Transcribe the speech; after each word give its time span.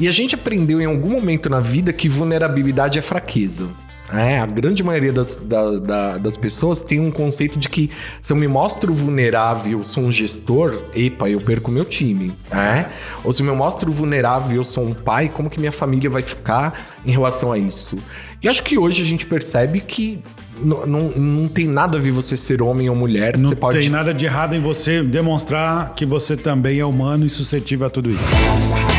E 0.00 0.06
a 0.06 0.12
gente 0.12 0.34
aprendeu 0.34 0.80
em 0.80 0.84
algum 0.84 1.10
momento 1.10 1.50
na 1.50 1.60
vida 1.60 1.92
que 1.92 2.08
vulnerabilidade 2.08 2.98
é 2.98 3.02
fraqueza. 3.02 3.68
É, 4.12 4.38
a 4.38 4.46
grande 4.46 4.82
maioria 4.82 5.12
das, 5.12 5.40
da, 5.40 5.78
da, 5.78 6.18
das 6.18 6.36
pessoas 6.36 6.80
tem 6.80 6.98
um 6.98 7.10
conceito 7.10 7.58
de 7.58 7.68
que 7.68 7.90
se 8.22 8.32
eu 8.32 8.36
me 8.36 8.48
mostro 8.48 8.92
vulnerável, 8.94 9.78
eu 9.78 9.84
sou 9.84 10.04
um 10.04 10.10
gestor, 10.10 10.82
epa, 10.94 11.28
eu 11.28 11.40
perco 11.40 11.70
meu 11.70 11.84
time. 11.84 12.32
É? 12.50 12.86
Ou 13.22 13.32
se 13.32 13.42
eu 13.42 13.46
me 13.46 13.52
mostro 13.52 13.92
vulnerável, 13.92 14.56
eu 14.56 14.64
sou 14.64 14.84
um 14.86 14.94
pai, 14.94 15.28
como 15.28 15.50
que 15.50 15.60
minha 15.60 15.72
família 15.72 16.08
vai 16.08 16.22
ficar 16.22 16.98
em 17.04 17.10
relação 17.10 17.52
a 17.52 17.58
isso? 17.58 17.98
E 18.42 18.48
acho 18.48 18.62
que 18.62 18.78
hoje 18.78 19.02
a 19.02 19.04
gente 19.04 19.26
percebe 19.26 19.80
que 19.80 20.22
não, 20.56 20.86
não, 20.86 21.08
não 21.10 21.48
tem 21.48 21.66
nada 21.66 21.98
a 21.98 22.00
ver 22.00 22.10
você 22.10 22.36
ser 22.36 22.62
homem 22.62 22.88
ou 22.88 22.96
mulher. 22.96 23.38
Não 23.38 23.50
pode... 23.56 23.78
tem 23.78 23.90
nada 23.90 24.14
de 24.14 24.24
errado 24.24 24.54
em 24.54 24.60
você 24.60 25.02
demonstrar 25.02 25.92
que 25.94 26.06
você 26.06 26.36
também 26.36 26.78
é 26.78 26.84
humano 26.84 27.26
e 27.26 27.28
suscetível 27.28 27.86
a 27.86 27.90
tudo 27.90 28.10
isso. 28.10 28.97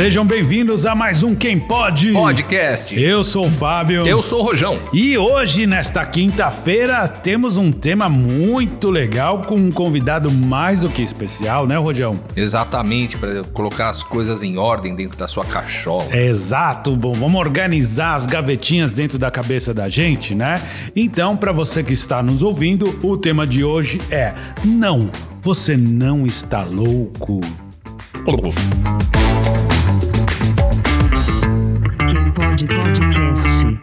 Sejam 0.00 0.24
bem-vindos 0.24 0.86
a 0.86 0.94
mais 0.94 1.22
um 1.22 1.34
Quem 1.34 1.60
Pode 1.60 2.12
Podcast. 2.12 2.98
Eu 2.98 3.22
sou 3.22 3.46
o 3.46 3.50
Fábio. 3.50 4.06
Eu 4.06 4.22
sou 4.22 4.38
o 4.38 4.42
Rojão. 4.42 4.80
E 4.94 5.18
hoje, 5.18 5.66
nesta 5.66 6.06
quinta-feira, 6.06 7.06
temos 7.06 7.58
um 7.58 7.70
tema 7.70 8.08
muito 8.08 8.88
legal 8.88 9.42
com 9.42 9.56
um 9.56 9.70
convidado 9.70 10.30
mais 10.30 10.80
do 10.80 10.88
que 10.88 11.02
especial, 11.02 11.66
né, 11.66 11.76
Rojão? 11.76 12.18
Exatamente, 12.34 13.18
para 13.18 13.42
colocar 13.52 13.90
as 13.90 14.02
coisas 14.02 14.42
em 14.42 14.56
ordem 14.56 14.94
dentro 14.94 15.18
da 15.18 15.28
sua 15.28 15.44
cachola. 15.44 16.16
Exato. 16.16 16.96
Bom, 16.96 17.12
vamos 17.12 17.38
organizar 17.38 18.14
as 18.14 18.26
gavetinhas 18.26 18.94
dentro 18.94 19.18
da 19.18 19.30
cabeça 19.30 19.74
da 19.74 19.88
gente, 19.88 20.34
né? 20.34 20.62
Então, 20.96 21.36
para 21.36 21.52
você 21.52 21.82
que 21.82 21.92
está 21.92 22.22
nos 22.22 22.42
ouvindo, 22.42 22.98
o 23.02 23.18
tema 23.18 23.46
de 23.46 23.64
hoje 23.64 24.00
é: 24.10 24.32
Não, 24.64 25.10
você 25.42 25.76
não 25.76 26.24
está 26.24 26.62
louco. 26.62 27.40
Quem 32.08 32.32
pode 32.32 32.66
podcast. 32.66 33.80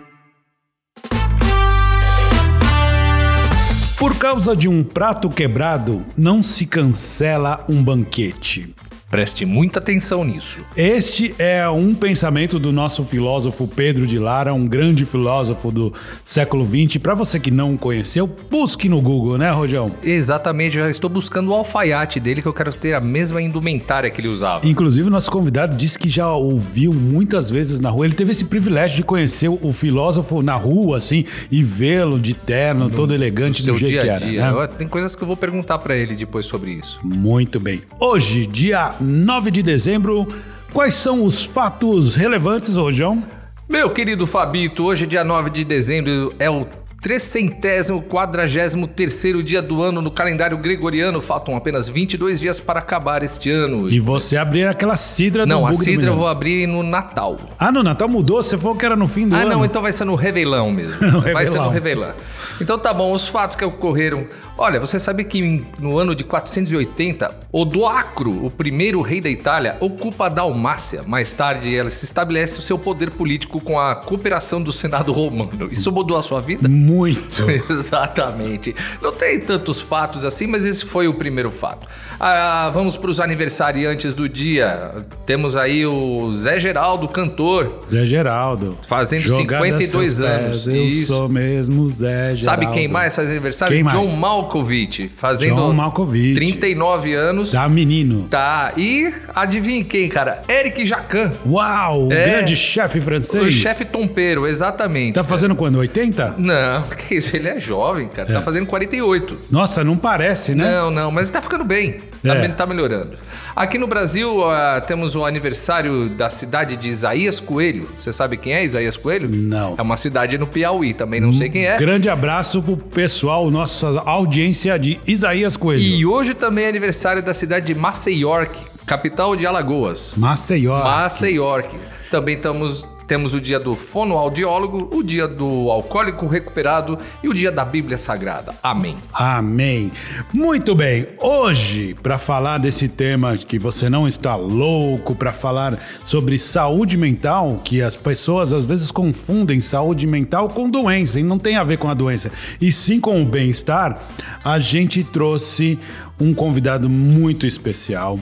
Por 3.98 4.16
causa 4.18 4.56
de 4.56 4.68
um 4.68 4.84
prato 4.84 5.30
quebrado, 5.30 6.06
não 6.18 6.44
se 6.44 6.66
cancela 6.66 7.66
um 7.70 7.84
banquete. 7.84 8.76
Preste 9.10 9.46
muita 9.46 9.80
atenção 9.80 10.26
nisso. 10.26 10.60
Este 10.76 11.34
é 11.40 11.68
um 11.70 11.96
pensamento 11.96 12.60
do 12.60 12.74
nosso 12.74 13.06
filósofo 13.06 13.66
Pedro 13.66 14.06
de 14.06 14.20
Lara, 14.20 14.54
um 14.54 14.68
grande 14.68 15.06
filósofo 15.06 15.72
do 15.72 15.94
século 16.26 16.66
XX. 16.66 16.98
Para 16.98 17.16
você 17.16 17.40
que 17.40 17.50
não 17.50 17.78
conheceu, 17.78 18.28
busque 18.52 18.90
no 18.90 19.02
Google, 19.02 19.38
né, 19.38 19.50
Rojão? 19.50 19.94
Exatamente, 20.04 20.76
já 20.76 20.90
estou 20.90 21.10
buscando 21.10 21.52
o 21.52 21.54
alfaiate 21.54 22.20
dele 22.20 22.42
que 22.42 22.50
eu 22.50 22.54
quero 22.54 22.74
ter 22.74 22.96
a 22.96 23.00
mesma 23.00 23.42
indumentária 23.42 24.12
que 24.12 24.20
ele 24.20 24.28
usava. 24.28 24.68
Inclusive, 24.68 25.10
nosso 25.10 25.32
convidado 25.32 25.78
disse 25.78 25.98
que 25.98 26.10
já 26.10 26.30
ouviu 26.34 26.94
muitas 26.94 27.50
vezes 27.50 27.80
na 27.80 27.90
rua. 27.90 28.06
Ele 28.08 28.16
teve 28.16 28.34
esse 28.34 28.44
privilégio 28.44 28.98
de 28.98 29.04
conhecer 29.04 29.48
o 29.48 29.72
filósofo 29.72 30.42
na 30.42 30.56
rua, 30.56 30.98
assim, 30.98 31.24
e 31.50 31.64
vê-lo 31.64 32.20
de 32.20 32.34
terno, 32.34 32.90
todo 32.90 33.14
elegante 33.14 33.62
do 33.62 33.66
Seu 33.66 33.78
jeito 33.78 33.92
dia 33.94 34.02
que 34.02 34.10
a 34.10 34.14
era. 34.16 34.26
dia. 34.26 34.52
né? 34.52 34.68
Tem 34.78 34.88
coisas 34.88 35.16
que 35.16 35.24
eu 35.24 35.28
vou 35.28 35.38
perguntar 35.38 35.80
para 35.80 35.96
ele 35.96 36.14
depois 36.14 36.46
sobre 36.46 36.72
isso. 36.72 37.00
Muito 37.02 37.58
bem. 37.58 37.82
Hoje, 38.02 38.46
dia 38.46 38.97
9 39.00 39.52
de 39.52 39.62
dezembro, 39.62 40.28
quais 40.74 40.94
são 40.94 41.24
os 41.24 41.44
fatos 41.44 42.16
relevantes, 42.16 42.76
Rojão? 42.76 43.24
Meu 43.70 43.90
querido 43.90 44.26
Fabito, 44.26 44.84
hoje, 44.84 45.06
dia 45.06 45.24
9 45.24 45.50
de 45.50 45.64
dezembro, 45.64 46.34
é 46.40 46.50
o 46.50 46.66
343 47.08 48.04
quadragésimo 48.06 48.86
terceiro 48.86 49.42
dia 49.42 49.62
do 49.62 49.82
ano 49.82 50.02
no 50.02 50.12
calendário 50.12 50.58
gregoriano. 50.58 51.22
Faltam 51.22 51.56
apenas 51.56 51.88
22 51.88 52.42
dias 52.42 52.60
para 52.60 52.80
acabar 52.80 53.24
este 53.24 53.50
ano. 53.50 53.90
E 53.90 53.98
você 53.98 54.36
abrir 54.36 54.68
aquela 54.68 54.98
cidra 54.98 55.46
do 55.46 55.50
Não, 55.50 55.66
a 55.66 55.72
cidra 55.72 56.10
eu 56.10 56.16
vou 56.18 56.28
abrir 56.28 56.68
no 56.68 56.84
Natal. 56.84 57.40
Ah, 57.58 57.72
no 57.72 57.82
Natal 57.82 58.10
mudou? 58.10 58.44
Você 58.44 58.58
falou 58.58 58.76
que 58.76 58.86
era 58.86 58.98
no 58.98 59.08
fim 59.08 59.26
do 59.30 59.36
Ah, 59.38 59.40
ano. 59.40 59.52
não, 59.52 59.64
então 59.66 59.82
vai 59.82 59.94
ser 59.94 60.04
no 60.04 60.16
Revelão 60.16 60.70
mesmo. 60.70 60.98
No 61.08 61.22
vai 61.22 61.48
ser 61.48 61.58
no 61.60 61.70
Revelão. 61.70 62.08
Revelão. 62.08 62.14
Então 62.60 62.78
tá 62.78 62.94
bom, 62.94 63.14
os 63.14 63.28
fatos 63.30 63.56
que 63.56 63.64
ocorreram. 63.64 64.28
Olha, 64.58 64.80
você 64.80 65.00
sabe 65.00 65.24
que 65.24 65.64
no 65.80 65.98
ano 65.98 66.14
de 66.14 66.24
480, 66.26 67.32
Odoacro, 67.52 68.46
o 68.46 68.52
primeiro 68.52 69.02
rei 69.02 69.22
da 69.22 69.30
Itália, 69.30 69.78
ocupa 69.80 70.26
a 70.26 70.30
Dalmácia. 70.30 71.04
Mais 71.06 71.32
tarde, 71.32 71.74
ela 71.74 71.90
se 71.90 72.04
estabelece 72.04 72.60
o 72.60 72.62
seu 72.62 72.78
poder 72.78 73.12
político 73.12 73.62
com 73.62 73.80
a 73.80 73.96
cooperação 73.96 74.62
do 74.62 74.74
Senado 74.74 75.14
romano. 75.14 75.70
Isso 75.72 75.92
mudou 75.92 76.18
a 76.18 76.22
sua 76.22 76.42
vida? 76.42 76.68
Muito. 76.68 76.97
Exatamente. 77.70 78.76
Não 79.02 79.12
tem 79.12 79.40
tantos 79.40 79.82
fatos 79.82 80.26
assim, 80.26 80.48
mas 80.48 80.66
esse 80.66 80.86
foi 80.86 81.08
o 81.08 81.14
primeiro 81.14 81.52
fato. 81.52 81.86
Ah, 82.20 82.72
vamos 82.74 82.98
para 82.98 83.10
os 83.10 83.20
aniversariantes 83.20 84.14
do 84.16 84.28
dia. 84.30 84.92
Temos 85.26 85.56
aí 85.56 85.86
o 85.86 86.34
Zé 86.34 86.60
Geraldo, 86.60 87.08
cantor. 87.08 87.82
Zé 87.86 88.06
Geraldo. 88.06 88.78
Fazendo 88.88 89.22
Jogada 89.24 89.64
52 89.66 89.90
seus 90.14 90.20
anos. 90.30 90.66
pés, 90.66 90.68
Eu 90.76 90.86
Isso. 90.86 91.08
sou 91.08 91.30
mesmo 91.30 91.90
Zé 91.90 92.36
Geraldo. 92.36 92.44
Sabe 92.44 92.68
quem 92.72 92.88
mais 92.88 93.16
faz 93.16 93.30
aniversário? 93.30 93.74
Quem 93.76 93.84
mais? 93.84 93.98
John 93.98 94.16
Malkovich, 94.16 95.10
fazendo 95.10 95.56
John 95.56 95.74
Malkovich. 95.74 96.36
39 96.36 97.14
anos. 97.14 97.52
Tá, 97.52 97.68
menino. 97.68 98.28
Tá. 98.30 98.74
E 98.78 99.12
adivinha 99.36 99.84
quem, 99.84 100.08
cara? 100.10 100.42
Eric 100.48 100.86
Jacan, 100.86 101.32
Uau, 101.46 102.08
o 102.08 102.14
É. 102.14 102.26
grande 102.30 102.56
chefe 102.56 103.00
francês. 103.02 103.44
o 103.46 103.52
chefe 103.52 103.86
tompeiro, 103.86 104.46
exatamente. 104.48 105.14
Tá 105.16 105.24
fazendo 105.24 105.56
quando? 105.56 105.78
80? 105.78 106.36
Não, 106.38 106.84
que 106.96 107.16
isso, 107.16 107.36
ele 107.36 107.48
é 107.48 107.60
jovem, 107.60 108.08
cara. 108.08 108.34
Tá 108.34 108.42
fazendo 108.42 108.66
48. 108.68 109.38
Nossa, 109.50 109.84
não 109.84 109.98
parece, 109.98 110.54
né? 110.56 110.64
Não, 110.70 110.92
não, 110.92 111.12
mas 111.12 111.30
tá 111.30 111.42
ficando 111.42 111.64
bem. 111.64 112.02
Tá, 112.24 112.34
É. 112.36 112.48
tá 112.50 112.66
melhorando. 112.66 113.18
Aqui 113.56 113.78
no 113.78 113.88
Brasil, 113.88 114.44
ah, 114.50 114.82
temos 114.86 115.16
o 115.16 115.24
aniversário 115.26 116.10
da 116.10 116.30
cidade 116.30 116.76
de 116.76 116.88
Isaías 116.88 117.40
Coelho. 117.40 117.88
Você 117.96 118.12
sabe 118.12 118.38
quem 118.38 118.54
é 118.54 118.64
Isaías 118.66 118.98
Coelho? 118.98 119.30
Não. 119.30 119.76
É 119.78 119.82
uma 119.82 119.98
cidade 119.98 120.38
no 120.38 120.48
Piauí, 120.48 120.94
também 120.94 121.22
não 121.22 121.32
sei 121.32 121.50
quem 121.50 121.66
é. 121.66 121.78
Grande 121.78 122.10
abraço 122.10 122.62
pro 122.62 122.76
pessoal, 122.78 123.50
nossa 123.52 123.88
audiência 124.02 124.78
de 124.78 125.00
Isaías 125.06 125.56
Coelho. 125.56 125.82
E 125.82 126.06
hoje 126.06 126.34
também 126.34 126.66
é 126.66 126.70
aniversário 126.70 127.22
da 127.24 127.34
cidade 127.34 127.68
de 127.68 127.76
Maceió, 127.76 128.46
capital 128.86 129.36
de 129.36 129.46
Alagoas. 129.46 130.16
Maceió. 130.18 130.84
Maceió. 130.84 131.62
Também 132.10 132.36
estamos, 132.36 132.88
temos 133.08 133.34
o 133.34 133.40
dia 133.40 133.58
do 133.58 133.74
fonoaudiólogo, 133.74 134.90
o 134.94 135.02
dia 135.02 135.28
do 135.28 135.72
alcoólico 135.72 136.28
recuperado 136.28 137.00
e 137.24 137.30
o 137.30 137.34
dia 137.34 137.52
da 137.52 137.64
Bíblia 137.64 137.98
Sagrada. 137.98 138.54
Amém. 138.62 138.98
Amém. 139.14 139.92
Muito 140.34 140.76
bem. 140.76 141.08
Hoje, 141.20 141.96
para 142.04 142.18
falar 142.18 142.58
desse 142.58 142.90
tema 142.90 143.38
que 143.38 143.58
você 143.58 143.90
não 143.90 144.08
está 144.08 144.36
louco, 144.36 145.16
para 145.16 145.32
falar 145.32 145.80
sobre 146.04 146.38
saúde 146.38 146.98
mental, 146.98 147.62
que 147.64 147.82
as 147.82 147.96
pessoas 147.96 148.52
às 148.52 148.66
vezes 148.66 148.92
confundem 148.92 149.62
saúde 149.62 150.06
mental 150.06 150.50
com 150.50 150.70
doença, 150.70 151.18
e 151.20 151.24
não 151.24 151.40
tem 151.40 151.56
a 151.56 151.64
ver 151.64 151.78
com 151.78 151.90
a 151.90 151.94
doença, 151.94 152.30
e 152.60 152.72
sim 152.72 153.00
com 153.00 153.22
o 153.22 153.26
bem-estar, 153.26 154.02
a 154.44 154.60
gente 154.60 155.04
trouxe 155.04 155.80
um 156.20 156.34
convidado 156.34 156.90
muito 156.90 157.46
especial. 157.46 158.20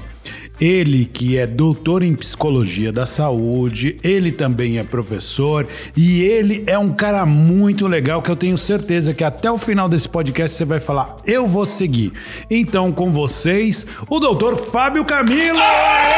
Ele 0.60 1.06
que 1.06 1.38
é 1.38 1.46
doutor 1.46 2.04
em 2.04 2.14
psicologia 2.16 2.92
da 2.92 3.06
saúde, 3.06 3.98
ele 4.04 4.32
também 4.32 4.78
é 4.78 4.84
professor 4.84 5.68
e 5.96 6.24
ele 6.24 6.64
é 6.68 6.78
um 6.78 6.94
cara 6.94 7.26
muito 7.26 7.88
legal 7.88 8.22
que 8.22 8.30
eu 8.32 8.36
tenho 8.36 8.58
certeza 8.58 9.14
que 9.14 9.24
até 9.24 9.52
o 9.52 9.58
final 9.58 9.90
desse 9.90 10.08
podcast 10.08 10.58
você 10.58 10.66
vai 10.66 10.80
falar, 10.80 11.18
eu 11.26 11.48
vou 11.48 11.66
seguir. 11.66 12.14
Então 12.50 12.92
com 12.92 13.12
vocês, 13.12 13.86
o 14.10 14.20
doutor 14.20 14.58
Fábio 14.58 15.04
Camilo! 15.06 15.60
Aê! 15.60 16.16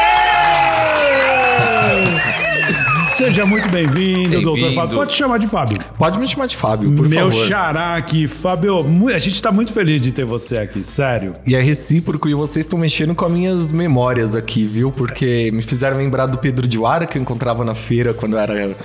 Seja 3.18 3.44
muito 3.44 3.68
bem-vindo, 3.68 4.30
Bem-vindo. 4.30 4.42
doutor 4.42 4.72
Fábio. 4.72 4.96
Pode 4.96 5.12
chamar 5.12 5.38
de 5.38 5.48
Fábio. 5.48 5.78
Pode 5.98 6.20
me 6.20 6.28
chamar 6.28 6.46
de 6.46 6.56
Fábio, 6.56 6.92
por 6.92 7.08
Meu 7.08 7.28
favor. 7.32 7.48
xará 7.48 7.96
aqui, 7.96 8.28
Fábio. 8.28 8.84
A 9.12 9.18
gente 9.18 9.42
tá 9.42 9.50
muito 9.50 9.72
feliz 9.72 10.00
de 10.00 10.12
ter 10.12 10.24
você 10.24 10.58
aqui, 10.58 10.84
sério. 10.84 11.34
E 11.44 11.56
é 11.56 11.60
recíproco 11.60 12.28
e 12.28 12.34
vocês 12.34 12.64
estão 12.64 12.78
mexendo 12.78 13.16
com 13.16 13.24
as 13.24 13.32
minhas 13.32 13.72
memórias 13.72 14.36
aqui, 14.36 14.64
viu? 14.64 14.92
Porque 14.92 15.50
me 15.52 15.62
fizeram 15.62 15.96
lembrar 15.96 16.26
do 16.26 16.38
Pedro 16.38 16.68
de 16.68 16.78
Lara, 16.78 17.06
que 17.06 17.18
eu 17.18 17.22
encontrava 17.22 17.64
na 17.64 17.74
feira 17.74 18.14
quando 18.14 18.34
eu 18.34 18.38
era 18.38 18.76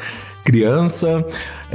criança. 0.44 1.24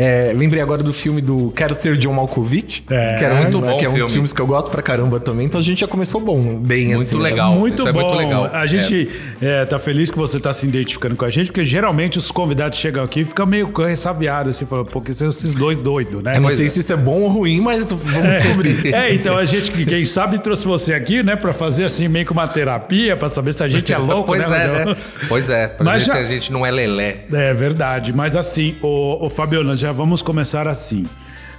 É, 0.00 0.32
lembrei 0.34 0.62
agora 0.62 0.80
do 0.80 0.92
filme 0.92 1.20
do 1.20 1.50
Quero 1.56 1.74
Ser 1.74 1.96
John 1.96 2.12
Malkovich, 2.12 2.84
É, 2.88 3.14
que, 3.14 3.24
era 3.24 3.34
muito, 3.34 3.58
muito 3.58 3.66
bom 3.72 3.76
que 3.76 3.84
é 3.84 3.88
um 3.88 3.92
dos 3.92 3.98
filme. 4.00 4.12
filmes 4.12 4.32
que 4.32 4.40
eu 4.40 4.46
gosto 4.46 4.70
pra 4.70 4.80
caramba 4.80 5.18
também. 5.18 5.46
Então 5.46 5.58
a 5.58 5.62
gente 5.62 5.80
já 5.80 5.88
começou 5.88 6.20
bom, 6.20 6.54
bem 6.54 6.86
Muito 6.88 7.02
assim. 7.02 7.16
né? 7.16 7.22
legal. 7.24 7.54
Muito 7.54 7.78
isso 7.80 7.88
é 7.88 7.92
bom. 7.92 8.00
muito 8.02 8.14
legal. 8.14 8.48
A 8.52 8.64
gente 8.66 9.10
é, 9.42 9.64
tá 9.64 9.76
feliz 9.78 10.08
que 10.10 10.16
você 10.16 10.38
tá 10.38 10.52
se 10.52 10.66
identificando 10.68 11.16
com 11.16 11.24
a 11.24 11.30
gente, 11.30 11.46
porque 11.46 11.64
geralmente 11.64 12.16
os 12.16 12.30
convidados 12.30 12.78
chegam 12.78 13.02
aqui 13.02 13.20
e 13.20 13.24
ficam 13.24 13.44
meio 13.44 13.72
ressabiados, 13.76 14.54
assim, 14.56 14.64
falando, 14.66 14.86
porque 14.86 15.12
são 15.12 15.28
esses 15.30 15.52
dois 15.52 15.78
doidos, 15.78 16.22
né? 16.22 16.32
Eu 16.32 16.36
não 16.36 16.42
Pois 16.44 16.54
sei 16.56 16.66
é. 16.66 16.68
se 16.68 16.78
isso 16.78 16.92
é 16.92 16.96
bom 16.96 17.22
ou 17.22 17.28
ruim, 17.28 17.60
mas 17.60 17.92
vamos 17.92 18.28
descobrir. 18.40 18.94
É, 18.94 19.12
então 19.12 19.36
a 19.36 19.44
gente, 19.44 19.72
que 19.72 19.84
quem 19.84 20.04
sabe, 20.04 20.38
trouxe 20.38 20.64
você 20.64 20.94
aqui, 20.94 21.24
né, 21.24 21.34
pra 21.34 21.52
fazer 21.52 21.84
assim 21.84 22.06
meio 22.06 22.24
que 22.24 22.30
uma 22.32 22.46
terapia, 22.46 23.16
pra 23.16 23.28
saber 23.30 23.52
se 23.52 23.64
a 23.64 23.68
gente 23.68 23.92
é 23.92 23.98
louco, 23.98 24.26
pois 24.26 24.48
né? 24.48 24.64
é, 24.64 24.68
Rogério? 24.68 24.90
né? 24.90 24.96
Pois 25.28 25.50
é, 25.50 25.66
pra 25.66 25.84
Mas 25.84 26.02
ver 26.04 26.06
já- 26.06 26.12
se 26.12 26.18
a 26.18 26.28
gente 26.28 26.52
não 26.52 26.64
é 26.64 26.70
lelé. 26.70 27.24
É 27.32 27.52
verdade, 27.52 28.12
mas 28.12 28.36
assim, 28.36 28.76
o, 28.80 29.26
o 29.26 29.28
Fabio, 29.28 29.64
nós 29.64 29.87
já 29.88 29.92
vamos 29.92 30.20
começar 30.20 30.68
assim. 30.68 31.06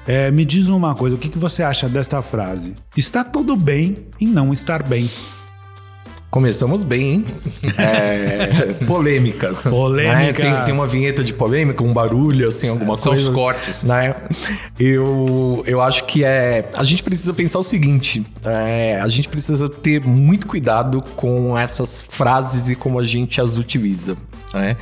É, 0.05 0.29
me 0.29 0.45
diz 0.45 0.67
uma 0.67 0.93
coisa, 0.93 1.15
o 1.15 1.19
que, 1.19 1.29
que 1.29 1.39
você 1.39 1.63
acha 1.63 1.89
desta 1.89 2.21
frase? 2.21 2.75
Está 2.95 3.23
tudo 3.23 3.55
bem 3.55 4.05
em 4.21 4.27
não 4.27 4.53
estar 4.53 4.83
bem. 4.83 5.09
Começamos 6.29 6.83
bem, 6.83 7.11
hein? 7.11 7.25
É, 7.75 8.85
polêmicas. 8.85 9.63
Polêmicas. 9.63 10.45
né? 10.45 10.57
Tem, 10.57 10.65
tem 10.65 10.73
uma 10.75 10.85
vinheta 10.85 11.23
de 11.23 11.33
polêmica, 11.33 11.83
um 11.83 11.91
barulho, 11.91 12.47
assim, 12.47 12.69
alguma 12.69 12.95
São 12.95 13.13
coisa. 13.13 13.29
os 13.29 13.35
cortes. 13.35 13.83
Né? 13.83 14.15
Eu, 14.79 15.63
eu 15.65 15.81
acho 15.81 16.03
que 16.03 16.23
é. 16.23 16.69
A 16.75 16.83
gente 16.83 17.01
precisa 17.01 17.33
pensar 17.33 17.57
o 17.57 17.63
seguinte: 17.63 18.23
é, 18.45 18.99
a 19.01 19.07
gente 19.07 19.27
precisa 19.27 19.67
ter 19.67 20.01
muito 20.01 20.45
cuidado 20.45 21.01
com 21.15 21.57
essas 21.57 21.99
frases 21.99 22.69
e 22.69 22.75
como 22.75 22.99
a 22.99 23.05
gente 23.05 23.41
as 23.41 23.57
utiliza. 23.57 24.15
Né? 24.53 24.77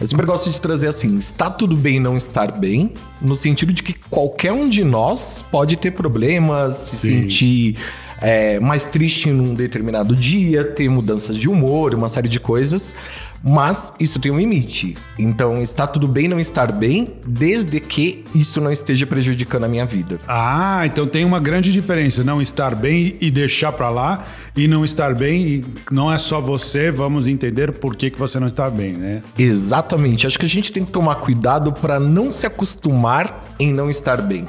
Eu 0.00 0.06
sempre 0.06 0.26
gosto 0.26 0.50
de 0.50 0.60
trazer 0.60 0.88
assim: 0.88 1.16
está 1.18 1.50
tudo 1.50 1.76
bem 1.76 2.00
não 2.00 2.16
estar 2.16 2.52
bem, 2.52 2.92
no 3.20 3.36
sentido 3.36 3.72
de 3.72 3.82
que 3.82 3.94
qualquer 4.10 4.52
um 4.52 4.68
de 4.68 4.84
nós 4.84 5.44
pode 5.50 5.76
ter 5.76 5.92
problemas, 5.92 6.76
se 6.76 6.96
Sim. 6.96 7.22
sentir 7.22 7.76
é, 8.20 8.60
mais 8.60 8.84
triste 8.84 9.30
num 9.30 9.52
determinado 9.54 10.14
dia, 10.14 10.64
ter 10.64 10.88
mudanças 10.88 11.36
de 11.36 11.48
humor, 11.48 11.94
uma 11.94 12.08
série 12.08 12.28
de 12.28 12.38
coisas. 12.38 12.94
Mas 13.44 13.94
isso 13.98 14.20
tem 14.20 14.30
um 14.30 14.38
limite. 14.38 14.96
Então, 15.18 15.60
está 15.60 15.86
tudo 15.86 16.06
bem 16.06 16.28
não 16.28 16.38
estar 16.38 16.70
bem, 16.70 17.14
desde 17.26 17.80
que 17.80 18.24
isso 18.34 18.60
não 18.60 18.70
esteja 18.70 19.06
prejudicando 19.06 19.64
a 19.64 19.68
minha 19.68 19.84
vida. 19.84 20.18
Ah, 20.28 20.82
então 20.86 21.06
tem 21.06 21.24
uma 21.24 21.40
grande 21.40 21.72
diferença. 21.72 22.22
Não 22.22 22.40
estar 22.40 22.74
bem 22.76 23.16
e 23.20 23.30
deixar 23.30 23.72
pra 23.72 23.88
lá, 23.90 24.24
e 24.56 24.68
não 24.68 24.84
estar 24.84 25.14
bem 25.14 25.42
e 25.46 25.64
não 25.90 26.12
é 26.12 26.18
só 26.18 26.40
você, 26.40 26.90
vamos 26.90 27.26
entender 27.26 27.72
por 27.72 27.96
que, 27.96 28.10
que 28.10 28.18
você 28.18 28.38
não 28.38 28.46
está 28.46 28.70
bem, 28.70 28.92
né? 28.92 29.22
Exatamente. 29.38 30.26
Acho 30.26 30.38
que 30.38 30.46
a 30.46 30.48
gente 30.48 30.72
tem 30.72 30.84
que 30.84 30.92
tomar 30.92 31.16
cuidado 31.16 31.72
para 31.72 31.98
não 31.98 32.30
se 32.30 32.46
acostumar 32.46 33.44
em 33.58 33.72
não 33.72 33.90
estar 33.90 34.20
bem. 34.22 34.46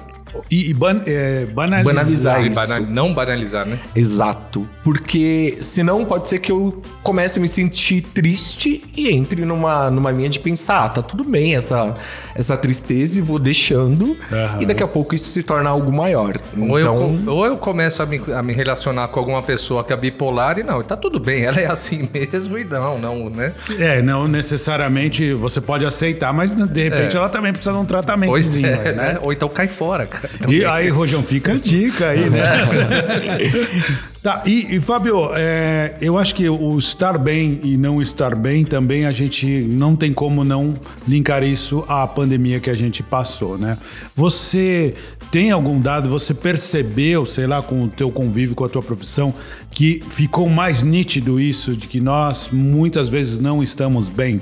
E, 0.50 0.72
e 0.72 0.74
ban- 0.74 1.04
é, 1.06 1.46
banalizar. 1.46 1.94
Banalizar 1.94 2.44
E 2.44 2.48
isso. 2.48 2.56
bana- 2.56 2.80
não 2.80 3.14
banalizar, 3.14 3.68
né? 3.68 3.80
Exato. 3.96 4.68
Porque 4.84 5.58
senão 5.62 6.04
pode 6.04 6.28
ser 6.28 6.40
que 6.40 6.52
eu 6.52 6.82
comece 7.02 7.40
a 7.40 7.42
me 7.42 7.48
sentir 7.48 8.02
triste 8.02 8.84
e 8.96 9.10
entre 9.10 9.46
numa, 9.46 9.90
numa 9.90 10.12
linha 10.12 10.30
de 10.30 10.40
pensar, 10.40 10.84
ah, 10.86 10.90
tá 10.90 11.02
tudo 11.02 11.24
bem 11.24 11.56
essa, 11.56 11.96
essa 12.36 12.58
tristeza 12.58 13.18
e 13.18 13.22
vou 13.22 13.40
deixando. 13.40 14.18
Aham. 14.32 14.62
E 14.62 14.66
daqui 14.66 14.84
a 14.84 14.88
pouco 14.88 15.16
isso 15.16 15.30
se 15.30 15.42
torna 15.44 15.70
algo 15.70 15.92
maior. 15.92 16.36
Ou, 16.58 16.80
eu, 16.80 16.94
Então, 16.94 17.34
ou 17.34 17.46
eu 17.46 17.58
começo 17.58 18.04
a 18.04 18.06
me, 18.06 18.22
a 18.34 18.44
me 18.44 18.54
relacionar 18.54 19.08
com 19.08 19.20
alguma 19.20 19.42
pessoa 19.42 19.84
que 19.84 19.94
é 19.94 19.96
bipolar 19.98 20.60
e 20.60 20.64
não, 20.64 20.84
tá 20.84 20.98
tudo 20.98 21.20
bem, 21.20 21.44
ela 21.46 21.60
é 21.60 21.66
assim 21.66 22.10
mesmo 22.14 22.58
e 22.58 22.64
não, 22.66 23.00
não, 23.00 23.30
né? 23.30 23.54
É, 23.80 24.02
não 24.02 24.28
necessariamente 24.28 25.34
você 25.34 25.62
pode 25.62 25.86
aceitar, 25.86 26.34
mas 26.34 26.52
de 26.52 26.84
repente 26.84 27.16
É. 27.16 27.20
ela 27.20 27.30
também 27.30 27.54
precisa 27.54 27.72
de 27.74 27.82
um 27.82 27.86
tratamento. 27.86 28.30
Pois 28.30 28.56
é, 28.58 28.94
né? 28.94 29.18
Ou 29.22 29.32
então 29.32 29.48
cai 29.48 29.68
fora, 29.68 30.06
cara. 30.06 30.30
E 30.50 30.66
aí, 30.66 30.90
Rojão, 30.90 31.24
fica 31.24 31.54
a 31.54 31.56
dica 31.56 32.10
aí, 32.10 32.30
né? 32.30 32.44
tá, 34.24 34.42
e, 34.46 34.76
e 34.76 34.80
Fábio, 34.80 35.32
é, 35.36 35.96
eu 36.02 36.18
acho 36.18 36.34
que 36.34 36.50
o 36.50 36.78
estar 36.78 37.18
bem 37.18 37.60
e 37.62 37.76
não 37.78 38.02
estar 38.02 38.34
bem 38.34 38.64
também 38.64 39.06
a 39.06 39.12
gente 39.12 39.46
não 39.46 39.96
tem 39.96 40.14
como 40.14 40.44
não 40.44 40.74
linkar 41.08 41.44
isso 41.44 41.84
à 41.88 42.08
pandemia 42.08 42.60
que 42.60 42.70
a 42.70 42.76
gente 42.76 43.04
passou, 43.04 43.58
né? 43.58 43.78
Você 44.16 44.96
tem 45.30 45.52
algum 45.52 45.80
dado, 45.80 46.10
você 46.10 46.34
percebeu, 46.34 47.26
sei 47.26 47.46
lá, 47.46 47.62
com 47.62 47.84
o 47.84 47.88
teu 47.90 48.10
convívio 48.10 48.56
com 48.56 48.64
a 48.64 48.70
tua 48.70 48.82
profissão, 48.82 49.34
que 49.70 50.02
ficou 50.10 50.48
mais 50.48 50.82
nítido 50.84 51.40
isso, 51.40 51.76
de 51.76 51.88
que 51.88 52.00
nós 52.00 52.50
muitas 52.52 53.10
vezes 53.10 53.40
não 53.40 53.62
estamos 53.62 54.08
bem? 54.08 54.42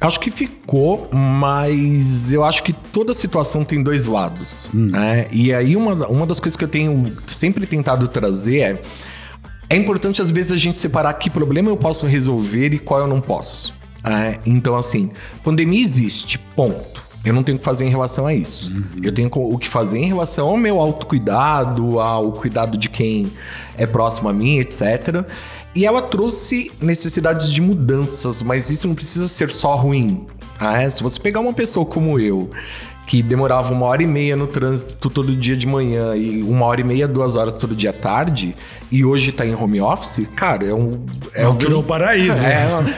Acho 0.00 0.20
que 0.20 0.30
ficou, 0.30 1.08
mas 1.12 2.30
eu 2.30 2.44
acho 2.44 2.62
que 2.62 2.72
toda 2.72 3.14
situação 3.14 3.64
tem 3.64 3.82
dois 3.82 4.04
lados. 4.04 4.70
né? 4.72 5.26
E 5.32 5.52
aí, 5.52 5.74
uma, 5.74 6.06
uma 6.06 6.26
das 6.26 6.38
coisas 6.38 6.56
que 6.56 6.64
eu 6.64 6.68
tenho 6.68 7.16
sempre 7.26 7.66
tentado 7.66 8.06
trazer 8.08 8.58
é. 8.60 8.82
É 9.68 9.74
importante, 9.74 10.22
às 10.22 10.30
vezes, 10.30 10.52
a 10.52 10.56
gente 10.56 10.78
separar 10.78 11.12
que 11.14 11.28
problema 11.28 11.68
eu 11.68 11.76
posso 11.76 12.06
resolver 12.06 12.72
e 12.72 12.78
qual 12.78 13.00
eu 13.00 13.06
não 13.08 13.20
posso. 13.20 13.74
né? 14.04 14.38
Então, 14.46 14.76
assim, 14.76 15.10
pandemia 15.42 15.80
existe, 15.80 16.38
ponto. 16.38 17.04
Eu 17.24 17.34
não 17.34 17.42
tenho 17.42 17.56
o 17.56 17.58
que 17.58 17.64
fazer 17.64 17.84
em 17.84 17.88
relação 17.88 18.24
a 18.24 18.32
isso. 18.32 18.72
Eu 19.02 19.10
tenho 19.10 19.28
o 19.32 19.58
que 19.58 19.68
fazer 19.68 19.98
em 19.98 20.06
relação 20.06 20.46
ao 20.46 20.56
meu 20.56 20.80
autocuidado, 20.80 21.98
ao 21.98 22.30
cuidado 22.30 22.78
de 22.78 22.88
quem 22.88 23.32
é 23.76 23.84
próximo 23.84 24.28
a 24.28 24.32
mim, 24.32 24.58
etc. 24.58 25.26
E 25.76 25.84
ela 25.84 26.00
trouxe 26.00 26.72
necessidades 26.80 27.50
de 27.52 27.60
mudanças, 27.60 28.40
mas 28.42 28.70
isso 28.70 28.88
não 28.88 28.94
precisa 28.94 29.28
ser 29.28 29.52
só 29.52 29.76
ruim. 29.76 30.26
Ah? 30.58 30.88
Se 30.90 31.02
você 31.02 31.20
pegar 31.20 31.40
uma 31.40 31.52
pessoa 31.52 31.84
como 31.84 32.18
eu, 32.18 32.50
que 33.06 33.22
demorava 33.22 33.72
uma 33.72 33.84
hora 33.86 34.02
e 34.02 34.06
meia 34.06 34.34
no 34.34 34.46
trânsito 34.46 35.10
todo 35.10 35.36
dia 35.36 35.54
de 35.56 35.66
manhã 35.66 36.16
e 36.16 36.42
uma 36.42 36.64
hora 36.64 36.80
e 36.80 36.84
meia, 36.84 37.06
duas 37.06 37.36
horas 37.36 37.58
todo 37.58 37.76
dia 37.76 37.90
à 37.90 37.92
tarde, 37.92 38.56
e 38.90 39.04
hoje 39.04 39.30
tá 39.32 39.44
em 39.44 39.54
home 39.54 39.80
office, 39.80 40.26
cara, 40.34 40.64
é 40.64 40.72
um. 40.74 41.04
É 41.34 41.42
Não 41.44 41.52
o 41.52 41.56
que 41.56 41.66
virou 41.66 41.82
eu- 41.82 41.86
paraíso, 41.86 42.44
É, 42.44 42.54
né? 42.82 42.94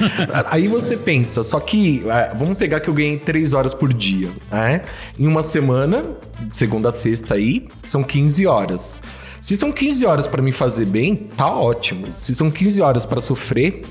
aí 0.51 0.69
você 0.69 0.97
pensa, 0.97 1.43
só 1.43 1.59
que 1.61 2.05
é, 2.07 2.33
vamos 2.37 2.57
pegar 2.57 2.79
que 2.81 2.89
eu 2.89 2.95
ganhei 2.95 3.19
três 3.19 3.53
horas 3.55 3.75
por 3.75 3.93
dia, 3.93 4.31
né? 4.53 4.83
Em 5.19 5.27
uma 5.27 5.43
semana, 5.43 6.05
segunda 6.53 6.91
a 6.91 6.93
sexta 6.93 7.35
aí, 7.35 7.67
são 7.83 8.03
15 8.05 8.47
horas. 8.47 9.03
Se 9.41 9.57
são 9.57 9.71
15 9.73 10.05
horas 10.07 10.27
pra 10.27 10.43
me 10.43 10.53
fazer 10.53 10.85
bem, 10.85 11.15
tá 11.15 11.51
ótimo. 11.51 12.09
Se 12.19 12.35
são 12.35 12.51
15 12.51 12.81
horas 12.83 13.05
pra 13.05 13.21
sofrer, 13.21 13.85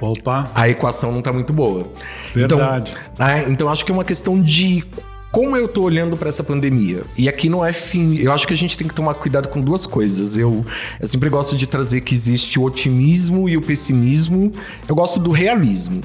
Opa, 0.00 0.50
a 0.54 0.68
equação 0.68 1.12
não 1.12 1.20
tá 1.20 1.32
muito 1.32 1.52
boa. 1.52 1.86
Verdade. 2.34 2.96
Então, 3.14 3.26
é, 3.28 3.44
então 3.50 3.68
acho 3.68 3.84
que 3.84 3.92
é 3.92 3.94
uma 3.94 4.04
questão 4.04 4.40
de 4.40 4.82
como 5.30 5.54
eu 5.56 5.68
tô 5.68 5.82
olhando 5.82 6.16
pra 6.16 6.28
essa 6.30 6.42
pandemia. 6.42 7.02
E 7.16 7.28
aqui 7.28 7.48
não 7.50 7.64
é 7.64 7.72
fim. 7.72 8.16
Eu 8.16 8.32
acho 8.32 8.46
que 8.46 8.54
a 8.54 8.56
gente 8.56 8.76
tem 8.78 8.88
que 8.88 8.94
tomar 8.94 9.12
cuidado 9.14 9.48
com 9.48 9.60
duas 9.60 9.86
coisas. 9.86 10.38
Eu, 10.38 10.64
eu 10.98 11.06
sempre 11.06 11.28
gosto 11.28 11.54
de 11.56 11.66
trazer 11.66 12.00
que 12.00 12.14
existe 12.14 12.58
o 12.58 12.62
otimismo 12.64 13.48
e 13.48 13.56
o 13.56 13.62
pessimismo. 13.62 14.52
Eu 14.88 14.94
gosto 14.94 15.20
do 15.20 15.30
realismo. 15.30 16.00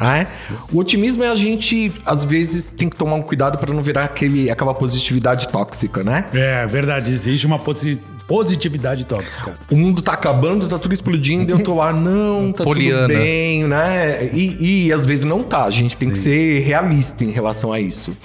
né? 0.00 0.26
O 0.72 0.78
otimismo 0.80 1.22
é 1.22 1.28
a 1.28 1.36
gente, 1.36 1.90
às 2.04 2.24
vezes, 2.24 2.68
tem 2.68 2.88
que 2.90 2.96
tomar 2.96 3.14
um 3.14 3.22
cuidado 3.22 3.56
pra 3.58 3.72
não 3.72 3.82
virar 3.82 4.04
aquele, 4.04 4.50
aquela 4.50 4.74
positividade 4.74 5.48
tóxica, 5.48 6.02
né? 6.02 6.26
é 6.34 6.66
verdade, 6.66 7.10
existe 7.12 7.46
uma 7.46 7.58
posi- 7.60 8.00
positividade 8.26 9.04
tóxica. 9.04 9.54
o 9.70 9.76
mundo 9.76 10.02
tá 10.02 10.12
acabando, 10.12 10.68
tá 10.68 10.78
tudo 10.78 10.92
explodindo, 10.92 11.50
eu 11.50 11.62
tô 11.62 11.74
lá, 11.74 11.92
não, 11.92 12.52
tá 12.52 12.64
Poliana. 12.64 13.08
tudo 13.08 13.16
bem, 13.16 13.64
né? 13.64 14.28
E, 14.32 14.86
e 14.86 14.92
às 14.92 15.06
vezes 15.06 15.24
não 15.24 15.42
tá, 15.42 15.64
a 15.64 15.70
gente 15.70 15.96
tem 15.96 16.10
que 16.10 16.18
ser 16.18 16.60
realista 16.60 17.24
em 17.24 17.30
relação 17.30 17.72
a 17.72 17.80
isso. 17.80 18.16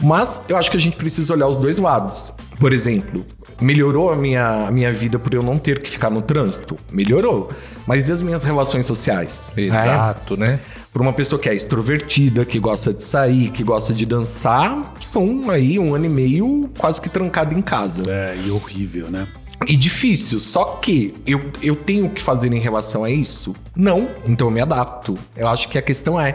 Mas 0.00 0.42
eu 0.48 0.56
acho 0.56 0.70
que 0.70 0.76
a 0.76 0.80
gente 0.80 0.96
precisa 0.96 1.32
olhar 1.32 1.48
os 1.48 1.58
dois 1.58 1.78
lados. 1.78 2.30
Por 2.58 2.72
exemplo, 2.72 3.24
melhorou 3.60 4.10
a 4.10 4.16
minha, 4.16 4.66
a 4.66 4.70
minha 4.70 4.92
vida 4.92 5.18
por 5.18 5.32
eu 5.32 5.42
não 5.42 5.58
ter 5.58 5.80
que 5.80 5.90
ficar 5.90 6.10
no 6.10 6.22
trânsito? 6.22 6.76
Melhorou. 6.90 7.50
Mas 7.86 8.08
e 8.08 8.12
as 8.12 8.22
minhas 8.22 8.42
relações 8.42 8.86
sociais? 8.86 9.52
né? 9.56 9.66
Exato, 9.66 10.36
né? 10.36 10.60
Para 10.92 11.02
uma 11.02 11.12
pessoa 11.12 11.38
que 11.38 11.48
é 11.48 11.54
extrovertida, 11.54 12.44
que 12.44 12.58
gosta 12.58 12.92
de 12.92 13.04
sair, 13.04 13.50
que 13.50 13.62
gosta 13.62 13.92
de 13.92 14.06
dançar, 14.06 14.94
são 15.00 15.50
aí 15.50 15.78
um 15.78 15.94
ano 15.94 16.06
e 16.06 16.08
meio 16.08 16.70
quase 16.78 17.00
que 17.00 17.08
trancado 17.08 17.54
em 17.54 17.60
casa. 17.60 18.02
É, 18.08 18.36
e 18.44 18.50
horrível, 18.50 19.10
né? 19.10 19.28
E 19.66 19.76
difícil, 19.76 20.38
só 20.38 20.64
que 20.82 21.14
eu, 21.26 21.50
eu 21.62 21.74
tenho 21.74 22.06
o 22.06 22.10
que 22.10 22.22
fazer 22.22 22.52
em 22.52 22.60
relação 22.60 23.04
a 23.04 23.10
isso? 23.10 23.54
Não, 23.74 24.08
então 24.26 24.48
eu 24.48 24.50
me 24.50 24.60
adapto. 24.60 25.18
Eu 25.36 25.48
acho 25.48 25.68
que 25.68 25.78
a 25.78 25.82
questão 25.82 26.20
é 26.20 26.34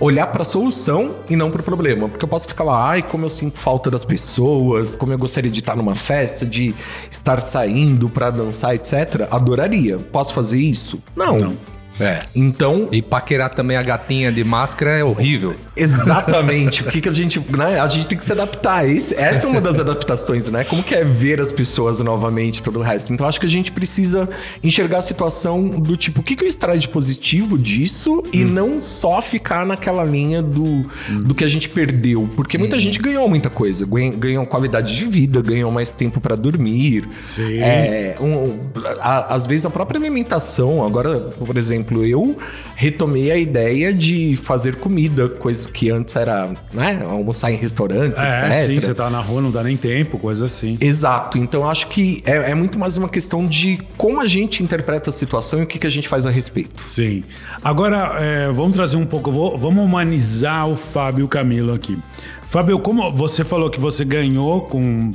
olhar 0.00 0.26
pra 0.28 0.44
solução 0.44 1.16
e 1.28 1.36
não 1.36 1.50
pro 1.50 1.62
problema. 1.62 2.08
Porque 2.08 2.24
eu 2.24 2.28
posso 2.28 2.46
ficar 2.46 2.64
lá, 2.64 2.90
ai, 2.90 3.02
como 3.02 3.24
eu 3.24 3.30
sinto 3.30 3.58
falta 3.58 3.90
das 3.90 4.04
pessoas, 4.04 4.94
como 4.94 5.12
eu 5.12 5.18
gostaria 5.18 5.50
de 5.50 5.60
estar 5.60 5.76
numa 5.76 5.94
festa, 5.94 6.46
de 6.46 6.74
estar 7.10 7.40
saindo 7.40 8.08
pra 8.08 8.30
dançar, 8.30 8.74
etc. 8.74 9.26
Adoraria. 9.30 9.98
Posso 9.98 10.32
fazer 10.34 10.58
isso? 10.58 11.02
Não. 11.16 11.56
É. 12.00 12.20
Então, 12.34 12.88
E 12.92 13.02
paquerar 13.02 13.50
também 13.50 13.76
a 13.76 13.82
gatinha 13.82 14.30
de 14.32 14.42
máscara 14.44 14.92
é 14.92 15.04
horrível. 15.04 15.54
Exatamente. 15.76 16.82
O 16.88 16.90
que, 16.90 17.00
que 17.00 17.08
a 17.08 17.12
gente. 17.12 17.38
Né? 17.54 17.78
A 17.80 17.86
gente 17.86 18.08
tem 18.08 18.16
que 18.16 18.24
se 18.24 18.32
adaptar. 18.32 18.88
Esse- 18.88 19.14
essa 19.14 19.46
é 19.46 19.50
uma 19.50 19.60
das 19.60 19.78
adaptações, 19.78 20.48
né? 20.50 20.64
Como 20.64 20.82
que 20.82 20.94
é 20.94 21.04
ver 21.04 21.40
as 21.40 21.50
pessoas 21.52 22.00
novamente 22.00 22.58
e 22.58 22.62
todo 22.62 22.78
o 22.78 22.82
resto. 22.82 23.12
Então 23.12 23.26
acho 23.26 23.38
que 23.40 23.46
a 23.46 23.48
gente 23.48 23.70
precisa 23.72 24.28
enxergar 24.62 24.98
a 24.98 25.02
situação 25.02 25.68
do 25.68 25.96
tipo, 25.96 26.20
o 26.20 26.22
que, 26.24 26.34
que 26.36 26.44
eu 26.44 26.48
extraio 26.48 26.78
de 26.78 26.88
positivo 26.88 27.58
disso 27.58 28.22
e 28.32 28.44
não 28.44 28.80
só 28.80 29.20
ficar 29.20 29.66
naquela 29.66 30.04
linha 30.04 30.40
do, 30.42 30.84
do 31.24 31.34
que 31.34 31.44
a 31.44 31.48
gente 31.48 31.68
perdeu. 31.68 32.28
Porque 32.36 32.56
muita 32.58 32.78
gente 32.78 32.98
ganhou 32.98 33.28
muita 33.28 33.50
coisa. 33.50 33.86
Ganhou, 34.16 34.46
qualidade 34.46 34.96
de 34.96 35.04
vida, 35.04 35.40
ganhou 35.42 35.70
mais 35.70 35.92
tempo 35.92 36.20
pra 36.20 36.34
dormir. 36.36 37.08
Sim. 37.24 37.58
É, 37.60 38.16
um- 38.20 38.58
a- 39.00 39.34
às 39.34 39.46
vezes 39.46 39.66
a 39.66 39.70
própria 39.70 39.98
alimentação, 40.00 40.84
agora, 40.84 41.18
por 41.20 41.56
exemplo, 41.56 41.87
eu 42.04 42.36
retomei 42.76 43.30
a 43.30 43.36
ideia 43.36 43.92
de 43.92 44.36
fazer 44.36 44.76
comida, 44.76 45.28
coisa 45.28 45.68
que 45.68 45.90
antes 45.90 46.14
era, 46.14 46.50
né, 46.72 47.02
almoçar 47.04 47.50
em 47.50 47.56
restaurantes, 47.56 48.22
É, 48.22 48.28
etc. 48.30 48.66
sim, 48.66 48.80
você 48.80 48.94
tá 48.94 49.10
na 49.10 49.20
rua, 49.20 49.40
não 49.40 49.50
dá 49.50 49.62
nem 49.64 49.76
tempo, 49.76 50.18
coisa 50.18 50.46
assim. 50.46 50.78
Exato, 50.80 51.38
então 51.38 51.68
acho 51.68 51.88
que 51.88 52.22
é, 52.26 52.50
é 52.50 52.54
muito 52.54 52.78
mais 52.78 52.96
uma 52.96 53.08
questão 53.08 53.46
de 53.46 53.80
como 53.96 54.20
a 54.20 54.26
gente 54.26 54.62
interpreta 54.62 55.10
a 55.10 55.12
situação 55.12 55.58
e 55.60 55.62
o 55.62 55.66
que, 55.66 55.78
que 55.78 55.86
a 55.86 55.90
gente 55.90 56.06
faz 56.08 56.24
a 56.26 56.30
respeito. 56.30 56.80
Sim. 56.82 57.24
Agora, 57.62 58.14
é, 58.18 58.52
vamos 58.52 58.74
trazer 58.76 58.96
um 58.96 59.06
pouco, 59.06 59.32
vou- 59.32 59.58
vamos 59.58 59.84
humanizar 59.84 60.68
o 60.68 60.76
Fábio 60.76 61.22
e 61.22 61.24
o 61.24 61.28
Camilo 61.28 61.72
aqui. 61.72 61.98
Fábio, 62.46 62.78
como 62.78 63.12
você 63.12 63.44
falou 63.44 63.68
que 63.70 63.78
você 63.80 64.04
ganhou 64.04 64.62
com 64.62 65.12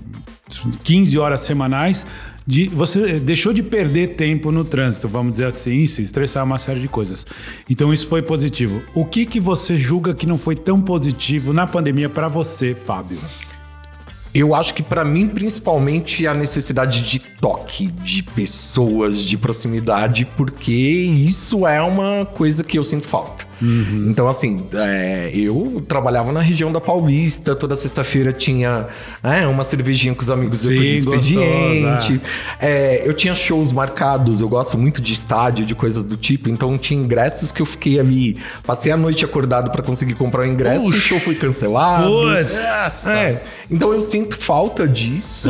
15 0.83 1.17
horas 1.17 1.41
semanais. 1.41 2.05
De, 2.45 2.67
você 2.67 3.19
deixou 3.19 3.53
de 3.53 3.63
perder 3.63 4.15
tempo 4.15 4.51
no 4.51 4.65
trânsito, 4.65 5.07
vamos 5.07 5.33
dizer 5.33 5.45
assim, 5.45 5.87
se 5.87 6.01
estressar 6.01 6.43
uma 6.43 6.59
série 6.59 6.79
de 6.79 6.87
coisas. 6.87 7.25
Então 7.69 7.93
isso 7.93 8.07
foi 8.07 8.21
positivo. 8.21 8.81
O 8.93 9.05
que, 9.05 9.25
que 9.25 9.39
você 9.39 9.77
julga 9.77 10.13
que 10.13 10.25
não 10.25 10.37
foi 10.37 10.55
tão 10.55 10.81
positivo 10.81 11.53
na 11.53 11.65
pandemia 11.65 12.09
para 12.09 12.27
você, 12.27 12.75
Fábio? 12.75 13.19
Eu 14.33 14.55
acho 14.55 14.73
que 14.73 14.81
pra 14.81 15.05
mim, 15.05 15.27
principalmente, 15.27 16.25
a 16.25 16.33
necessidade 16.33 17.03
de 17.03 17.19
toque, 17.19 17.87
de 17.87 18.23
pessoas, 18.23 19.23
de 19.23 19.37
proximidade, 19.37 20.25
porque 20.35 20.71
isso 20.71 21.67
é 21.67 21.79
uma 21.81 22.25
coisa 22.25 22.63
que 22.63 22.79
eu 22.79 22.83
sinto 22.83 23.05
falta. 23.05 23.42
Então, 24.07 24.27
assim, 24.27 24.67
é, 24.73 25.31
eu 25.33 25.83
trabalhava 25.87 26.31
na 26.31 26.41
região 26.41 26.71
da 26.71 26.81
Paulista, 26.81 27.55
toda 27.55 27.75
sexta-feira 27.75 28.33
tinha 28.33 28.87
né, 29.21 29.47
uma 29.47 29.63
cervejinha 29.63 30.13
com 30.13 30.21
os 30.21 30.29
amigos 30.29 30.59
Sim, 30.59 30.69
depois 30.69 31.05
do 31.05 31.15
expediente. 31.15 32.21
É, 32.59 33.03
eu 33.05 33.13
tinha 33.13 33.33
shows 33.33 33.71
marcados, 33.71 34.41
eu 34.41 34.49
gosto 34.49 34.77
muito 34.77 35.01
de 35.01 35.13
estádio, 35.13 35.65
de 35.65 35.75
coisas 35.75 36.03
do 36.03 36.17
tipo, 36.17 36.49
então 36.49 36.77
tinha 36.77 36.99
ingressos 36.99 37.51
que 37.51 37.61
eu 37.61 37.65
fiquei 37.65 37.99
ali, 37.99 38.37
passei 38.65 38.91
a 38.91 38.97
noite 38.97 39.23
acordado 39.23 39.71
pra 39.71 39.81
conseguir 39.81 40.15
comprar 40.15 40.41
o 40.41 40.45
ingresso, 40.45 40.85
o 40.87 40.93
show 40.93 41.19
foi 41.19 41.35
cancelado. 41.35 42.07
Putz! 42.07 43.07
É, 43.07 43.41
então 43.73 43.91
eu 43.91 43.99
sinto 43.99 44.37
falta 44.37 44.87
disso, 44.87 45.49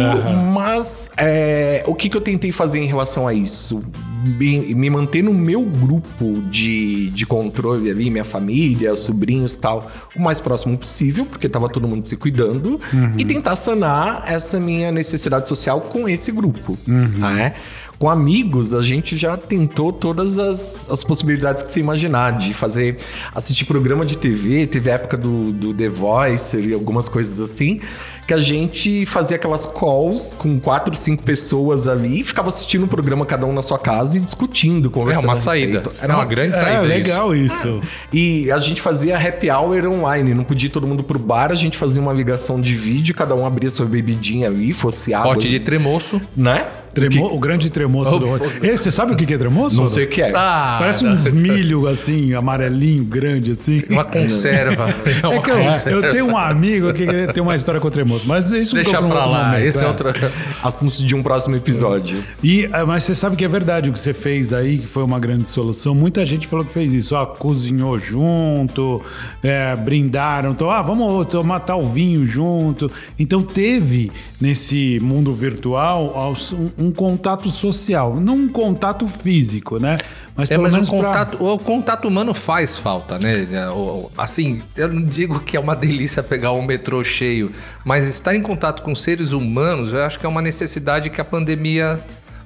mas 0.53 1.11
é, 1.17 1.83
o 1.85 1.93
que, 1.93 2.07
que 2.07 2.15
eu 2.15 2.21
tentei 2.21 2.53
fazer 2.53 2.79
em 2.79 2.85
relação 2.85 3.27
a 3.27 3.33
isso? 3.33 3.83
Me, 4.23 4.73
me 4.73 4.89
manter 4.89 5.21
no 5.21 5.33
meu 5.33 5.61
grupo 5.65 6.41
de, 6.49 7.09
de 7.09 7.25
controle 7.25 7.91
ali, 7.91 8.09
minha 8.09 8.23
família, 8.23 8.95
sobrinhos 8.95 9.55
e 9.55 9.59
tal, 9.59 9.91
o 10.15 10.21
mais 10.21 10.39
próximo 10.39 10.77
possível, 10.77 11.25
porque 11.25 11.49
tava 11.49 11.67
todo 11.67 11.85
mundo 11.85 12.07
se 12.07 12.15
cuidando, 12.15 12.79
e 13.17 13.25
tentar 13.25 13.57
sanar 13.57 14.23
essa 14.25 14.57
minha 14.57 14.89
necessidade 14.93 15.49
social 15.49 15.81
com 15.81 16.07
esse 16.07 16.31
grupo, 16.31 16.77
né? 16.87 17.55
Com 17.99 18.09
amigos, 18.09 18.73
a 18.73 18.81
gente 18.81 19.15
já 19.15 19.37
tentou 19.37 19.93
todas 19.93 20.37
as, 20.37 20.89
as 20.89 21.03
possibilidades 21.03 21.63
que 21.63 21.71
você 21.71 21.79
imaginar, 21.79 22.37
de 22.37 22.53
fazer, 22.53 22.97
assistir 23.33 23.65
programa 23.65 24.05
de 24.05 24.17
TV, 24.17 24.67
teve 24.67 24.91
a 24.91 24.95
época 24.95 25.15
do, 25.15 25.53
do 25.53 25.73
The 25.73 25.87
Voice 25.87 26.57
e 26.57 26.73
algumas 26.73 27.07
coisas 27.07 27.39
assim, 27.39 27.79
que 28.27 28.33
a 28.33 28.39
gente 28.39 29.05
fazia 29.05 29.35
aquelas 29.37 29.65
calls 29.65 30.33
com 30.33 30.59
quatro, 30.59 30.95
cinco 30.95 31.23
pessoas 31.23 31.87
ali, 31.87 32.21
e 32.21 32.23
ficava 32.23 32.47
assistindo 32.49 32.83
o 32.83 32.87
programa 32.87 33.25
cada 33.25 33.45
um 33.45 33.53
na 33.53 33.61
sua 33.61 33.77
casa 33.77 34.17
e 34.17 34.21
discutindo, 34.21 34.87
É 34.87 34.91
conversando. 34.91 35.25
uma 35.25 35.33
a 35.33 35.37
saída. 35.37 35.79
respeito. 35.79 36.03
Era 36.03 36.15
uma 36.15 36.25
grande 36.25 36.55
É, 36.55 36.59
saída 36.59 36.83
isso. 36.97 37.09
legal 37.09 37.35
isso. 37.35 37.81
E 38.11 38.51
a 38.51 38.57
gente 38.57 38.81
fazia 38.81 39.17
happy 39.17 39.49
hour 39.49 39.85
online, 39.87 40.33
não 40.33 40.43
podia 40.43 40.67
ir 40.67 40.71
todo 40.71 40.87
mundo 40.87 41.03
pro 41.03 41.19
bar, 41.19 41.51
a 41.51 41.55
gente 41.55 41.77
fazia 41.77 42.01
uma 42.01 42.13
ligação 42.13 42.59
de 42.61 42.73
vídeo, 42.75 43.13
cada 43.13 43.35
um 43.35 43.45
abria 43.45 43.69
sua 43.69 43.85
bebidinha 43.85 44.47
ali, 44.47 44.73
fosse 44.73 45.13
água. 45.13 45.33
Pote 45.33 45.49
de 45.49 45.59
tremoço. 45.59 46.21
Né? 46.35 46.65
Tremo, 46.93 47.33
o 47.33 47.39
grande 47.39 47.69
tremoço 47.69 48.19
do 48.19 48.27
Rodrigo. 48.27 48.65
Ei, 48.65 48.77
Você 48.77 48.91
sabe 48.91 49.13
o 49.13 49.15
que 49.15 49.33
é 49.33 49.37
tremoço? 49.37 49.77
Não 49.77 49.87
sei 49.87 50.05
o 50.05 50.07
que 50.09 50.21
é. 50.21 50.31
Ah, 50.35 50.77
Parece 50.79 51.05
uns 51.05 51.25
milho 51.29 51.87
assim, 51.87 52.33
amarelinho, 52.33 53.03
grande 53.03 53.51
assim. 53.51 53.81
Uma 53.89 54.03
conserva. 54.03 54.87
É 55.23 55.27
uma 55.27 55.35
É 55.35 55.39
que 55.41 55.51
eu, 55.51 55.57
conserva. 55.57 56.05
eu 56.07 56.11
tenho 56.11 56.25
um 56.27 56.37
amigo 56.37 56.93
que 56.93 57.05
tem 57.33 57.41
uma 57.41 57.55
história 57.55 57.79
com 57.79 57.87
o 57.87 57.91
tremoço, 57.91 58.27
mas 58.27 58.49
isso 58.51 58.75
Deixa 58.75 58.97
pra 58.97 59.01
um 59.01 59.09
lá. 59.13 59.45
momento, 59.45 59.63
Esse 59.65 59.81
é 59.81 59.85
é. 59.85 59.87
outro. 59.87 60.09
Assunto 60.63 61.03
de 61.05 61.15
um 61.15 61.23
próximo 61.23 61.55
episódio. 61.55 62.23
E, 62.43 62.69
ah, 62.71 62.85
mas 62.85 63.03
você 63.03 63.15
sabe 63.15 63.35
que 63.35 63.43
é 63.45 63.47
verdade 63.47 63.89
o 63.89 63.93
que 63.93 63.99
você 63.99 64.13
fez 64.13 64.53
aí, 64.53 64.77
que 64.79 64.87
foi 64.87 65.03
uma 65.03 65.19
grande 65.19 65.47
solução. 65.47 65.93
Muita 65.95 66.23
gente 66.25 66.45
falou 66.47 66.65
que 66.65 66.71
fez 66.71 66.93
isso. 66.93 67.15
Ó, 67.15 67.25
cozinhou 67.25 67.97
junto, 67.99 69.01
é, 69.41 69.75
brindaram. 69.75 70.51
Então, 70.51 70.69
ah, 70.69 70.81
vamos 70.81 71.25
tomar 71.27 71.61
tal 71.61 71.85
vinho 71.85 72.25
junto. 72.25 72.91
Então 73.17 73.41
teve 73.41 74.11
nesse 74.39 74.99
mundo 75.01 75.33
virtual 75.33 76.33
um, 76.77 76.82
um 76.83 76.91
contato 76.91 77.49
social, 77.49 78.15
não 78.19 78.35
um 78.35 78.47
contato 78.49 79.07
físico, 79.07 79.77
né? 79.79 79.97
Mas 80.35 80.49
É, 80.51 80.55
pelo 80.55 80.63
mas 80.63 80.73
o 80.73 80.75
menos 80.77 80.89
pra- 80.89 80.97
contato, 80.99 81.43
o 81.43 81.57
contato 81.59 82.07
humano 82.07 82.33
faz 82.33 82.77
falta, 82.77 83.17
né? 83.19 83.47
É, 83.51 83.69
o- 83.69 83.73
o- 83.73 84.11
Assim, 84.17 84.61
eu 84.75 84.87
não 84.91 85.03
digo 85.03 85.39
que 85.39 85.55
é 85.55 85.59
uma 85.59 85.75
delícia 85.77 86.21
pegar 86.23 86.51
um 86.53 86.61
metrô 86.63 87.03
cheio, 87.03 87.51
mas 87.85 88.07
estar 88.07 88.35
em 88.35 88.41
contato 88.41 88.81
com 88.81 88.93
seres 88.95 89.31
humanos, 89.31 89.93
eu 89.93 90.03
acho 90.03 90.19
que 90.19 90.25
é 90.25 90.29
uma 90.29 90.41
necessidade 90.41 91.09
que 91.09 91.21
a 91.21 91.25
pandemia 91.25 91.99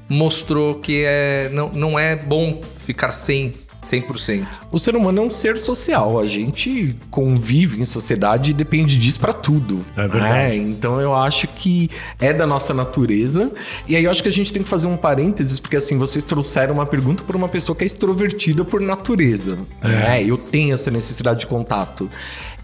mostrou 0.09 0.75
que 0.75 1.03
é, 1.05 1.49
não, 1.53 1.69
não 1.69 1.99
é 1.99 2.15
bom 2.15 2.61
ficar 2.77 3.09
sem 3.09 3.53
100%. 3.87 4.45
O 4.71 4.79
ser 4.79 4.95
humano 4.95 5.21
é 5.21 5.25
um 5.25 5.29
ser 5.29 5.59
social. 5.59 6.19
A 6.19 6.27
gente 6.27 6.95
convive 7.09 7.81
em 7.81 7.85
sociedade 7.85 8.51
e 8.51 8.53
depende 8.53 8.97
disso 8.99 9.19
pra 9.19 9.33
tudo. 9.33 9.85
É 9.95 10.07
verdade. 10.07 10.33
né? 10.33 10.55
Então 10.55 10.99
eu 11.01 11.15
acho 11.15 11.47
que 11.47 11.89
é 12.19 12.31
da 12.33 12.45
nossa 12.45 12.73
natureza. 12.73 13.51
E 13.87 13.95
aí 13.95 14.03
eu 14.03 14.11
acho 14.11 14.21
que 14.21 14.29
a 14.29 14.33
gente 14.33 14.51
tem 14.53 14.61
que 14.63 14.69
fazer 14.69 14.87
um 14.87 14.97
parênteses, 14.97 15.59
porque 15.59 15.75
assim, 15.77 15.97
vocês 15.97 16.23
trouxeram 16.25 16.73
uma 16.75 16.85
pergunta 16.85 17.23
por 17.23 17.35
uma 17.35 17.47
pessoa 17.47 17.75
que 17.75 17.83
é 17.83 17.87
extrovertida 17.87 18.63
por 18.65 18.81
natureza. 18.81 19.57
né? 19.81 20.23
Eu 20.23 20.37
tenho 20.37 20.73
essa 20.73 20.91
necessidade 20.91 21.41
de 21.41 21.47
contato. 21.47 22.09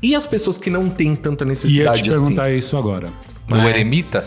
E 0.01 0.15
as 0.15 0.25
pessoas 0.25 0.57
que 0.57 0.69
não 0.69 0.89
têm 0.89 1.15
tanta 1.15 1.43
Ia 1.43 1.47
necessidade 1.47 2.03
te 2.03 2.09
assim? 2.09 2.19
perguntar 2.19 2.51
isso 2.51 2.75
agora. 2.75 3.09
O 3.49 3.55
eremita? 3.55 4.25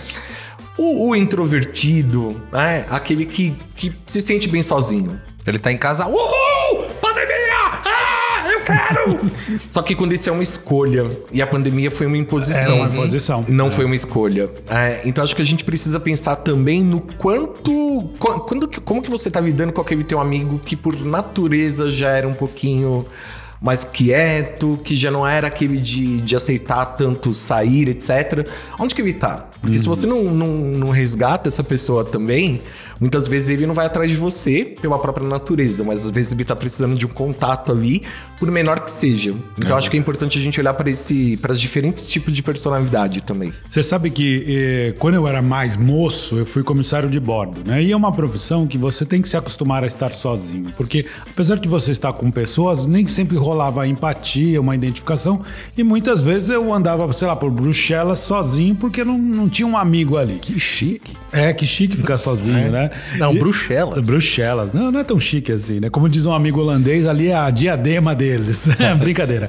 O, 0.79 1.09
o 1.11 1.17
introvertido, 1.17 2.41
né? 2.53 2.85
Aquele 2.91 3.25
que, 3.27 3.55
que 3.77 3.93
se 4.07 4.21
sente 4.21 4.49
bem 4.49 4.63
sozinho. 4.63 5.21
Ele 5.47 5.59
tá 5.59 5.71
em 5.73 5.77
casa. 5.79 6.07
Uhul! 6.07 6.66
Quero! 8.67 9.19
Só 9.65 9.81
que 9.83 9.95
quando 9.95 10.13
isso 10.13 10.29
é 10.29 10.33
uma 10.33 10.43
escolha 10.43 11.11
e 11.33 11.41
a 11.41 11.47
pandemia 11.47 11.91
foi 11.91 12.07
uma 12.07 12.17
imposição. 12.17 12.77
É 12.77 12.81
uma 12.81 12.89
imposição. 12.89 13.45
Não 13.49 13.71
foi 13.71 13.85
uma 13.85 13.95
escolha. 13.95 14.51
É, 14.69 15.01
então 15.05 15.23
acho 15.23 15.35
que 15.37 15.43
a 15.43 15.47
gente 15.47 15.65
precisa 15.65 16.01
pensar 16.01 16.37
também 16.37 16.83
no 16.83 17.01
quanto. 17.01 18.11
qu- 18.19 18.41
Quando, 18.41 18.69
como 18.83 19.01
que 19.03 19.11
você 19.11 19.31
tá 19.31 19.41
lidando 19.41 19.73
com 19.73 19.81
aquele 19.81 20.03
teu 20.05 20.19
amigo 20.21 20.59
que 20.59 20.77
por 20.77 20.95
natureza 21.05 21.91
já 21.91 22.11
era 22.11 22.27
um 22.29 22.35
pouquinho 22.35 23.07
mais 23.61 23.85
quieto, 23.85 24.79
que 24.85 24.95
já 24.95 25.11
não 25.11 25.27
era 25.27 25.47
aquele 25.47 25.79
de, 25.81 26.21
de 26.21 26.37
aceitar 26.37 26.85
tanto 26.85 27.33
sair, 27.33 27.89
etc. 27.89 28.47
Onde 28.79 28.95
que 28.95 29.01
ele 29.01 29.15
tá? 29.15 29.49
Porque 29.63 29.79
se 29.79 29.87
você 29.89 30.07
não, 30.07 30.25
não, 30.25 30.49
não 30.49 30.91
resgata 30.91 31.49
essa 31.49 31.65
pessoa 31.65 32.05
também, 32.05 32.61
muitas 33.01 33.27
vezes 33.27 33.49
ele 33.49 33.67
não 33.67 33.75
vai 33.75 33.87
atrás 33.87 34.11
de 34.11 34.17
você 34.17 34.77
pela 34.81 34.99
própria 34.99 35.27
natureza, 35.27 35.83
mas 35.83 36.05
às 36.05 36.11
vezes 36.11 36.33
ele 36.33 36.45
tá 36.45 36.55
precisando 36.55 36.95
de 36.97 37.07
um 37.07 37.09
contato 37.09 37.73
ali, 37.73 38.03
por 38.39 38.51
menor 38.51 38.81
que 38.81 38.91
seja. 38.91 39.35
Então 39.59 39.77
acho 39.77 39.91
que 39.91 39.97
é 39.97 40.01
importante 40.01 40.39
a 40.39 40.41
gente 40.41 40.61
olhar 40.61 40.75
para 40.75 40.91
esse 40.91 41.37
para 41.39 41.53
os 41.53 41.61
diferentes 41.61 42.07
tipos 42.07 42.33
de 42.35 42.43
personalidade 42.43 43.21
também. 43.23 43.53
Você 43.69 43.83
sabe 43.83 44.11
que 44.11 44.45
eh, 44.49 44.95
quando 44.99 45.15
eu 45.15 45.27
era 45.27 45.41
mais 45.41 45.77
moço, 45.77 46.37
eu 46.37 46.47
fui 46.47 46.63
comissário 46.63 47.09
de 47.09 47.19
bordo, 47.21 47.61
né? 47.65 47.83
E 47.83 47.93
é 47.93 47.97
uma 47.97 48.13
profissão 48.13 48.67
que 48.67 48.77
você 48.79 49.05
tem 49.05 49.23
que 49.23 49.29
se 49.29 49.37
acostumar 49.37 49.85
a 49.85 49.87
estar 49.87 50.15
sozinho, 50.15 50.73
porque 50.77 51.07
apesar 51.31 51.57
de 51.57 51.69
você 51.69 51.93
estar 51.93 52.13
com 52.13 52.31
pessoas, 52.31 52.87
nem 52.87 53.07
sempre 53.07 53.37
rolava 53.37 53.83
a 53.83 53.87
empatia, 53.87 54.61
uma 54.61 54.75
identificação, 54.75 55.41
e 55.77 55.83
muitas 55.83 56.25
vezes 56.25 56.51
eu 56.51 56.73
andava, 56.73 57.11
sei 57.13 57.27
lá, 57.29 57.37
por 57.37 57.51
Bruxelas 57.51 58.19
sozinho, 58.21 58.75
porque 58.75 59.05
não, 59.05 59.17
não 59.19 59.49
tinha 59.49 59.67
um 59.67 59.77
amigo 59.77 60.17
ali. 60.17 60.39
Que 60.41 60.59
chique. 60.59 61.15
É, 61.33 61.53
que 61.53 61.67
chique 61.67 61.97
ficar 61.97 62.19
sozinho, 62.19 62.71
né? 62.71 62.91
Não, 63.19 63.33
E- 63.35 63.39
Bruxelas. 63.39 64.07
Bruxelas. 64.09 64.73
Não, 64.73 64.91
não 64.93 65.01
é 65.01 65.05
tão 65.05 65.19
chique 65.19 65.53
assim, 65.53 65.81
né? 65.81 65.91
Como 65.91 66.09
diz 66.09 66.27
um 66.27 66.33
amigo 66.33 66.61
holandês, 66.61 67.07
ali 67.07 67.29
é 67.29 67.35
a 67.35 67.51
diadema 67.51 68.15
deles. 68.27 68.69
Brincadeira. 68.99 69.49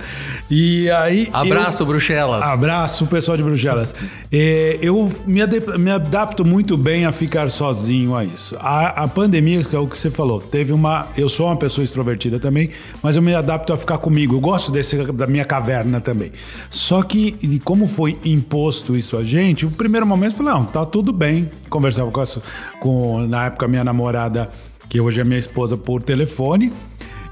E 0.50 0.89
aí. 0.91 1.27
Abraço, 1.34 1.84
eu... 1.84 1.88
Bruxelas. 1.88 2.46
Abraço, 2.46 3.07
pessoal 3.07 3.36
de 3.38 3.43
Bruxelas. 3.43 3.96
É, 4.31 4.77
eu 4.81 5.12
me, 5.25 5.41
me 5.77 5.91
adapto 5.91 6.46
muito 6.46 6.77
bem 6.77 7.05
a 7.05 7.12
ficar 7.12 7.50
sozinho 7.50 8.15
a 8.15 8.24
isso. 8.24 8.55
A, 8.60 9.03
a 9.03 9.07
pandemia, 9.07 9.63
que 9.63 9.75
é 9.75 9.79
o 9.79 9.88
que 9.88 9.98
você 9.98 10.10
falou, 10.10 10.39
teve 10.39 10.74
uma. 10.74 11.07
Eu 11.17 11.29
sou 11.29 11.48
uma 11.48 11.55
pessoa 11.57 11.84
extrovertida 11.84 12.39
também, 12.39 12.69
mas 13.01 13.15
eu 13.15 13.22
me 13.22 13.34
adapto 13.34 13.74
a 13.74 13.77
ficar 13.77 13.98
comigo. 13.98 14.36
Eu 14.36 14.39
gosto 14.39 14.72
desse, 14.72 14.96
da 15.12 15.25
minha 15.27 15.46
caverna 15.46 16.00
também. 16.00 16.31
Só 16.69 17.01
que, 17.03 17.36
e 17.41 17.60
como 17.60 17.88
foi 17.88 18.17
imposto 18.24 18.96
isso 18.96 19.17
a 19.17 19.24
gente, 19.24 19.65
o 19.65 19.72
primeiro 19.72 20.05
momento 20.05 20.34
eu 20.34 20.38
falei: 20.38 20.53
não, 20.53 20.65
tá 20.65 20.86
tudo 20.86 21.12
bem. 21.12 21.50
Conversava 21.69 22.12
com, 22.12 22.22
essa- 22.22 22.41
com 22.79 23.25
na 23.27 23.48
época, 23.48 23.67
minha 23.67 23.84
namorada, 23.84 24.50
que 24.89 25.00
hoje 25.01 25.19
é 25.22 25.24
minha 25.24 25.39
esposa, 25.39 25.75
por 25.75 26.01
telefone. 26.03 26.72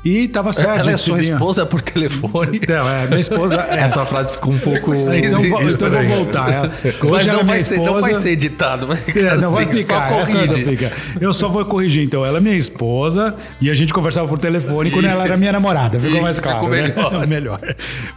E 0.06 0.28
tava 0.28 0.54
certo. 0.54 0.80
Ela 0.82 0.92
é 0.92 0.98
sua 0.98 1.18
vinha- 1.18 1.34
esposa 1.34 1.66
por 1.66 1.82
telefone. 1.82 2.62
Não, 2.70 2.88
é, 2.88 3.08
minha 3.08 3.20
esposa. 3.20 3.56
é, 3.72 3.80
Essa 3.80 4.06
frase 4.06 4.34
ficou 4.34 4.54
um 4.54 4.60
pouco. 4.60 4.94
então, 4.94 5.44
então 5.44 5.90
vou 5.90 6.04
voltar. 6.18 6.54
Ela- 6.54 6.72
Mas 7.10 7.26
não 7.26 7.40
é 7.40 7.44
vai, 7.44 7.62
ser, 7.62 7.78
não 7.80 8.00
vai 8.00 8.14
ser 8.14 8.30
editado. 8.30 8.86
Vai 8.86 8.98
ficar 8.98 9.20
É, 9.20 9.38
não 9.38 9.52
vai 9.52 9.64
assim, 9.64 9.82
ficar, 9.82 10.08
só 10.10 10.16
essa 10.20 10.34
não 10.38 10.48
corrige. 10.48 10.64
fica. 10.66 10.92
Eu 11.20 11.34
só 11.34 11.50
vou 11.50 11.66
corrigir, 11.66 12.04
então. 12.04 12.24
Ela 12.24 12.38
é 12.38 12.42
minha 12.42 12.56
esposa 12.56 13.36
e 13.60 13.68
a 13.72 13.74
gente 13.74 13.92
conversava 13.92 14.28
por 14.28 14.38
telefone 14.38 14.92
quando 14.92 15.06
ela 15.06 15.24
era 15.26 15.38
minha 15.38 15.52
namorada. 15.52 15.98
Ficou 16.00 16.14
Isso, 16.14 16.22
mais 16.22 16.40
claro. 16.40 16.60
ficou 16.60 16.70
né? 16.76 16.82
melhor. 16.84 17.26
melhor. 17.28 17.60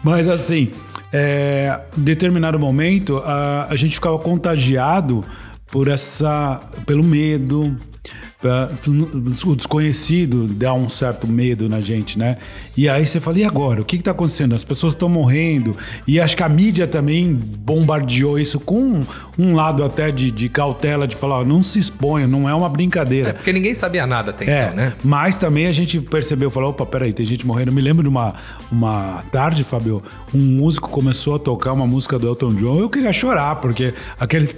Mas 0.05 0.29
assim, 0.29 0.71
é, 1.11 1.81
em 1.97 2.03
determinado 2.03 2.59
momento, 2.59 3.17
a, 3.25 3.67
a 3.71 3.77
gente 3.77 3.95
ficava 3.95 4.19
contagiado 4.19 5.25
por 5.71 5.89
essa. 5.89 6.61
pelo 6.85 7.03
medo. 7.03 7.75
O 8.41 9.57
desconhecido 9.57 10.47
dá 10.47 10.73
um 10.73 10.89
certo 10.89 11.27
medo 11.27 11.69
na 11.69 11.81
gente, 11.81 12.17
né? 12.17 12.37
E 12.77 12.89
aí 12.89 13.05
você 13.05 13.19
fala, 13.19 13.41
e 13.41 13.45
agora? 13.45 13.83
O 13.83 13.85
que, 13.85 13.97
que 13.97 14.03
tá 14.05 14.13
acontecendo? 14.13 14.55
As 14.55 14.63
pessoas 14.63 14.93
estão 14.93 15.09
morrendo. 15.09 15.77
E 16.07 16.21
acho 16.21 16.37
que 16.37 16.43
a 16.45 16.49
mídia 16.49 16.87
também 16.87 17.35
bombardeou 17.35 18.39
isso 18.39 18.61
com 18.61 19.03
um 19.37 19.55
lado 19.55 19.83
até 19.83 20.13
de, 20.13 20.31
de 20.31 20.49
cautela, 20.49 21.09
de 21.09 21.17
falar, 21.17 21.45
não 21.45 21.65
se 21.65 21.81
exponha, 21.81 22.29
não 22.29 22.49
é 22.49 22.55
uma 22.55 22.69
brincadeira. 22.69 23.31
É 23.31 23.33
porque 23.33 23.53
ninguém 23.53 23.75
sabia 23.75 24.07
nada 24.07 24.31
até 24.31 24.49
É, 24.49 24.63
então, 24.67 24.77
né? 24.77 24.93
mas 25.03 25.37
também 25.37 25.67
a 25.67 25.73
gente 25.73 25.99
percebeu, 26.01 26.49
falou, 26.49 26.71
opa, 26.71 26.87
peraí, 26.87 27.13
tem 27.13 27.27
gente 27.27 27.45
morrendo. 27.45 27.69
Eu 27.71 27.75
me 27.75 27.83
lembro 27.83 28.05
de 28.05 28.09
uma, 28.09 28.35
uma 28.71 29.25
tarde, 29.33 29.65
Fábio, 29.65 30.01
um 30.33 30.39
músico 30.39 30.89
começou 30.89 31.35
a 31.35 31.39
tocar 31.41 31.73
uma 31.73 31.89
música 31.89 32.17
do 32.17 32.29
Elton 32.29 32.55
John. 32.55 32.79
Eu 32.79 32.89
queria 32.89 33.13
chorar, 33.13 33.57
porque 33.57 33.93
aquele 34.19 34.49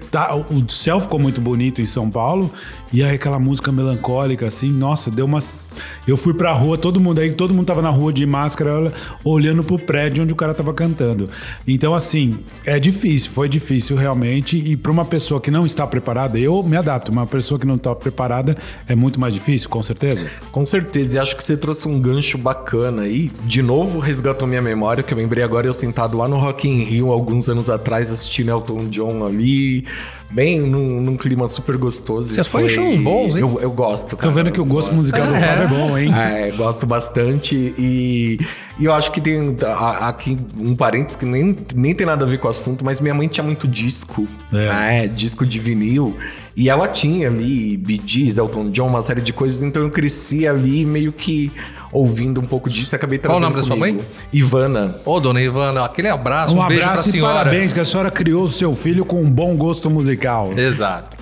o 0.50 0.70
céu 0.70 1.00
ficou 1.00 1.18
muito 1.18 1.40
bonito 1.40 1.80
em 1.80 1.86
São 1.86 2.10
Paulo, 2.10 2.52
e 2.92 3.02
aí 3.02 3.14
aquela 3.14 3.38
música 3.38 3.69
melancólica, 3.72 4.46
assim, 4.46 4.70
nossa, 4.70 5.10
deu 5.10 5.26
umas... 5.26 5.72
Eu 6.06 6.16
fui 6.16 6.34
pra 6.34 6.52
rua, 6.52 6.76
todo 6.76 7.00
mundo 7.00 7.20
aí, 7.20 7.32
todo 7.32 7.54
mundo 7.54 7.66
tava 7.66 7.82
na 7.82 7.90
rua 7.90 8.12
de 8.12 8.26
máscara, 8.26 8.74
olha, 8.74 8.92
olhando 9.24 9.62
pro 9.62 9.78
prédio 9.78 10.24
onde 10.24 10.32
o 10.32 10.36
cara 10.36 10.54
tava 10.54 10.72
cantando. 10.72 11.28
Então, 11.66 11.94
assim, 11.94 12.38
é 12.64 12.78
difícil, 12.78 13.30
foi 13.30 13.48
difícil 13.48 13.96
realmente, 13.96 14.56
e 14.56 14.76
pra 14.76 14.90
uma 14.90 15.04
pessoa 15.04 15.40
que 15.40 15.50
não 15.50 15.64
está 15.66 15.86
preparada, 15.86 16.38
eu 16.38 16.62
me 16.62 16.76
adapto, 16.76 17.12
uma 17.12 17.26
pessoa 17.26 17.58
que 17.58 17.66
não 17.66 17.76
está 17.76 17.94
preparada 17.94 18.56
é 18.88 18.94
muito 18.94 19.20
mais 19.20 19.34
difícil, 19.34 19.68
com 19.68 19.82
certeza. 19.82 20.26
Com 20.50 20.64
certeza, 20.66 21.16
e 21.16 21.20
acho 21.20 21.36
que 21.36 21.44
você 21.44 21.56
trouxe 21.56 21.86
um 21.88 22.00
gancho 22.00 22.38
bacana 22.38 23.02
aí. 23.02 23.30
De 23.44 23.62
novo, 23.62 23.98
resgatou 23.98 24.46
minha 24.46 24.62
memória, 24.62 25.02
que 25.02 25.14
eu 25.14 25.18
lembrei 25.18 25.42
agora 25.44 25.66
eu 25.66 25.72
sentado 25.72 26.16
lá 26.16 26.26
no 26.28 26.36
Rock 26.38 26.68
in 26.68 26.82
Rio, 26.82 27.10
alguns 27.12 27.48
anos 27.48 27.70
atrás, 27.70 28.10
assistindo 28.10 28.50
Elton 28.50 28.88
John 28.88 29.24
ali, 29.24 29.84
bem 30.30 30.60
num, 30.60 31.00
num 31.00 31.16
clima 31.16 31.46
super 31.46 31.76
gostoso. 31.76 32.32
Você 32.32 32.44
foi 32.44 32.64
em 32.64 32.68
shows 32.68 32.96
bons, 32.96 33.36
hein? 33.36 33.42
Eu, 33.42 33.59
eu 33.60 33.70
gosto, 33.70 34.16
cara. 34.16 34.28
Tô 34.28 34.34
vendo 34.34 34.50
que 34.52 34.60
o 34.60 34.64
gosto 34.64 34.90
Eu 34.90 34.94
gosto. 34.94 34.94
musical 34.94 35.26
do 35.26 35.34
Fábio 35.34 35.62
é 35.62 35.66
bom, 35.66 35.98
hein? 35.98 36.10
É, 36.16 36.50
gosto 36.52 36.86
bastante 36.86 37.54
e, 37.78 38.38
e 38.78 38.84
eu 38.84 38.92
acho 38.92 39.10
que 39.10 39.20
tem 39.20 39.56
a- 39.64 40.08
aqui 40.08 40.36
um 40.58 40.74
parênteses 40.74 41.16
que 41.16 41.26
nem, 41.26 41.56
nem 41.74 41.94
tem 41.94 42.06
nada 42.06 42.24
a 42.24 42.28
ver 42.28 42.38
com 42.38 42.48
o 42.48 42.50
assunto, 42.50 42.84
mas 42.84 43.00
minha 43.00 43.14
mãe 43.14 43.28
tinha 43.28 43.44
muito 43.44 43.66
disco, 43.68 44.26
É. 44.52 44.56
né, 44.68 45.06
disco 45.08 45.44
de 45.46 45.58
vinil, 45.58 46.16
e 46.56 46.68
ela 46.68 46.88
tinha 46.88 47.28
ali 47.28 47.76
Bee 47.76 48.00
Gees, 48.04 48.36
Elton 48.38 48.70
John, 48.70 48.88
uma 48.88 49.02
série 49.02 49.20
de 49.20 49.32
coisas, 49.32 49.62
então 49.62 49.82
eu 49.82 49.90
cresci 49.90 50.46
ali 50.46 50.84
meio 50.84 51.12
que 51.12 51.50
ouvindo 51.92 52.40
um 52.40 52.44
pouco 52.46 52.68
disso 52.70 52.94
e 52.94 52.96
acabei 52.96 53.18
Qual 53.18 53.36
o 53.36 53.40
trazendo 53.40 53.50
nome 53.50 53.56
da 53.56 53.66
sua 53.66 53.76
comigo. 53.76 53.98
mãe? 53.98 54.06
Ivana. 54.32 54.96
Ô, 55.04 55.18
dona 55.18 55.40
Ivana, 55.40 55.84
aquele 55.84 56.08
abraço, 56.08 56.54
um, 56.54 56.62
Um 56.62 56.66
beijo 56.68 56.82
pra 56.82 56.90
abraço 56.92 57.08
e 57.08 57.12
senhora. 57.12 57.34
parabéns 57.34 57.72
que 57.72 57.80
a 57.80 57.84
senhora 57.84 58.10
criou 58.10 58.44
o 58.44 58.48
seu 58.48 58.74
filho 58.74 59.04
com 59.04 59.20
um 59.22 59.30
bom 59.30 59.56
gosto 59.56 59.90
musical. 59.90 60.52
Exato. 60.56 61.16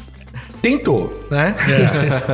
Tentou, 0.61 1.27
né? 1.31 1.55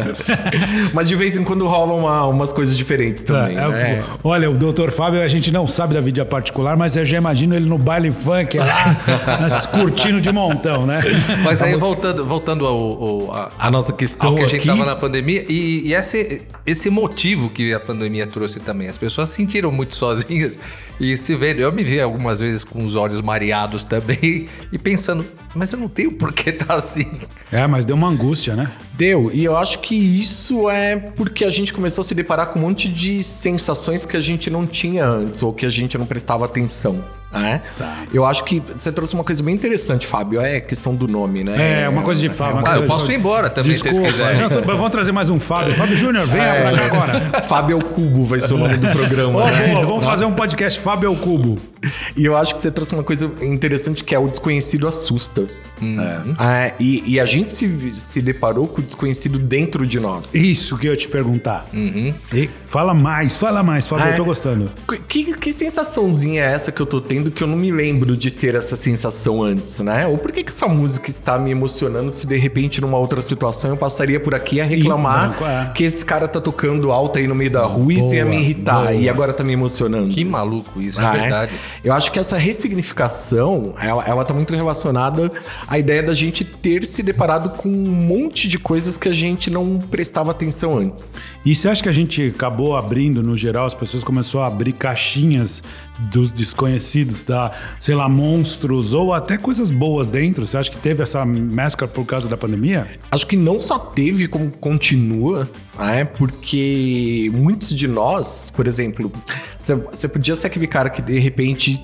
Mas 0.92 1.08
de 1.08 1.14
vez 1.16 1.36
em 1.36 1.44
quando 1.44 1.66
rolam 1.66 1.98
uma- 1.98 2.26
umas 2.26 2.52
coisas 2.52 2.76
diferentes 2.76 3.22
também. 3.22 3.56
É, 3.58 3.60
é? 3.60 4.04
Olha, 4.22 4.50
o 4.50 4.56
Dr. 4.56 4.90
Fábio, 4.90 5.22
a 5.22 5.28
gente 5.28 5.50
não 5.50 5.66
sabe 5.66 5.94
da 5.94 6.00
vida 6.00 6.24
particular, 6.24 6.76
mas 6.76 6.96
eu 6.96 7.04
já 7.04 7.16
imagino 7.18 7.54
ele 7.54 7.66
no 7.66 7.76
baile 7.78 8.10
funk 8.10 8.58
lá, 8.58 8.96
nas- 9.40 9.66
curtindo 9.66 10.20
de 10.20 10.32
montão, 10.32 10.86
né? 10.86 11.00
Mas 11.42 11.62
aí, 11.62 11.76
voltando, 11.76 12.24
voltando 12.24 12.66
ao, 12.66 12.76
ao- 12.76 13.32
a- 13.34 13.50
A 13.58 13.70
nossa 13.70 13.92
questão 13.92 14.30
ao 14.30 14.36
que 14.36 14.42
a 14.42 14.48
gente 14.48 14.68
aqui... 14.68 14.68
tava 14.68 14.84
na 14.84 14.96
pandemia, 14.96 15.44
e, 15.48 15.88
e 15.88 15.94
esse, 15.94 16.42
esse 16.66 16.88
motivo 16.90 17.50
que 17.50 17.72
a 17.74 17.80
pandemia 17.80 18.26
trouxe 18.26 18.60
também. 18.60 18.88
As 18.88 18.98
pessoas 18.98 19.28
se 19.28 19.36
sentiram 19.36 19.70
muito 19.70 19.94
sozinhas 19.94 20.58
e 20.98 21.16
se 21.16 21.34
vendo. 21.34 21.60
Eu 21.60 21.72
me 21.72 21.82
vi 21.82 22.00
algumas 22.00 22.40
vezes 22.40 22.64
com 22.64 22.84
os 22.84 22.96
olhos 22.96 23.20
mareados 23.20 23.84
também 23.84 24.48
e 24.72 24.78
pensando, 24.78 25.24
mas 25.54 25.72
eu 25.72 25.78
não 25.78 25.88
tenho 25.88 26.12
por 26.12 26.32
que 26.32 26.52
tá 26.52 26.74
assim. 26.74 27.06
É, 27.52 27.66
mas 27.66 27.84
deu 27.84 27.94
uma 27.96 28.08
angústia, 28.08 28.56
né? 28.56 28.70
Deu, 28.94 29.30
e 29.32 29.44
eu 29.44 29.56
acho 29.56 29.78
que 29.80 29.94
isso 29.94 30.68
é 30.68 30.96
porque 30.96 31.44
a 31.44 31.50
gente 31.50 31.72
começou 31.72 32.02
a 32.02 32.04
se 32.04 32.14
deparar 32.14 32.46
com 32.48 32.58
um 32.58 32.62
monte 32.62 32.88
de 32.88 33.22
sensações 33.22 34.04
que 34.04 34.16
a 34.16 34.20
gente 34.20 34.50
não 34.50 34.66
tinha 34.66 35.04
antes, 35.06 35.42
ou 35.42 35.52
que 35.52 35.64
a 35.66 35.70
gente 35.70 35.96
não 35.98 36.06
prestava 36.06 36.44
atenção. 36.44 37.04
Né? 37.32 37.60
Eu 38.12 38.24
acho 38.24 38.44
que 38.44 38.60
você 38.76 38.92
trouxe 38.92 39.12
uma 39.14 39.24
coisa 39.24 39.42
bem 39.42 39.52
interessante, 39.56 40.06
Fábio, 40.06 40.40
é 40.40 40.58
a 40.58 40.60
questão 40.60 40.94
do 40.94 41.08
nome, 41.08 41.42
né? 41.42 41.82
É, 41.82 41.88
uma 41.88 42.02
coisa 42.02 42.20
de 42.20 42.28
Fábio. 42.28 42.58
uma 42.58 42.72
Ah, 42.74 42.76
eu 42.76 42.86
posso 42.86 43.10
ir 43.10 43.16
embora 43.16 43.50
também, 43.50 43.74
se 43.74 43.80
vocês 43.80 43.98
Desculpa. 43.98 44.12
quiserem. 44.12 44.40
Não, 44.40 44.48
tô- 44.48 44.62
vamos 44.62 44.90
trazer 44.90 45.10
mais 45.10 45.28
um 45.30 45.40
Fábio. 45.40 45.74
Fábio 45.74 45.96
Júnior, 45.96 46.26
venha 46.28 46.44
É. 46.44 46.68
agora. 46.86 47.42
Fábio 47.42 47.74
é 47.76 47.80
o 47.80 47.84
Cubo 47.84 48.24
vai 48.24 48.38
ser 48.38 48.54
o 48.54 48.58
nome 48.58 48.76
do 48.76 48.86
programa. 48.88 49.40
Ó, 49.40 49.50
né? 49.50 49.66
boa, 49.72 49.84
vamos 49.84 50.04
fazer 50.04 50.24
um 50.26 50.32
podcast 50.32 50.78
Fábio 50.78 51.08
ao 51.08 51.16
Cubo. 51.16 51.58
E 52.16 52.24
eu 52.24 52.36
acho 52.36 52.54
que 52.54 52.62
você 52.62 52.70
trouxe 52.70 52.92
uma 52.94 53.02
coisa 53.04 53.30
interessante 53.42 54.04
que 54.04 54.14
é 54.14 54.18
o 54.18 54.28
desconhecido 54.28 54.86
assusta. 54.86 55.46
É, 56.40 56.72
e, 56.78 57.02
e 57.14 57.20
a 57.20 57.26
gente 57.26 57.52
se, 57.52 57.94
se 57.98 58.22
deparou 58.22 58.68
com 58.68 58.80
o 58.80 58.84
desconhecido 58.84 59.38
dentro 59.38 59.84
de 59.86 59.98
nós. 59.98 60.34
Isso 60.34 60.78
que 60.78 60.86
eu 60.86 60.92
ia 60.92 60.96
te 60.96 61.08
perguntar. 61.08 61.66
E 62.32 62.48
fala 62.66 62.94
mais, 62.94 63.36
fala 63.36 63.62
mais, 63.62 63.86
Fábio, 63.86 64.06
Ah, 64.06 64.10
eu 64.10 64.16
tô 64.16 64.22
é? 64.22 64.26
gostando. 64.26 64.70
Que, 65.08 65.34
que 65.36 65.52
sensaçãozinha 65.52 66.42
é 66.44 66.52
essa 66.52 66.70
que 66.72 66.80
eu 66.80 66.86
tô 66.86 67.00
tendo 67.00 67.30
que 67.30 67.42
eu 67.42 67.48
não 67.48 67.56
me 67.56 67.70
lembro 67.72 68.16
de 68.16 68.30
ter 68.30 68.54
essa 68.54 68.76
sensação 68.76 69.42
antes, 69.42 69.80
né? 69.80 70.06
Ou 70.06 70.16
por 70.16 70.30
que, 70.32 70.42
que 70.44 70.50
essa 70.50 70.68
música 70.68 71.10
está 71.10 71.38
me 71.38 71.50
emocionando 71.50 72.10
se 72.12 72.26
de 72.26 72.36
repente 72.36 72.80
numa 72.80 72.96
outra 72.96 73.20
situação 73.20 73.70
eu 73.70 73.76
passaria 73.76 74.20
por 74.20 74.34
aqui 74.34 74.60
a 74.60 74.64
reclamar 74.64 75.30
branco, 75.30 75.44
é. 75.44 75.72
que 75.74 75.84
esse 75.84 76.04
cara 76.04 76.28
tá 76.28 76.40
tocando 76.40 76.92
alto 76.92 77.18
aí 77.18 77.26
no 77.26 77.34
meio 77.34 77.50
da 77.50 77.64
rua 77.64 77.92
e 77.92 77.96
isso 77.96 78.14
ia 78.14 78.24
me 78.24 78.36
irritar 78.36 78.82
boa. 78.84 78.94
e 78.94 79.08
agora 79.08 79.32
tá 79.32 79.42
me 79.42 79.52
emocionando. 79.52 80.08
Que 80.08 80.24
maluco 80.24 80.80
isso, 80.80 81.00
Ah, 81.00 81.14
é 81.14 81.18
é? 81.18 81.20
verdade. 81.22 81.52
Eu 81.82 81.92
acho 81.92 82.12
que 82.12 82.18
essa 82.18 82.36
ressignificação, 82.36 83.74
ela, 83.78 84.04
ela 84.04 84.24
tá 84.24 84.32
muito 84.32 84.54
relacionada 84.54 85.30
à 85.66 85.78
ideia 85.78 86.02
da 86.02 86.12
gente 86.12 86.44
ter 86.44 86.86
se 86.86 87.02
deparado 87.02 87.50
com 87.50 87.68
um 87.68 87.90
monte 87.90 88.48
de 88.48 88.58
coisas 88.58 88.96
que 88.96 89.08
a 89.08 89.14
gente 89.14 89.50
não 89.50 89.78
prestava 89.78 90.30
atenção 90.30 90.78
antes. 90.78 91.20
E 91.44 91.54
você 91.54 91.68
acha 91.68 91.82
que 91.82 91.88
a 91.88 91.92
gente 91.92 92.32
acabou 92.34 92.76
abrindo, 92.76 93.22
no 93.22 93.36
geral, 93.36 93.66
as 93.66 93.74
pessoas 93.74 94.04
começaram 94.04 94.44
a 94.44 94.46
abrir 94.46 94.72
caixinhas 94.72 95.62
dos 95.98 96.32
desconhecidos, 96.32 97.22
da, 97.22 97.52
sei 97.78 97.94
lá, 97.94 98.08
monstros 98.08 98.92
ou 98.92 99.12
até 99.12 99.36
coisas 99.36 99.70
boas 99.70 100.06
dentro? 100.06 100.46
Você 100.46 100.56
acha 100.56 100.70
que 100.70 100.78
teve 100.78 101.02
essa 101.02 101.24
mescla 101.24 101.86
por 101.86 102.04
causa 102.04 102.28
da 102.28 102.36
pandemia? 102.36 102.98
Acho 103.10 103.26
que 103.26 103.36
não 103.36 103.58
só 103.58 103.78
teve, 103.78 104.26
como 104.28 104.50
continua, 104.50 105.48
né? 105.78 106.04
Porque 106.04 107.30
muitos 107.32 107.74
de 107.74 107.86
nós, 107.86 108.50
por 108.54 108.66
exemplo, 108.66 109.12
você 109.60 110.08
podia 110.08 110.34
ser 110.34 110.48
aquele 110.48 110.66
cara 110.66 110.90
que 110.90 111.00
de 111.00 111.18
repente 111.18 111.82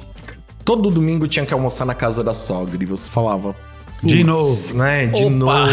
todo 0.65 0.91
domingo 0.91 1.27
tinha 1.27 1.47
que 1.47 1.55
almoçar 1.55 1.85
na 1.85 1.95
casa 1.95 2.23
da 2.23 2.35
sogra 2.35 2.83
e 2.83 2.87
você 2.87 3.09
falava. 3.09 3.55
De 4.03 4.25
novo. 4.25 4.75
né? 4.75 5.07
De 5.07 5.23
Opa! 5.25 5.31
novo. 5.31 5.73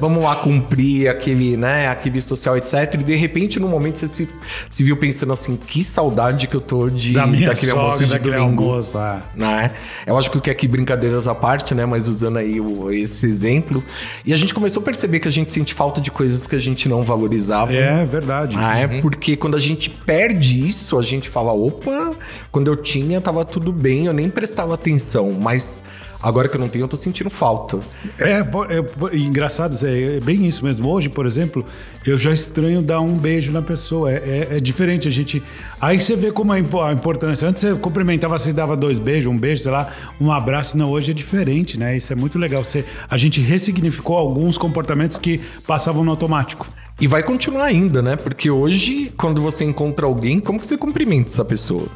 Vamos 0.00 0.22
lá 0.22 0.36
cumprir 0.36 1.08
aquele, 1.08 1.56
né? 1.56 1.88
Aquele 1.88 2.20
social, 2.20 2.56
etc. 2.56 2.94
E 2.94 2.96
de 2.98 3.14
repente, 3.16 3.58
no 3.58 3.68
momento, 3.68 3.98
você 3.98 4.06
se, 4.08 4.28
se 4.70 4.84
viu 4.84 4.96
pensando 4.96 5.32
assim: 5.32 5.56
que 5.56 5.82
saudade 5.82 6.46
que 6.46 6.54
eu 6.54 6.60
tô 6.60 6.88
de, 6.88 7.12
Da 7.12 7.26
minha 7.26 7.48
daquele 7.48 7.72
almoço 7.72 7.98
sogra, 7.98 8.06
de 8.06 8.12
daquele 8.12 8.36
domingo 8.36 8.62
almoço. 8.64 8.98
ah. 8.98 9.22
né? 9.34 9.72
Eu 10.06 10.16
acho 10.16 10.30
que 10.30 10.50
aqui 10.50 10.68
brincadeiras 10.68 11.26
à 11.26 11.34
parte, 11.34 11.74
né? 11.74 11.84
Mas 11.86 12.08
usando 12.08 12.38
aí 12.38 12.60
o- 12.60 12.90
esse 12.92 13.26
exemplo. 13.26 13.82
E 14.24 14.32
a 14.32 14.36
gente 14.36 14.54
começou 14.54 14.80
a 14.82 14.84
perceber 14.84 15.18
que 15.20 15.28
a 15.28 15.30
gente 15.32 15.50
sente 15.50 15.74
falta 15.74 16.00
de 16.00 16.10
coisas 16.10 16.46
que 16.46 16.54
a 16.54 16.60
gente 16.60 16.88
não 16.88 17.02
valorizava. 17.02 17.72
É 17.72 18.04
verdade. 18.04 18.56
Ah, 18.58 18.78
é 18.78 19.00
porque 19.00 19.36
quando 19.36 19.56
a 19.56 19.60
gente 19.60 19.90
perde 19.90 20.66
isso, 20.66 20.98
a 20.98 21.02
gente 21.02 21.28
fala, 21.28 21.52
opa, 21.52 22.12
quando 22.52 22.68
eu 22.68 22.76
tinha, 22.76 23.20
tava 23.20 23.44
tudo 23.44 23.72
bem, 23.72 24.06
eu 24.06 24.12
nem 24.12 24.28
prestava 24.30 24.74
atenção, 24.74 25.32
mas 25.32 25.82
agora 26.28 26.48
que 26.48 26.56
eu 26.56 26.60
não 26.60 26.68
tenho, 26.68 26.84
eu 26.84 26.88
tô 26.88 26.96
sentindo 26.96 27.30
falta. 27.30 27.78
É, 28.18 28.32
é, 28.38 28.42
po- 28.82 29.14
engraçado, 29.14 29.76
é, 29.86 30.16
é 30.16 30.20
bem 30.20 30.46
isso 30.46 30.64
mesmo. 30.64 30.88
Hoje, 30.88 31.08
por 31.08 31.26
exemplo, 31.26 31.64
eu 32.06 32.16
já 32.16 32.32
estranho 32.32 32.82
dar 32.82 33.00
um 33.00 33.12
beijo 33.14 33.52
na 33.52 33.62
pessoa. 33.62 34.10
É, 34.10 34.48
é- 34.50 34.56
é 34.56 34.60
diferente 34.60 35.06
a 35.06 35.10
gente. 35.10 35.42
Aí 35.80 36.00
você 36.00 36.16
vê 36.16 36.32
como 36.32 36.52
é 36.54 36.56
a 36.58 36.92
importância. 36.92 37.46
Antes 37.48 37.62
você 37.62 37.74
cumprimentava, 37.74 38.38
você 38.38 38.52
dava 38.52 38.76
dois 38.76 38.98
beijos, 38.98 39.30
um 39.32 39.36
beijo, 39.38 39.62
sei 39.62 39.72
lá, 39.72 39.92
um 40.20 40.32
abraço. 40.32 40.76
Não, 40.76 40.90
hoje 40.90 41.10
é 41.10 41.14
diferente, 41.14 41.78
né? 41.78 41.96
Isso 41.96 42.12
é 42.12 42.16
muito 42.16 42.38
legal. 42.38 42.64
Você, 42.64 42.84
a 43.08 43.16
gente 43.16 43.40
ressignificou 43.40 44.16
alguns 44.16 44.56
comportamentos 44.58 45.18
que 45.18 45.40
passavam 45.66 46.02
no 46.04 46.10
automático. 46.10 46.68
E 47.00 47.06
vai 47.06 47.22
continuar 47.22 47.64
ainda, 47.64 48.00
né? 48.00 48.14
Porque 48.16 48.48
hoje, 48.50 49.12
quando 49.16 49.42
você 49.42 49.64
encontra 49.64 50.06
alguém, 50.06 50.38
como 50.40 50.58
que 50.60 50.66
você 50.66 50.76
cumprimenta 50.78 51.28
essa 51.28 51.44
pessoa? 51.44 51.88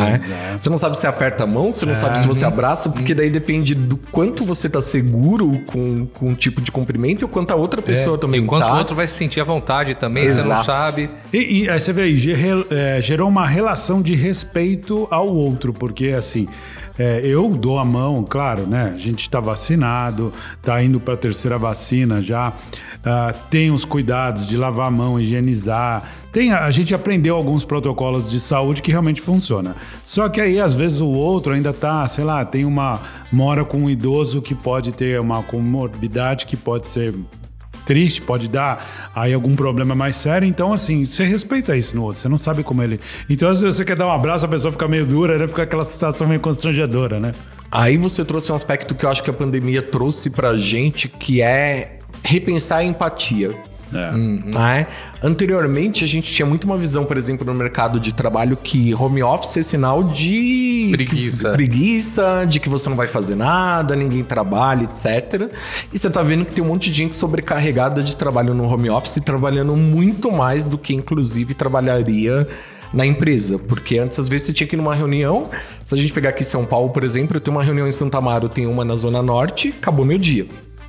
Né? 0.00 0.20
é. 0.54 0.58
Você 0.60 0.70
não 0.70 0.78
sabe 0.78 0.98
se 0.98 1.06
aperta 1.06 1.44
a 1.44 1.46
mão, 1.46 1.72
você 1.72 1.84
não 1.84 1.94
sabe 1.94 2.20
se 2.20 2.26
você 2.26 2.44
abraça, 2.44 2.90
porque 2.90 3.14
daí 3.14 3.30
depende 3.30 3.74
do 3.74 3.96
quanto 3.96 4.44
você 4.44 4.68
tá 4.68 4.80
seguro 4.80 5.60
com, 5.66 6.06
com 6.06 6.28
um 6.30 6.34
tipo 6.34 6.60
de 6.60 6.70
cumprimento 6.70 7.22
e 7.22 7.24
o 7.24 7.28
quanto 7.28 7.50
a 7.52 7.56
outra 7.56 7.82
pessoa 7.82 8.18
também 8.18 8.40
Enquanto 8.42 8.64
tá. 8.64 8.74
o 8.74 8.78
outro 8.78 8.96
vai 8.96 9.06
se 9.06 9.14
sentir 9.14 9.40
à 9.40 9.44
vontade 9.44 9.94
também, 9.94 10.28
você 10.28 10.38
não 10.40 10.46
Exato. 10.46 10.64
sabe. 10.64 11.10
E, 11.32 11.62
e 11.62 11.68
aí 11.70 11.80
você 11.80 11.92
vê 11.92 12.02
aí, 12.02 12.32
é, 12.70 13.00
gerou 13.00 13.28
uma 13.28 13.46
relação 13.46 14.02
de 14.02 14.14
respeito 14.14 15.06
ao 15.10 15.28
outro, 15.28 15.72
porque 15.72 16.08
assim, 16.08 16.48
é, 16.98 17.20
eu 17.24 17.48
dou 17.50 17.78
a 17.78 17.84
mão, 17.84 18.24
claro, 18.28 18.66
né? 18.66 18.92
A 18.94 18.98
gente 18.98 19.28
tá 19.28 19.40
vacinado, 19.40 20.32
tá 20.62 20.82
indo 20.82 21.00
para 21.00 21.14
a 21.14 21.16
terceira 21.16 21.58
vacina 21.58 22.20
já, 22.20 22.52
ah, 23.04 23.34
tem 23.50 23.70
os 23.70 23.84
cuidados 23.84 24.46
de 24.46 24.56
lavar 24.56 24.88
a 24.88 24.90
mão, 24.90 25.20
higienizar. 25.20 26.08
Tem, 26.30 26.52
a 26.52 26.70
gente 26.70 26.94
aprendeu 26.94 27.36
alguns 27.36 27.64
protocolos 27.64 28.30
de 28.30 28.40
saúde 28.40 28.80
que 28.80 28.90
realmente 28.90 29.20
funciona. 29.20 29.76
Só 30.04 30.28
que 30.28 30.40
aí, 30.40 30.60
às 30.60 30.74
vezes, 30.74 31.00
o 31.00 31.08
outro 31.08 31.52
ainda 31.52 31.72
tá, 31.72 32.06
sei 32.08 32.24
lá, 32.24 32.44
tem 32.44 32.64
uma. 32.64 33.00
mora 33.30 33.64
com 33.64 33.78
um 33.78 33.90
idoso 33.90 34.40
que 34.40 34.54
pode 34.54 34.92
ter 34.92 35.20
uma 35.20 35.42
comorbidade 35.42 36.46
que 36.46 36.56
pode 36.56 36.88
ser 36.88 37.14
triste, 37.84 38.22
pode 38.22 38.48
dar 38.48 39.10
aí 39.14 39.34
algum 39.34 39.54
problema 39.54 39.94
mais 39.94 40.16
sério. 40.16 40.46
Então, 40.46 40.72
assim, 40.72 41.04
você 41.04 41.24
respeita 41.24 41.76
isso 41.76 41.96
no 41.96 42.04
outro, 42.04 42.20
você 42.20 42.28
não 42.28 42.38
sabe 42.38 42.62
como 42.62 42.82
ele. 42.82 43.00
Então, 43.28 43.54
se 43.54 43.64
você 43.64 43.84
quer 43.84 43.96
dar 43.96 44.06
um 44.06 44.12
abraço, 44.12 44.46
a 44.46 44.48
pessoa 44.48 44.72
fica 44.72 44.88
meio 44.88 45.04
dura, 45.04 45.36
né? 45.38 45.46
Fica 45.46 45.62
aquela 45.62 45.84
situação 45.84 46.26
meio 46.26 46.40
constrangedora, 46.40 47.20
né? 47.20 47.32
Aí 47.70 47.96
você 47.96 48.24
trouxe 48.24 48.52
um 48.52 48.54
aspecto 48.54 48.94
que 48.94 49.04
eu 49.04 49.10
acho 49.10 49.22
que 49.22 49.30
a 49.30 49.32
pandemia 49.32 49.82
trouxe 49.82 50.30
pra 50.30 50.56
gente, 50.56 51.08
que 51.08 51.42
é 51.42 51.98
repensar 52.22 52.78
a 52.78 52.84
empatia. 52.84 53.54
É. 53.94 54.10
né? 54.10 54.86
Anteriormente, 55.22 56.02
a 56.02 56.06
gente 56.06 56.32
tinha 56.32 56.46
muito 56.46 56.64
uma 56.64 56.78
visão, 56.78 57.04
por 57.04 57.16
exemplo, 57.16 57.46
no 57.46 57.52
mercado 57.52 58.00
de 58.00 58.14
trabalho 58.14 58.56
que 58.56 58.94
home 58.94 59.22
office 59.22 59.58
é 59.58 59.62
sinal 59.62 60.02
de 60.02 60.88
Preguiça. 60.92 61.52
preguiça, 61.52 62.46
de 62.48 62.58
que 62.58 62.68
você 62.68 62.88
não 62.88 62.96
vai 62.96 63.06
fazer 63.06 63.34
nada, 63.34 63.94
ninguém 63.94 64.24
trabalha, 64.24 64.84
etc. 64.84 65.50
E 65.92 65.98
você 65.98 66.08
tá 66.08 66.22
vendo 66.22 66.44
que 66.44 66.52
tem 66.52 66.64
um 66.64 66.68
monte 66.68 66.90
de 66.90 66.96
gente 66.96 67.14
sobrecarregada 67.14 68.02
de 68.02 68.16
trabalho 68.16 68.54
no 68.54 68.64
home 68.64 68.88
office, 68.88 69.20
trabalhando 69.24 69.76
muito 69.76 70.32
mais 70.32 70.64
do 70.64 70.78
que, 70.78 70.94
inclusive, 70.94 71.52
trabalharia 71.54 72.48
na 72.92 73.06
empresa, 73.06 73.58
porque 73.58 73.98
antes 73.98 74.18
às 74.18 74.28
vezes 74.28 74.48
você 74.48 74.52
tinha 74.52 74.66
que 74.66 74.76
ir 74.76 74.78
numa 74.78 74.94
reunião. 74.94 75.48
Se 75.84 75.94
a 75.94 75.98
gente 75.98 76.12
pegar 76.12 76.30
aqui 76.30 76.44
São 76.44 76.64
Paulo, 76.66 76.90
por 76.90 77.02
exemplo, 77.04 77.36
eu 77.36 77.40
tenho 77.40 77.56
uma 77.56 77.64
reunião 77.64 77.86
em 77.86 77.92
Santa 77.92 78.18
Amaro, 78.18 78.48
tenho 78.48 78.70
uma 78.70 78.84
na 78.84 78.94
Zona 78.94 79.22
Norte, 79.22 79.74
acabou 79.80 80.04
meu 80.04 80.18
dia. 80.18 80.46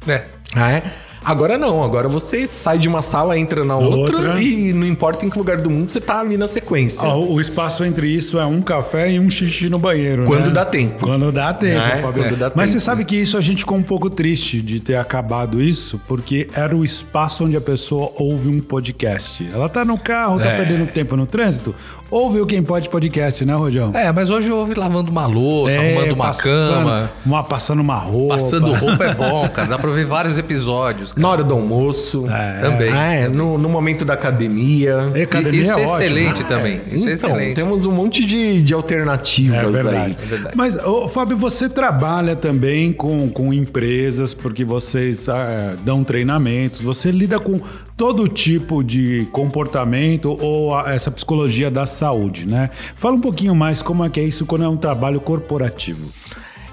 É. 0.08 0.26
É. 0.56 0.84
Agora 1.26 1.58
não, 1.58 1.84
agora 1.84 2.08
você 2.08 2.46
sai 2.48 2.78
de 2.78 2.88
uma 2.88 3.02
sala, 3.02 3.38
entra 3.38 3.64
na 3.64 3.76
outra, 3.78 4.18
Outra. 4.18 4.42
e 4.42 4.74
não 4.74 4.86
importa 4.86 5.26
em 5.26 5.30
que 5.30 5.38
lugar 5.38 5.58
do 5.58 5.70
mundo 5.70 5.90
você 5.92 6.02
tá 6.02 6.20
ali 6.20 6.38
na 6.38 6.48
sequência. 6.48 7.08
Ó, 7.08 7.20
o 7.26 7.40
espaço 7.40 7.84
entre 7.86 8.08
isso 8.08 8.40
é 8.40 8.46
um 8.46 8.62
café 8.62 9.12
e 9.12 9.20
um 9.20 9.30
xixi 9.30 9.70
no 9.70 9.80
banheiro. 9.80 10.24
Quando 10.26 10.48
né? 10.48 10.52
dá 10.54 10.66
tempo. 10.66 11.06
Quando 11.06 11.32
dá 11.32 11.54
tempo, 11.54 11.80
É, 11.82 11.98
Fábio. 12.02 12.24
quando 12.24 12.38
dá 12.38 12.52
Mas 12.56 12.70
tempo. 12.70 12.80
você 12.80 12.86
sabe 12.86 13.06
que 13.06 13.16
isso 13.16 13.38
a 13.38 13.42
gente 13.42 13.60
ficou 13.60 13.78
um 13.78 13.84
pouco 13.84 14.10
triste 14.10 14.62
de 14.62 14.80
ter 14.80 14.96
acabado 14.96 15.62
isso, 15.62 16.00
porque 16.08 16.48
era 16.54 16.76
o 16.76 16.84
espaço 16.84 17.46
onde 17.46 17.56
a 17.56 17.62
pessoa 17.62 18.12
ouve 18.16 18.50
um 18.50 18.60
podcast. 18.60 19.48
Ela 19.54 19.70
tá 19.70 19.86
no 19.86 19.98
carro, 19.98 20.40
tá 20.40 20.50
É. 20.50 20.58
perdendo 20.58 20.86
tempo 20.88 21.16
no 21.16 21.26
trânsito, 21.26 21.74
ouve 22.12 22.42
o 22.42 22.46
Quem 22.46 22.62
Pode 22.62 22.90
Podcast, 22.90 23.44
né, 23.46 23.54
Rojão? 23.56 23.92
É, 23.96 24.12
mas 24.12 24.30
hoje 24.30 24.50
eu 24.50 24.58
ouvi 24.58 24.74
lavando 24.74 25.10
uma 25.12 25.26
louça, 25.26 25.80
arrumando 25.80 26.12
uma 26.12 26.26
passando, 26.26 26.70
cama. 26.86 27.12
Uma, 27.26 27.44
passando 27.44 27.80
uma 27.82 27.98
roupa. 27.98 28.34
Passando 28.36 28.74
roupa 28.74 29.04
é 29.06 29.14
bom, 29.16 29.48
cara. 29.50 29.68
Dá 29.70 29.78
pra 29.80 29.92
ver 29.92 30.06
vários 30.06 30.38
episódios. 30.38 31.13
Cara. 31.14 31.22
Na 31.22 31.30
hora 31.30 31.44
do 31.44 31.54
almoço. 31.54 32.26
Também. 32.62 32.92
É, 32.92 33.28
no, 33.28 33.58
no 33.58 33.70
momento 33.70 34.04
da 34.06 34.14
academia. 34.14 35.12
E 35.16 35.22
academia 35.22 35.62
Isso 35.62 35.78
é, 35.80 35.84
é 35.84 35.86
ótimo, 35.86 36.02
excelente 36.04 36.42
né? 36.44 36.50
também. 36.50 36.82
Isso 36.92 37.08
é 37.10 37.14
então, 37.14 37.30
excelente. 37.32 37.56
temos 37.56 37.86
um 37.86 37.92
monte 37.92 38.26
de, 38.26 38.62
de 38.62 38.74
É 38.74 38.76
alternativas 38.76 39.72
verdade. 39.84 39.98
aí. 39.98 40.18
É 40.22 40.26
verdade. 40.26 40.56
Mas, 40.58 40.76
ô, 40.84 41.08
Fábio, 41.08 41.38
você 41.38 41.70
trabalha 41.70 42.36
também 42.36 42.92
com, 42.94 43.30
com 43.30 43.54
empresas, 43.54 44.34
porque 44.34 44.64
vocês 44.66 45.28
ah, 45.30 45.76
dão 45.84 46.04
treinamentos, 46.04 46.82
você 46.82 47.12
lida 47.12 47.40
com 47.40 47.60
todo 47.96 48.28
tipo 48.28 48.84
de 48.84 49.28
comportamento 49.32 50.36
ou 50.42 50.74
a- 50.76 50.92
essa 50.94 51.12
psicologia 51.12 51.70
da 51.70 51.86
saúde, 51.86 52.48
né? 52.48 52.70
Fala 52.96 53.16
um 53.16 53.22
pouquinho 53.22 53.54
mais 53.54 53.82
como 53.82 54.04
é 54.04 54.10
que 54.10 54.20
é 54.20 54.24
isso 54.24 54.46
quando 54.46 54.64
é 54.64 54.68
um 54.68 54.78
trabalho 54.78 55.22
corporativo. 55.22 56.10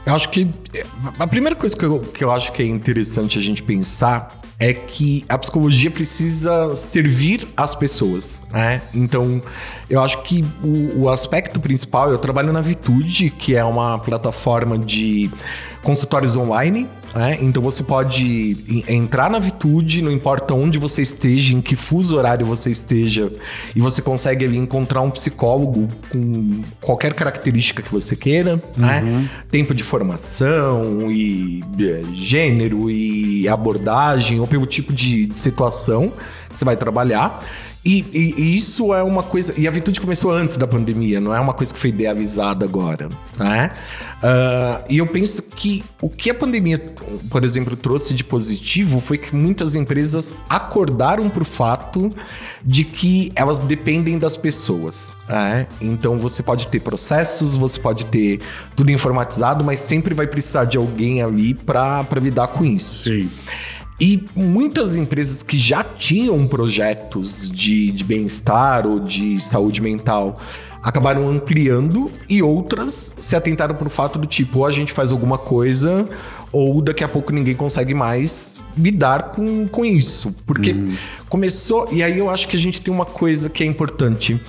Eu 0.07 0.15
acho 0.15 0.29
que 0.31 0.51
a 1.19 1.27
primeira 1.27 1.55
coisa 1.55 1.77
que 1.77 1.85
eu, 1.85 2.01
que 2.01 2.25
eu 2.25 2.33
acho 2.33 2.53
que 2.53 2.63
é 2.63 2.67
interessante 2.67 3.39
a 3.39 3.41
gente 3.41 3.63
pensar 3.63 4.41
é 4.59 4.75
que 4.75 5.25
a 5.27 5.39
psicologia 5.39 5.91
precisa 5.91 6.77
servir 6.77 7.49
as 7.57 7.75
pessoas, 7.75 8.43
né? 8.51 8.83
Então, 8.93 9.43
eu 9.89 10.03
acho 10.03 10.23
que 10.23 10.45
o, 10.63 11.03
o 11.03 11.09
aspecto 11.09 11.59
principal, 11.59 12.11
eu 12.11 12.19
trabalho 12.19 12.53
na 12.53 12.61
Vitude, 12.61 13.31
que 13.31 13.57
é 13.57 13.65
uma 13.65 13.99
plataforma 13.99 14.79
de 14.79 15.31
consultórios 15.83 16.37
online, 16.37 16.87
né? 17.14 17.38
Então 17.40 17.62
você 17.62 17.83
pode 17.83 18.57
en- 18.68 18.85
entrar 18.96 19.31
na 19.31 19.38
Vitude, 19.38 20.03
não 20.03 20.12
importa 20.12 20.55
onde 20.55 20.79
você 20.79 21.03
esteja, 21.03 21.55
em 21.55 21.61
que 21.61 21.75
fuso 21.75 22.16
horário 22.16 22.44
você 22.46 22.70
esteja, 22.70 23.33
e 23.75 23.81
você 23.81 24.01
consegue 24.01 24.44
ali 24.44 24.57
encontrar 24.57 25.01
um 25.03 25.11
psicólogo 25.11 25.88
com 26.12 26.62
qualquer 26.81 27.14
característica 27.14 27.83
que 27.83 27.92
você 27.92 28.14
queira, 28.16 28.62
né? 28.77 29.29
Tempo 29.51 29.75
de 29.75 29.83
formação 29.83 31.11
e 31.11 31.62
eh, 31.81 32.03
gênero 32.14 32.90
e 32.90 33.49
abordagem, 33.49 34.40
ou 34.40 34.46
pelo 34.46 34.66
tipo 34.66 34.92
de, 34.92 35.27
de 35.27 35.40
situação 35.40 36.12
que 36.49 36.59
você 36.59 36.64
vai 36.64 36.77
trabalhar. 36.77 37.44
E, 37.85 38.05
e- 38.12 38.35
e 38.37 38.57
isso 38.57 38.93
é 38.93 39.03
uma 39.03 39.23
coisa. 39.23 39.55
E 39.57 39.66
a 39.66 39.71
Vitude 39.71 40.01
começou 40.01 40.31
antes 40.31 40.57
da 40.59 40.66
pandemia, 40.66 41.19
não 41.21 41.35
é 41.35 41.40
uma 41.40 41.55
coisa 41.55 41.73
que 41.73 41.79
foi 41.81 41.88
idealizada 41.90 42.64
agora. 42.64 43.09
Né? 43.38 43.73
Ah, 44.23 44.85
e 44.90 44.99
eu 44.99 45.07
penso 45.07 45.43
que 45.43 45.83
o 46.01 46.11
que 46.11 46.29
a 46.29 46.35
pandemia, 46.35 46.79
por 47.31 47.43
exemplo, 47.43 47.75
trouxe 47.75 48.12
de 48.12 48.23
positivo 48.23 49.01
foi 49.01 49.16
que 49.16 49.35
muitas 49.35 49.75
empresas 49.75 50.35
acordaram 50.47 51.31
para 51.31 51.43
o 51.43 51.47
fato 51.47 52.12
de 52.62 52.85
que 52.85 53.33
elas 53.35 53.62
dependem 53.62 54.19
das 54.19 54.37
pessoas. 54.37 55.14
né? 55.27 55.66
Então 55.81 56.19
você 56.19 56.43
pode 56.43 56.66
ter 56.66 56.81
processos, 56.81 57.55
você 57.55 57.79
pode 57.81 58.05
ter 58.07 58.40
tudo 58.77 58.90
informatizado, 58.90 59.64
mas 59.64 59.81
sempre 59.81 60.12
vai 60.14 60.27
precisar 60.27 60.66
de 60.66 60.77
alguém 60.77 61.23
ali 61.23 61.55
para 61.55 62.05
lidar 62.21 62.49
com 62.49 62.62
isso. 62.62 63.05
Sim. 63.05 63.31
E 64.01 64.27
muitas 64.35 64.95
empresas 64.95 65.43
que 65.43 65.59
já 65.59 65.85
tinham 65.85 66.47
projetos 66.47 67.51
de, 67.51 67.93
de 67.93 68.03
bem-estar 68.03 68.87
ou 68.87 68.99
de 68.99 69.39
saúde 69.41 69.83
mental 69.83 70.41
acabaram 70.83 71.29
ampliando 71.29 72.11
e 72.27 72.43
outras 72.43 73.15
se 73.21 73.37
atentaram 73.37 73.75
para 73.75 73.87
o 73.87 73.91
fato 73.91 74.19
do 74.19 74.27
tipo, 74.27 74.61
ou 74.61 74.67
a 74.67 74.71
gente 74.71 74.91
faz 74.91 75.13
alguma 75.13 75.37
coisa 75.37 76.09
ou 76.53 76.81
daqui 76.81 77.05
a 77.05 77.09
pouco 77.09 77.33
ninguém 77.33 77.55
consegue 77.55 77.95
mais 77.95 78.61
lidar 78.77 79.31
com, 79.31 79.69
com 79.69 79.85
isso. 79.85 80.35
Porque 80.47 80.75
começou. 81.29 81.89
E 81.93 82.03
aí 82.03 82.19
eu 82.19 82.29
acho 82.29 82.49
que 82.49 82.57
a 82.57 82.59
gente 82.59 82.81
tem 82.81 82.93
uma 82.93 83.07
coisa 83.07 83.49
que 83.49 83.63
é 83.63 83.67
importante. 83.67 84.41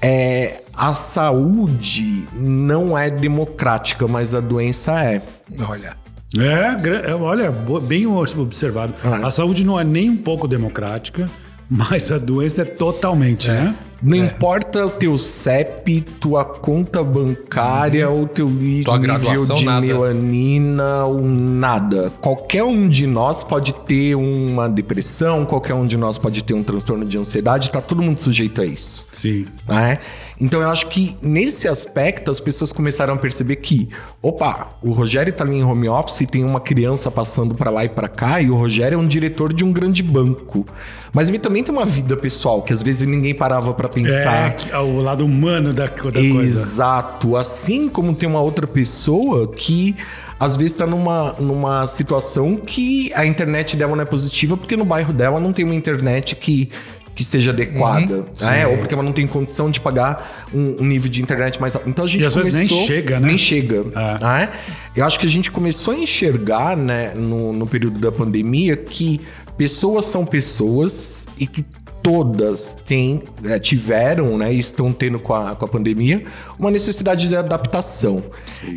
É, 0.00 0.62
a 0.74 0.94
saúde 0.94 2.26
não 2.34 2.96
é 2.96 3.10
democrática, 3.10 4.06
mas 4.06 4.34
a 4.34 4.40
doença 4.40 5.02
é. 5.02 5.22
Olha. 5.58 5.96
É, 6.38 7.10
é, 7.10 7.14
olha, 7.14 7.50
bem 7.50 8.06
observado. 8.06 8.94
Ah. 9.04 9.26
A 9.26 9.30
saúde 9.30 9.64
não 9.64 9.78
é 9.78 9.84
nem 9.84 10.10
um 10.10 10.16
pouco 10.16 10.46
democrática, 10.46 11.28
mas 11.68 12.12
a 12.12 12.18
doença 12.18 12.62
é 12.62 12.64
totalmente, 12.64 13.48
né? 13.48 13.74
Não 14.02 14.16
importa 14.16 14.86
o 14.86 14.90
teu 14.90 15.18
CEP, 15.18 16.00
tua 16.00 16.42
conta 16.42 17.04
bancária 17.04 18.08
ou 18.08 18.26
teu 18.26 18.48
Tua 18.82 18.98
nível 18.98 19.54
de 19.54 19.64
nada. 19.64 19.80
melanina 19.86 21.04
ou 21.04 21.22
nada. 21.22 22.10
Qualquer 22.18 22.64
um 22.64 22.88
de 22.88 23.06
nós 23.06 23.42
pode 23.42 23.74
ter 23.74 24.14
uma 24.14 24.70
depressão, 24.70 25.44
qualquer 25.44 25.74
um 25.74 25.86
de 25.86 25.98
nós 25.98 26.16
pode 26.16 26.42
ter 26.42 26.54
um 26.54 26.62
transtorno 26.62 27.04
de 27.04 27.18
ansiedade, 27.18 27.70
tá 27.70 27.80
todo 27.82 28.02
mundo 28.02 28.18
sujeito 28.18 28.62
a 28.62 28.64
isso 28.64 29.06
Sim. 29.12 29.46
né? 29.68 29.98
Então 30.40 30.62
eu 30.62 30.70
acho 30.70 30.86
que 30.88 31.14
nesse 31.20 31.68
aspecto 31.68 32.30
as 32.30 32.40
pessoas 32.40 32.72
começaram 32.72 33.12
a 33.12 33.16
perceber 33.18 33.56
que, 33.56 33.90
opa, 34.22 34.68
o 34.82 34.90
Rogério 34.92 35.32
tá 35.32 35.44
ali 35.44 35.56
em 35.58 35.62
home 35.64 35.86
office 35.88 36.22
e 36.22 36.26
tem 36.26 36.42
uma 36.44 36.60
criança 36.60 37.10
passando 37.10 37.54
pra 37.54 37.70
lá 37.70 37.84
e 37.84 37.88
pra 37.90 38.08
cá 38.08 38.40
e 38.40 38.48
o 38.50 38.56
Rogério 38.56 38.96
é 38.96 38.98
um 38.98 39.06
diretor 39.06 39.52
de 39.52 39.62
um 39.64 39.70
grande 39.72 40.02
banco. 40.02 40.66
Mas 41.12 41.28
ele 41.28 41.38
também 41.38 41.62
tem 41.62 41.74
uma 41.74 41.84
vida 41.84 42.16
pessoal 42.16 42.62
que 42.62 42.72
às 42.72 42.82
vezes 42.82 43.06
ninguém 43.06 43.34
parava 43.34 43.74
pra 43.74 43.86
É, 43.86 43.90
pensar. 43.90 44.54
que- 44.54 44.72
o 44.74 45.00
lado 45.02 45.24
humano 45.26 45.74
da, 45.74 45.86
da 45.86 45.88
coisa. 45.90 46.18
Exato. 46.18 47.36
Assim 47.36 47.88
como 47.88 48.14
tem 48.14 48.28
uma 48.28 48.40
outra 48.40 48.66
pessoa 48.66 49.46
que 49.48 49.94
às 50.38 50.56
vezes 50.56 50.74
tá 50.74 50.86
numa, 50.86 51.34
numa 51.38 51.86
situação 51.86 52.56
que 52.56 53.12
a 53.14 53.26
internet 53.26 53.76
dela 53.76 53.94
não 53.94 54.02
é 54.02 54.06
positiva 54.06 54.56
porque 54.56 54.74
no 54.74 54.86
bairro 54.86 55.12
dela 55.12 55.38
não 55.38 55.52
tem 55.52 55.66
uma 55.66 55.74
internet 55.74 56.34
que, 56.34 56.70
que 57.14 57.24
seja 57.24 57.50
adequada. 57.50 58.26
né? 58.40 58.66
Ou 58.66 58.78
porque 58.78 58.94
ela 58.94 59.02
não 59.02 59.12
tem 59.12 59.26
condição 59.26 59.70
de 59.70 59.80
pagar 59.80 60.48
um, 60.52 60.82
um 60.82 60.84
nível 60.84 61.10
de 61.10 61.22
internet 61.22 61.60
mais 61.60 61.76
alto. 61.76 61.88
Então 61.88 62.04
a 62.04 62.08
gente 62.08 62.22
E 62.22 62.26
às 62.26 62.34
vezes 62.34 62.54
começou... 62.54 62.76
nem 62.78 62.86
chega, 62.86 63.20
né? 63.20 63.28
Nem 63.28 63.38
chega. 63.38 63.84
É. 63.94 64.24
né? 64.24 64.52
Eu 64.96 65.04
acho 65.04 65.18
que 65.18 65.26
a 65.26 65.28
gente 65.28 65.50
começou 65.50 65.94
a 65.94 65.96
enxergar, 65.96 66.76
né, 66.76 67.12
no, 67.14 67.52
no 67.52 67.66
período 67.66 68.00
da 68.00 68.10
pandemia, 68.10 68.76
que 68.76 69.20
pessoas 69.56 70.06
são 70.06 70.24
pessoas 70.24 71.28
e 71.38 71.46
que 71.46 71.64
todas 72.02 72.76
têm, 72.86 73.22
é, 73.44 73.58
tiveram, 73.58 74.38
né, 74.38 74.52
e 74.52 74.58
estão 74.58 74.92
tendo 74.92 75.18
com 75.18 75.34
a, 75.34 75.54
com 75.54 75.64
a 75.64 75.68
pandemia, 75.68 76.24
uma 76.58 76.70
necessidade 76.70 77.28
de 77.28 77.36
adaptação. 77.36 78.22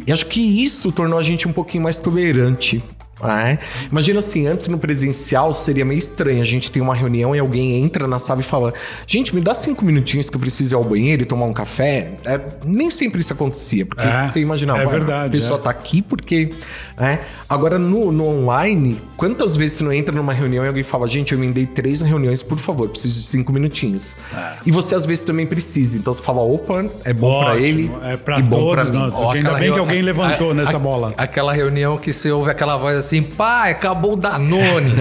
E 0.06 0.12
acho 0.12 0.26
que 0.26 0.41
isso 0.41 0.91
tornou 0.91 1.17
a 1.17 1.24
gente 1.24 1.48
um 1.48 1.54
pouquinho 1.54 1.84
mais 1.84 2.00
tolerante. 2.00 2.84
Né? 3.28 3.60
Imagina 3.92 4.20
assim, 4.20 4.48
antes 4.48 4.68
no 4.68 4.78
presencial 4.78 5.54
seria 5.54 5.86
meio 5.86 6.00
estranho. 6.00 6.42
A 6.42 6.46
gente 6.46 6.72
tem 6.72 6.82
uma 6.82 6.96
reunião 6.96 7.36
e 7.36 7.40
alguém 7.40 7.82
entra 7.84 8.08
na 8.08 8.20
sala 8.20 8.42
e 8.42 8.44
fala: 8.44 8.74
Gente, 9.08 9.34
me 9.34 9.42
dá 9.42 9.54
cinco 9.54 9.84
minutinhos 9.86 10.30
que 10.30 10.36
eu 10.36 10.40
preciso 10.42 10.74
ir 10.74 10.78
ao 10.78 10.84
banheiro 10.84 11.24
e 11.24 11.26
tomar 11.26 11.46
um 11.46 11.54
café. 11.54 12.12
É, 12.26 12.40
nem 12.66 12.90
sempre 12.90 13.20
isso 13.22 13.34
acontecia, 13.34 13.86
porque 13.86 14.02
É, 14.06 14.26
você 14.26 14.40
imaginava, 14.40 14.82
é 14.82 14.86
"Ah, 14.86 14.90
verdade, 14.90 15.28
a 15.28 15.32
pessoa 15.32 15.60
é. 15.60 15.62
tá 15.64 15.70
aqui 15.70 16.02
porque. 16.02 16.52
né? 16.98 17.20
Agora, 17.50 17.78
no, 17.78 18.12
no 18.12 18.26
online, 18.28 18.98
quantas 19.16 19.56
vezes 19.56 19.78
você 19.78 19.84
não 19.84 19.94
entra 19.94 20.16
numa 20.16 20.34
reunião 20.34 20.64
e 20.64 20.68
alguém 20.68 20.82
fala, 20.84 21.08
gente, 21.08 21.34
eu 21.34 21.38
emendei 21.38 21.66
três 21.68 22.02
reuniões, 22.02 22.42
por 22.42 22.58
favor, 22.58 22.90
preciso 22.90 23.20
de 23.20 23.28
cinco 23.28 23.52
minutinhos. 23.54 24.18
E 24.66 24.72
você 24.72 24.96
às 24.96 25.06
vezes 25.06 25.24
também 25.24 25.46
precisa. 25.46 25.98
Então 25.98 26.14
você 26.14 26.22
fala, 26.22 26.42
opa, 26.42 26.86
é 27.06 27.14
bom 27.14 27.40
pra 27.44 27.52
Ótimo, 27.52 27.66
ele 27.66 27.92
é 28.04 28.18
pra 28.18 28.40
e 28.40 28.44
bom 28.44 28.72
pra 28.72 28.84
todos 28.86 28.92
mim. 28.92 28.98
nós. 29.00 29.14
Ó, 29.16 29.32
Ainda 29.32 29.54
bem 29.54 29.72
que 29.72 29.80
alguém 29.80 30.02
levantou 30.02 30.52
a- 30.52 30.54
nessa 30.54 30.78
a- 30.78 30.80
bola. 30.80 31.14
Aquela 31.18 31.54
reunião 31.54 31.98
que 31.98 32.12
você 32.12 32.32
ouve 32.32 32.50
aquela 32.50 32.76
voz 32.78 32.98
assim: 32.98 33.12
assim, 33.13 33.21
pai, 33.21 33.71
acabou 33.71 34.13
o 34.13 34.15
Danone. 34.15 34.91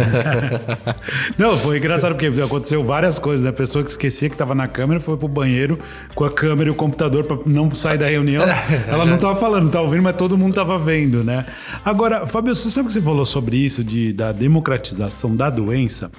Não, 1.39 1.59
foi 1.59 1.79
engraçado 1.79 2.15
porque 2.15 2.27
aconteceu 2.41 2.85
várias 2.85 3.19
coisas, 3.19 3.43
né? 3.43 3.51
A 3.51 3.53
pessoa 3.53 3.83
que 3.83 3.91
esquecia 3.91 4.29
que 4.29 4.37
tava 4.37 4.55
na 4.55 4.69
câmera 4.69 5.01
foi 5.01 5.17
pro 5.17 5.29
banheiro 5.29 5.79
com 6.15 6.25
a 6.25 6.31
câmera 6.31 6.69
e 6.69 6.71
o 6.71 6.75
computador 6.75 7.25
pra 7.25 7.39
não 7.47 7.75
sair 7.75 7.99
da 7.99 8.07
reunião. 8.07 8.45
Ela 8.87 9.07
não 9.07 9.17
tava 9.17 9.35
falando, 9.37 9.71
tava 9.71 9.85
ouvindo, 9.85 10.03
mas 10.03 10.17
todo 10.17 10.37
mundo 10.37 10.55
tava 10.55 10.79
vendo, 10.79 11.25
né? 11.25 11.47
Agora, 11.85 12.27
Fábio, 12.27 12.55
você 12.55 12.71
sabe 12.71 12.89
que 12.89 12.95
você 12.95 13.01
falou 13.01 13.25
sobre 13.25 13.57
isso, 13.57 13.83
de, 13.83 14.13
da 14.13 14.33
democratização 14.33 15.35
da 15.35 15.49
doença? 15.49 16.11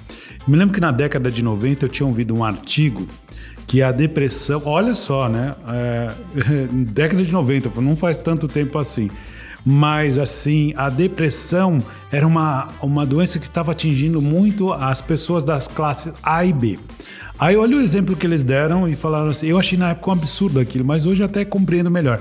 Me 0.46 0.56
lembro 0.56 0.74
que 0.74 0.80
na 0.80 0.90
década 0.90 1.30
de 1.30 1.42
90 1.42 1.84
eu 1.84 1.88
tinha 1.88 2.06
ouvido 2.06 2.34
um 2.34 2.44
artigo 2.44 3.06
que 3.66 3.82
a 3.82 3.90
depressão, 3.90 4.62
olha 4.64 4.94
só, 4.94 5.28
né? 5.28 5.54
É, 5.68 6.10
década 6.70 7.22
de 7.22 7.32
90, 7.32 7.70
não 7.80 7.96
faz 7.96 8.18
tanto 8.18 8.46
tempo 8.48 8.78
assim. 8.78 9.10
Mas 9.64 10.18
assim, 10.18 10.74
a 10.76 10.90
depressão 10.90 11.82
era 12.12 12.26
uma, 12.26 12.68
uma 12.82 13.06
doença 13.06 13.38
que 13.38 13.46
estava 13.46 13.72
atingindo 13.72 14.20
muito 14.20 14.72
as 14.72 15.00
pessoas 15.00 15.42
das 15.44 15.66
classes 15.66 16.12
A 16.22 16.44
e 16.44 16.52
B. 16.52 16.78
Aí 17.38 17.56
olha 17.56 17.76
o 17.76 17.80
exemplo 17.80 18.14
que 18.14 18.26
eles 18.26 18.44
deram 18.44 18.86
e 18.86 18.94
falaram 18.94 19.28
assim, 19.28 19.48
eu 19.48 19.58
achei 19.58 19.76
na 19.76 19.90
época 19.90 20.10
um 20.10 20.12
absurdo 20.12 20.60
aquilo, 20.60 20.84
mas 20.84 21.06
hoje 21.06 21.22
até 21.22 21.44
compreendo 21.44 21.90
melhor. 21.90 22.20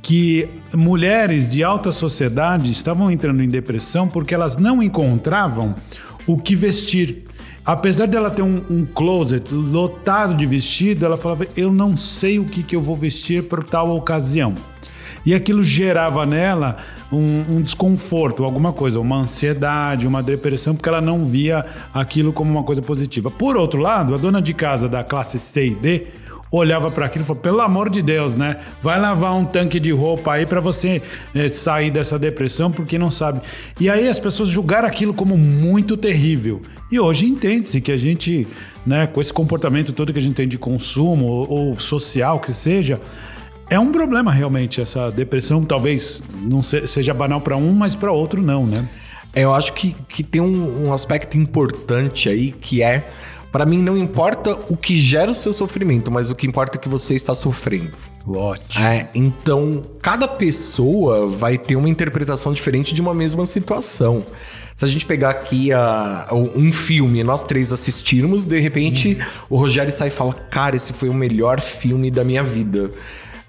Que 0.00 0.48
mulheres 0.72 1.48
de 1.48 1.64
alta 1.64 1.90
sociedade 1.90 2.70
estavam 2.70 3.10
entrando 3.10 3.42
em 3.42 3.48
depressão 3.48 4.06
porque 4.06 4.34
elas 4.34 4.56
não 4.56 4.82
encontravam 4.82 5.74
o 6.26 6.38
que 6.38 6.54
vestir. 6.54 7.24
Apesar 7.64 8.06
dela 8.06 8.30
ter 8.30 8.42
um, 8.42 8.62
um 8.70 8.84
closet 8.84 9.52
lotado 9.52 10.34
de 10.34 10.44
vestido, 10.44 11.06
ela 11.06 11.16
falava: 11.16 11.46
Eu 11.56 11.72
não 11.72 11.96
sei 11.96 12.38
o 12.38 12.44
que, 12.44 12.62
que 12.62 12.76
eu 12.76 12.82
vou 12.82 12.94
vestir 12.94 13.44
para 13.44 13.62
tal 13.62 13.96
ocasião. 13.96 14.54
E 15.24 15.34
aquilo 15.34 15.64
gerava 15.64 16.26
nela 16.26 16.76
um, 17.10 17.56
um, 17.56 17.62
desconforto, 17.62 18.44
alguma 18.44 18.72
coisa, 18.72 19.00
uma 19.00 19.16
ansiedade, 19.16 20.06
uma 20.06 20.22
depressão, 20.22 20.74
porque 20.74 20.88
ela 20.88 21.00
não 21.00 21.24
via 21.24 21.64
aquilo 21.92 22.32
como 22.32 22.50
uma 22.50 22.62
coisa 22.62 22.82
positiva. 22.82 23.30
Por 23.30 23.56
outro 23.56 23.80
lado, 23.80 24.14
a 24.14 24.18
dona 24.18 24.42
de 24.42 24.52
casa 24.52 24.88
da 24.88 25.02
classe 25.02 25.38
C 25.38 25.68
e 25.68 25.74
D 25.74 26.06
olhava 26.56 26.90
para 26.90 27.06
aquilo 27.06 27.24
e 27.24 27.26
falava: 27.26 27.42
pelo 27.42 27.60
amor 27.60 27.90
de 27.90 28.02
Deus, 28.02 28.36
né? 28.36 28.58
Vai 28.82 29.00
lavar 29.00 29.34
um 29.34 29.44
tanque 29.44 29.80
de 29.80 29.90
roupa 29.90 30.34
aí 30.34 30.46
para 30.46 30.60
você 30.60 31.02
é, 31.34 31.48
sair 31.48 31.90
dessa 31.90 32.18
depressão, 32.18 32.70
porque 32.70 32.98
não 32.98 33.10
sabe. 33.10 33.40
E 33.80 33.90
aí 33.90 34.08
as 34.08 34.18
pessoas 34.18 34.48
julgaram 34.48 34.86
aquilo 34.86 35.12
como 35.12 35.36
muito 35.36 35.96
terrível. 35.96 36.62
E 36.90 37.00
hoje 37.00 37.26
entende-se 37.26 37.80
que 37.80 37.90
a 37.90 37.96
gente, 37.96 38.46
né, 38.86 39.06
com 39.06 39.20
esse 39.20 39.32
comportamento 39.32 39.92
todo 39.92 40.12
que 40.12 40.18
a 40.18 40.22
gente 40.22 40.36
tem 40.36 40.46
de 40.46 40.58
consumo 40.58 41.24
ou, 41.24 41.50
ou 41.50 41.80
social 41.80 42.38
que 42.38 42.52
seja, 42.52 43.00
é 43.68 43.78
um 43.78 43.90
problema 43.92 44.32
realmente 44.32 44.80
essa 44.80 45.10
depressão, 45.10 45.64
talvez 45.64 46.22
não 46.42 46.62
se, 46.62 46.86
seja 46.86 47.14
banal 47.14 47.40
para 47.40 47.56
um, 47.56 47.72
mas 47.72 47.94
para 47.94 48.12
outro 48.12 48.42
não, 48.42 48.66
né? 48.66 48.88
Eu 49.34 49.52
acho 49.52 49.72
que, 49.72 49.96
que 50.08 50.22
tem 50.22 50.40
um, 50.40 50.86
um 50.86 50.92
aspecto 50.92 51.36
importante 51.36 52.28
aí 52.28 52.52
que 52.52 52.82
é 52.82 53.08
para 53.50 53.64
mim 53.64 53.80
não 53.80 53.96
importa 53.96 54.52
o 54.68 54.76
que 54.76 54.98
gera 54.98 55.30
o 55.30 55.34
seu 55.34 55.52
sofrimento, 55.52 56.10
mas 56.10 56.28
o 56.28 56.34
que 56.34 56.44
importa 56.44 56.76
é 56.76 56.80
que 56.80 56.88
você 56.88 57.14
está 57.14 57.34
sofrendo. 57.36 57.92
Ótimo. 58.26 58.84
É, 58.84 59.08
então, 59.14 59.84
cada 60.02 60.26
pessoa 60.26 61.28
vai 61.28 61.56
ter 61.56 61.76
uma 61.76 61.88
interpretação 61.88 62.52
diferente 62.52 62.92
de 62.92 63.00
uma 63.00 63.14
mesma 63.14 63.46
situação. 63.46 64.26
Se 64.74 64.84
a 64.84 64.88
gente 64.88 65.06
pegar 65.06 65.30
aqui 65.30 65.72
a, 65.72 66.26
um 66.32 66.72
filme, 66.72 67.22
nós 67.22 67.44
três 67.44 67.72
assistirmos, 67.72 68.44
de 68.44 68.58
repente 68.58 69.18
o 69.48 69.56
Rogério 69.56 69.92
sai 69.92 70.08
e 70.08 70.10
fala: 70.10 70.34
Cara, 70.34 70.74
esse 70.74 70.92
foi 70.92 71.08
o 71.08 71.14
melhor 71.14 71.60
filme 71.60 72.10
da 72.10 72.24
minha 72.24 72.42
vida. 72.42 72.90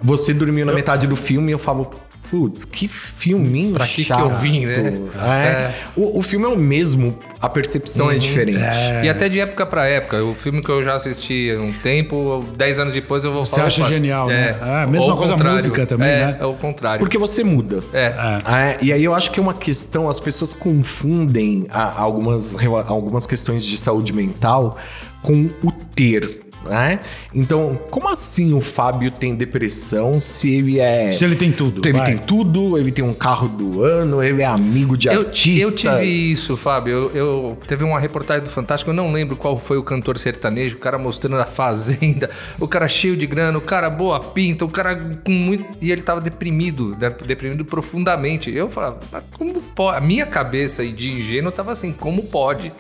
Você 0.01 0.33
dormiu 0.33 0.65
na 0.65 0.71
eu... 0.71 0.75
metade 0.75 1.07
do 1.07 1.15
filme 1.15 1.51
e 1.51 1.53
eu 1.53 1.59
falo, 1.59 1.91
putz, 2.29 2.65
que 2.65 2.87
filminho 2.87 3.73
pra 3.73 3.87
que 3.87 4.03
chato. 4.03 4.17
que 4.17 4.23
eu 4.23 4.37
vim, 4.37 4.65
né? 4.65 5.09
É. 5.15 5.27
É. 5.27 5.73
O, 5.95 6.19
o 6.19 6.21
filme 6.21 6.45
é 6.45 6.49
o 6.49 6.57
mesmo, 6.57 7.17
a 7.39 7.47
percepção 7.47 8.07
é 8.07 8.09
uhum. 8.09 8.15
é 8.15 8.19
diferente. 8.19 8.59
É. 8.61 9.05
E 9.05 9.09
até 9.09 9.29
de 9.29 9.39
época 9.39 9.65
para 9.65 9.87
época. 9.87 10.23
O 10.23 10.35
filme 10.35 10.61
que 10.61 10.69
eu 10.69 10.83
já 10.83 10.95
assisti 10.95 11.51
há 11.51 11.61
um 11.61 11.73
tempo, 11.73 12.43
dez 12.57 12.79
anos 12.79 12.93
depois 12.93 13.23
eu 13.25 13.31
vou 13.31 13.45
você 13.45 13.55
falar... 13.55 13.71
Você 13.71 13.81
acha 13.81 13.89
genial, 13.89 14.29
é. 14.29 14.33
né? 14.33 14.59
É, 14.61 14.83
a 14.83 14.87
mesma 14.87 15.15
coisa 15.15 15.35
a 15.35 15.37
música 15.37 15.85
também, 15.85 16.07
é, 16.07 16.25
né? 16.25 16.37
É 16.39 16.45
o 16.45 16.53
contrário. 16.53 16.99
Porque 16.99 17.17
você 17.17 17.43
muda. 17.43 17.83
É. 17.93 18.05
é. 18.05 18.77
E 18.81 18.91
aí 18.91 19.03
eu 19.03 19.13
acho 19.13 19.31
que 19.31 19.39
é 19.39 19.43
uma 19.43 19.53
questão, 19.53 20.09
as 20.09 20.19
pessoas 20.19 20.53
confundem 20.53 21.67
algumas, 21.71 22.55
algumas 22.87 23.25
questões 23.25 23.63
de 23.63 23.77
saúde 23.77 24.11
mental 24.11 24.77
com 25.21 25.49
o 25.63 25.71
ter 25.71 26.44
né? 26.65 26.99
Então, 27.33 27.79
como 27.89 28.09
assim 28.09 28.53
o 28.53 28.61
Fábio 28.61 29.11
tem 29.11 29.35
depressão 29.35 30.19
se 30.19 30.53
ele 30.53 30.79
é. 30.79 31.11
Se 31.11 31.23
ele 31.23 31.35
tem 31.35 31.51
tudo. 31.51 31.87
Ele 31.87 31.97
vai. 31.97 32.07
tem 32.07 32.17
tudo, 32.17 32.77
ele 32.77 32.91
tem 32.91 33.03
um 33.03 33.13
carro 33.13 33.47
do 33.47 33.83
ano, 33.83 34.21
ele 34.21 34.41
é 34.41 34.45
amigo 34.45 34.97
de 34.97 35.07
eu, 35.07 35.21
artistas. 35.21 35.71
Eu 35.71 35.75
tive 35.75 36.05
isso, 36.05 36.57
Fábio. 36.57 36.93
Eu, 36.93 37.11
eu, 37.15 37.57
teve 37.67 37.83
uma 37.83 37.99
reportagem 37.99 38.43
do 38.43 38.49
Fantástico, 38.49 38.91
eu 38.91 38.95
não 38.95 39.11
lembro 39.11 39.35
qual 39.35 39.59
foi 39.59 39.77
o 39.77 39.83
cantor 39.83 40.17
sertanejo, 40.17 40.77
o 40.77 40.79
cara 40.79 40.97
mostrando 40.97 41.37
a 41.37 41.45
fazenda, 41.45 42.29
o 42.59 42.67
cara 42.67 42.87
cheio 42.87 43.15
de 43.15 43.27
grana, 43.27 43.57
o 43.57 43.61
cara 43.61 43.89
boa 43.89 44.19
pinta, 44.19 44.65
o 44.65 44.69
cara 44.69 44.95
com 45.23 45.31
muito. 45.31 45.65
E 45.81 45.91
ele 45.91 46.01
tava 46.01 46.21
deprimido, 46.21 46.95
né? 46.99 47.09
deprimido 47.25 47.63
profundamente. 47.65 48.51
Eu 48.51 48.69
falava, 48.69 48.99
como 49.37 49.61
pode? 49.61 49.97
A 49.97 50.01
minha 50.01 50.25
cabeça 50.25 50.85
de 50.85 51.11
ingênuo 51.11 51.51
tava 51.51 51.71
assim, 51.71 51.91
como 51.91 52.23
pode? 52.23 52.71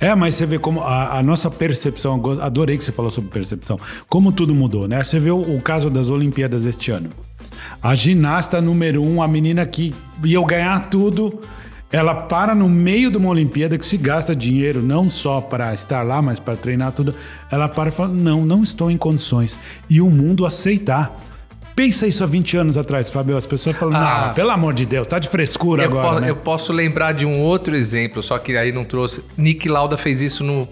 É, 0.00 0.14
mas 0.14 0.36
você 0.36 0.46
vê 0.46 0.58
como 0.58 0.80
a, 0.80 1.18
a, 1.18 1.22
nossa 1.22 1.50
percepção, 1.50 2.22
adorei 2.40 2.78
que 2.78 2.84
você 2.84 2.92
falou 2.92 3.10
sobre 3.10 3.30
percepção, 3.30 3.78
como 4.08 4.30
tudo 4.30 4.54
mudou, 4.54 4.86
né? 4.86 5.02
Você 5.02 5.18
vê 5.18 5.30
o, 5.30 5.56
o 5.56 5.60
caso 5.60 5.90
das 5.90 6.08
Olimpíadas 6.08 6.64
este 6.64 6.90
ano. 6.90 7.10
A 7.82 7.94
ginasta 7.94 8.60
número 8.60 9.02
um, 9.02 9.20
a 9.20 9.26
menina 9.26 9.66
que 9.66 9.92
ia 10.24 10.40
ganhar 10.44 10.88
tudo, 10.88 11.40
ela 11.90 12.14
para 12.14 12.54
no 12.54 12.68
meio 12.68 13.10
de 13.10 13.16
uma 13.16 13.30
Olimpíada 13.30 13.78
que 13.78 13.86
se 13.86 13.96
gasta 13.96 14.36
dinheiro 14.36 14.82
não 14.82 15.08
só 15.08 15.40
para 15.40 15.72
estar 15.72 16.02
lá, 16.02 16.20
mas 16.20 16.38
para 16.38 16.54
treinar 16.54 16.92
tudo. 16.92 17.14
Ela 17.50 17.68
para 17.68 17.88
e 17.88 17.92
fala: 17.92 18.12
Não, 18.12 18.44
não 18.44 18.62
estou 18.62 18.90
em 18.90 18.96
condições. 18.96 19.58
E 19.88 20.00
o 20.00 20.10
mundo 20.10 20.44
aceitar. 20.46 21.27
Pensa 21.78 22.08
isso 22.08 22.24
há 22.24 22.26
20 22.26 22.56
anos 22.56 22.76
atrás, 22.76 23.12
Fábio. 23.12 23.36
As 23.36 23.46
pessoas 23.46 23.76
falam, 23.76 23.96
ah, 23.96 24.26
não, 24.26 24.34
pelo 24.34 24.50
amor 24.50 24.74
de 24.74 24.84
Deus, 24.84 25.06
tá 25.06 25.20
de 25.20 25.28
frescura 25.28 25.84
eu 25.84 25.86
agora. 25.88 26.22
Né? 26.22 26.30
Eu 26.30 26.34
posso 26.34 26.72
lembrar 26.72 27.12
de 27.12 27.24
um 27.24 27.40
outro 27.40 27.76
exemplo, 27.76 28.20
só 28.20 28.36
que 28.36 28.56
aí 28.56 28.72
não 28.72 28.84
trouxe. 28.84 29.24
Nick 29.36 29.68
Lauda 29.68 29.96
fez 29.96 30.20
isso 30.20 30.42
no, 30.42 30.66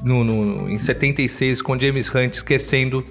no, 0.00 0.22
no 0.22 0.70
em 0.70 0.78
76 0.78 1.60
com 1.60 1.76
James 1.76 2.08
Hunt 2.14 2.34
esquecendo 2.34 3.04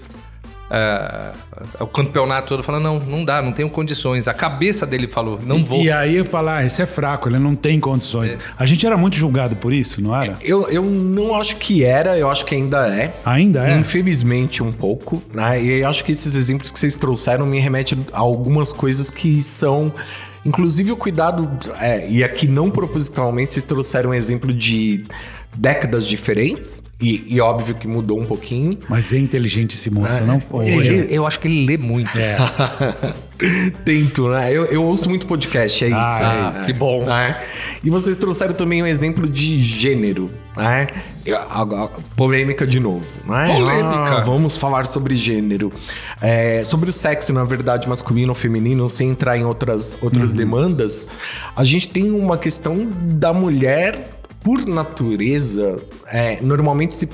uh, 0.69 1.83
o 1.83 1.87
campeonato 1.87 2.47
todo 2.47 2.63
falando, 2.63 2.83
não, 2.83 2.99
não 2.99 3.25
dá, 3.25 3.41
não 3.41 3.51
tenho 3.51 3.69
condições. 3.69 4.27
A 4.27 4.33
cabeça 4.33 4.85
dele 4.85 5.07
falou, 5.07 5.39
não 5.43 5.59
e, 5.59 5.63
vou. 5.63 5.81
E 5.81 5.91
aí 5.91 6.15
eu 6.15 6.25
falo, 6.25 6.49
ah, 6.49 6.65
esse 6.65 6.81
é 6.81 6.85
fraco, 6.85 7.29
ele 7.29 7.39
não 7.39 7.55
tem 7.55 7.79
condições. 7.79 8.31
É. 8.31 8.37
A 8.57 8.65
gente 8.65 8.85
era 8.85 8.97
muito 8.97 9.15
julgado 9.15 9.55
por 9.55 9.73
isso, 9.73 10.01
não 10.01 10.15
era? 10.15 10.37
Eu, 10.41 10.67
eu 10.69 10.83
não 10.83 11.35
acho 11.35 11.57
que 11.57 11.83
era, 11.83 12.17
eu 12.17 12.29
acho 12.29 12.45
que 12.45 12.55
ainda 12.55 12.87
é. 12.87 13.13
Ainda 13.25 13.67
é? 13.67 13.77
Infelizmente 13.77 14.61
um 14.63 14.71
pouco. 14.71 15.21
Né? 15.33 15.63
E 15.63 15.81
eu 15.81 15.87
acho 15.87 16.03
que 16.03 16.11
esses 16.11 16.35
exemplos 16.35 16.71
que 16.71 16.79
vocês 16.79 16.97
trouxeram 16.97 17.45
me 17.45 17.59
remetem 17.59 18.05
a 18.11 18.19
algumas 18.19 18.71
coisas 18.73 19.09
que 19.09 19.43
são... 19.43 19.93
Inclusive 20.45 20.91
o 20.91 20.97
cuidado, 20.97 21.49
é, 21.79 22.05
e 22.09 22.21
aqui 22.21 22.49
não 22.49 22.69
propositalmente, 22.69 23.53
vocês 23.53 23.63
trouxeram 23.63 24.09
um 24.09 24.13
exemplo 24.13 24.53
de 24.53 25.05
décadas 25.55 26.05
diferentes, 26.05 26.83
e, 26.99 27.35
e, 27.35 27.41
óbvio 27.41 27.75
que 27.75 27.87
mudou 27.87 28.19
um 28.19 28.25
pouquinho. 28.25 28.77
Mas 28.87 29.11
é 29.11 29.17
inteligente 29.17 29.75
esse 29.75 29.89
moço, 29.89 30.17
é. 30.17 30.21
não 30.21 30.39
foi? 30.39 30.69
Eu, 30.69 31.03
eu, 31.05 31.27
acho 31.27 31.39
que 31.39 31.49
ele 31.49 31.65
lê 31.65 31.77
muito. 31.77 32.17
É. 32.17 32.37
Tento, 33.83 34.29
né? 34.29 34.49
Eu, 34.53 34.65
eu, 34.65 34.83
ouço 34.83 35.09
muito 35.09 35.27
podcast, 35.27 35.83
é 35.83 35.87
isso. 35.87 35.97
Ah, 35.97 36.53
é, 36.55 36.65
que 36.65 36.71
bom. 36.71 37.03
É. 37.09 37.43
E 37.83 37.89
vocês 37.89 38.15
trouxeram 38.15 38.53
também 38.53 38.81
um 38.81 38.87
exemplo 38.87 39.27
de 39.27 39.61
gênero, 39.61 40.31
né? 40.55 40.87
A, 41.29 41.61
a, 41.61 41.83
a, 41.83 41.87
polêmica 42.15 42.65
de 42.65 42.79
novo, 42.79 43.05
né? 43.25 43.53
Polêmica. 43.53 44.17
Ah, 44.19 44.21
vamos 44.21 44.55
falar 44.55 44.85
sobre 44.85 45.15
gênero. 45.15 45.73
É, 46.21 46.63
sobre 46.63 46.89
o 46.89 46.93
sexo, 46.93 47.33
na 47.33 47.43
verdade, 47.43 47.87
masculino 47.89 48.29
ou 48.29 48.35
feminino, 48.35 48.89
sem 48.89 49.09
entrar 49.09 49.37
em 49.37 49.43
outras, 49.43 49.97
outras 50.01 50.31
uhum. 50.31 50.37
demandas, 50.37 51.05
a 51.53 51.65
gente 51.65 51.89
tem 51.89 52.11
uma 52.11 52.37
questão 52.37 52.87
da 53.01 53.33
mulher 53.33 54.22
por 54.43 54.65
natureza, 54.65 55.79
é, 56.07 56.39
normalmente 56.41 56.95
se 56.95 57.09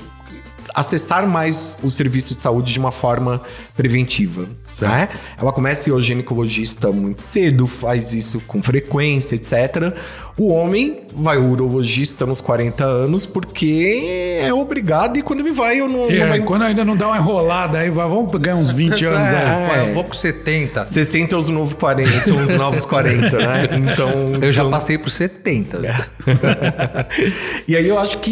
acessar 0.74 1.26
mais 1.26 1.76
o 1.82 1.90
serviço 1.90 2.34
de 2.34 2.42
saúde 2.42 2.72
de 2.72 2.78
uma 2.78 2.92
forma 2.92 3.40
preventiva. 3.76 4.46
Né? 4.80 5.08
Ela 5.38 5.52
começa 5.52 5.88
a 5.88 5.90
ir 5.90 5.94
ao 5.94 6.00
ginecologista 6.00 6.92
muito 6.92 7.22
cedo, 7.22 7.66
faz 7.66 8.12
isso 8.12 8.40
com 8.46 8.62
frequência, 8.62 9.34
etc. 9.34 9.94
O 10.40 10.48
homem 10.48 11.00
vai 11.14 11.36
ao 11.36 11.42
urologista 11.42 12.24
nos 12.24 12.40
40 12.40 12.82
anos 12.82 13.26
porque 13.26 14.38
é 14.40 14.50
obrigado 14.54 15.18
e 15.18 15.22
quando 15.22 15.40
ele 15.40 15.52
vai, 15.52 15.78
eu 15.78 15.86
não. 15.86 16.10
É, 16.10 16.18
não 16.18 16.28
vai... 16.28 16.40
quando 16.40 16.62
ainda 16.62 16.82
não 16.82 16.96
dá 16.96 17.08
uma 17.08 17.18
enrolada, 17.18 17.76
aí 17.76 17.90
vamos 17.90 18.32
pegar 18.32 18.56
uns 18.56 18.72
20 18.72 19.04
anos 19.04 19.28
é, 19.28 19.36
aí. 19.36 19.80
É. 19.80 19.90
Eu 19.90 19.94
vou 19.94 20.02
com 20.02 20.14
70. 20.14 20.86
60 20.86 21.34
é 21.34 21.38
os 21.38 21.50
novos 21.50 21.74
40, 21.74 22.10
são 22.20 22.42
os 22.42 22.54
novos 22.54 22.86
40, 22.86 23.36
né? 23.36 23.68
Então. 23.72 24.32
Eu 24.40 24.50
já 24.50 24.62
então... 24.62 24.70
passei 24.70 24.96
por 24.96 25.10
70. 25.10 25.82
e 27.68 27.76
aí 27.76 27.86
eu 27.86 27.98
acho 27.98 28.16
que 28.16 28.30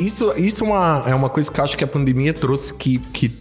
isso, 0.00 0.32
isso 0.38 0.64
é, 0.64 0.66
uma, 0.66 1.04
é 1.08 1.14
uma 1.14 1.28
coisa 1.28 1.52
que 1.52 1.60
eu 1.60 1.64
acho 1.64 1.76
que 1.76 1.84
a 1.84 1.88
pandemia 1.88 2.32
trouxe 2.32 2.72
que, 2.72 2.96
que 3.12 3.38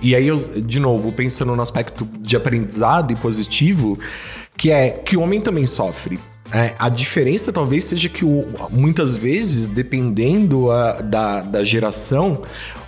e 0.00 0.14
aí, 0.14 0.26
eu, 0.26 0.38
de 0.38 0.80
novo, 0.80 1.12
pensando 1.12 1.54
no 1.54 1.60
aspecto 1.60 2.08
de 2.20 2.36
aprendizado 2.36 3.12
e 3.12 3.16
positivo, 3.16 3.98
que 4.56 4.70
é 4.70 4.88
que 4.88 5.14
o 5.14 5.20
homem 5.20 5.42
também 5.42 5.66
sofre. 5.66 6.18
É, 6.52 6.74
a 6.78 6.88
diferença 6.88 7.52
talvez 7.52 7.84
seja 7.84 8.08
que 8.08 8.24
o- 8.24 8.46
muitas 8.70 9.16
vezes, 9.16 9.68
dependendo 9.68 10.70
a- 10.70 11.00
da, 11.00 11.42
da 11.42 11.62
geração, 11.64 12.42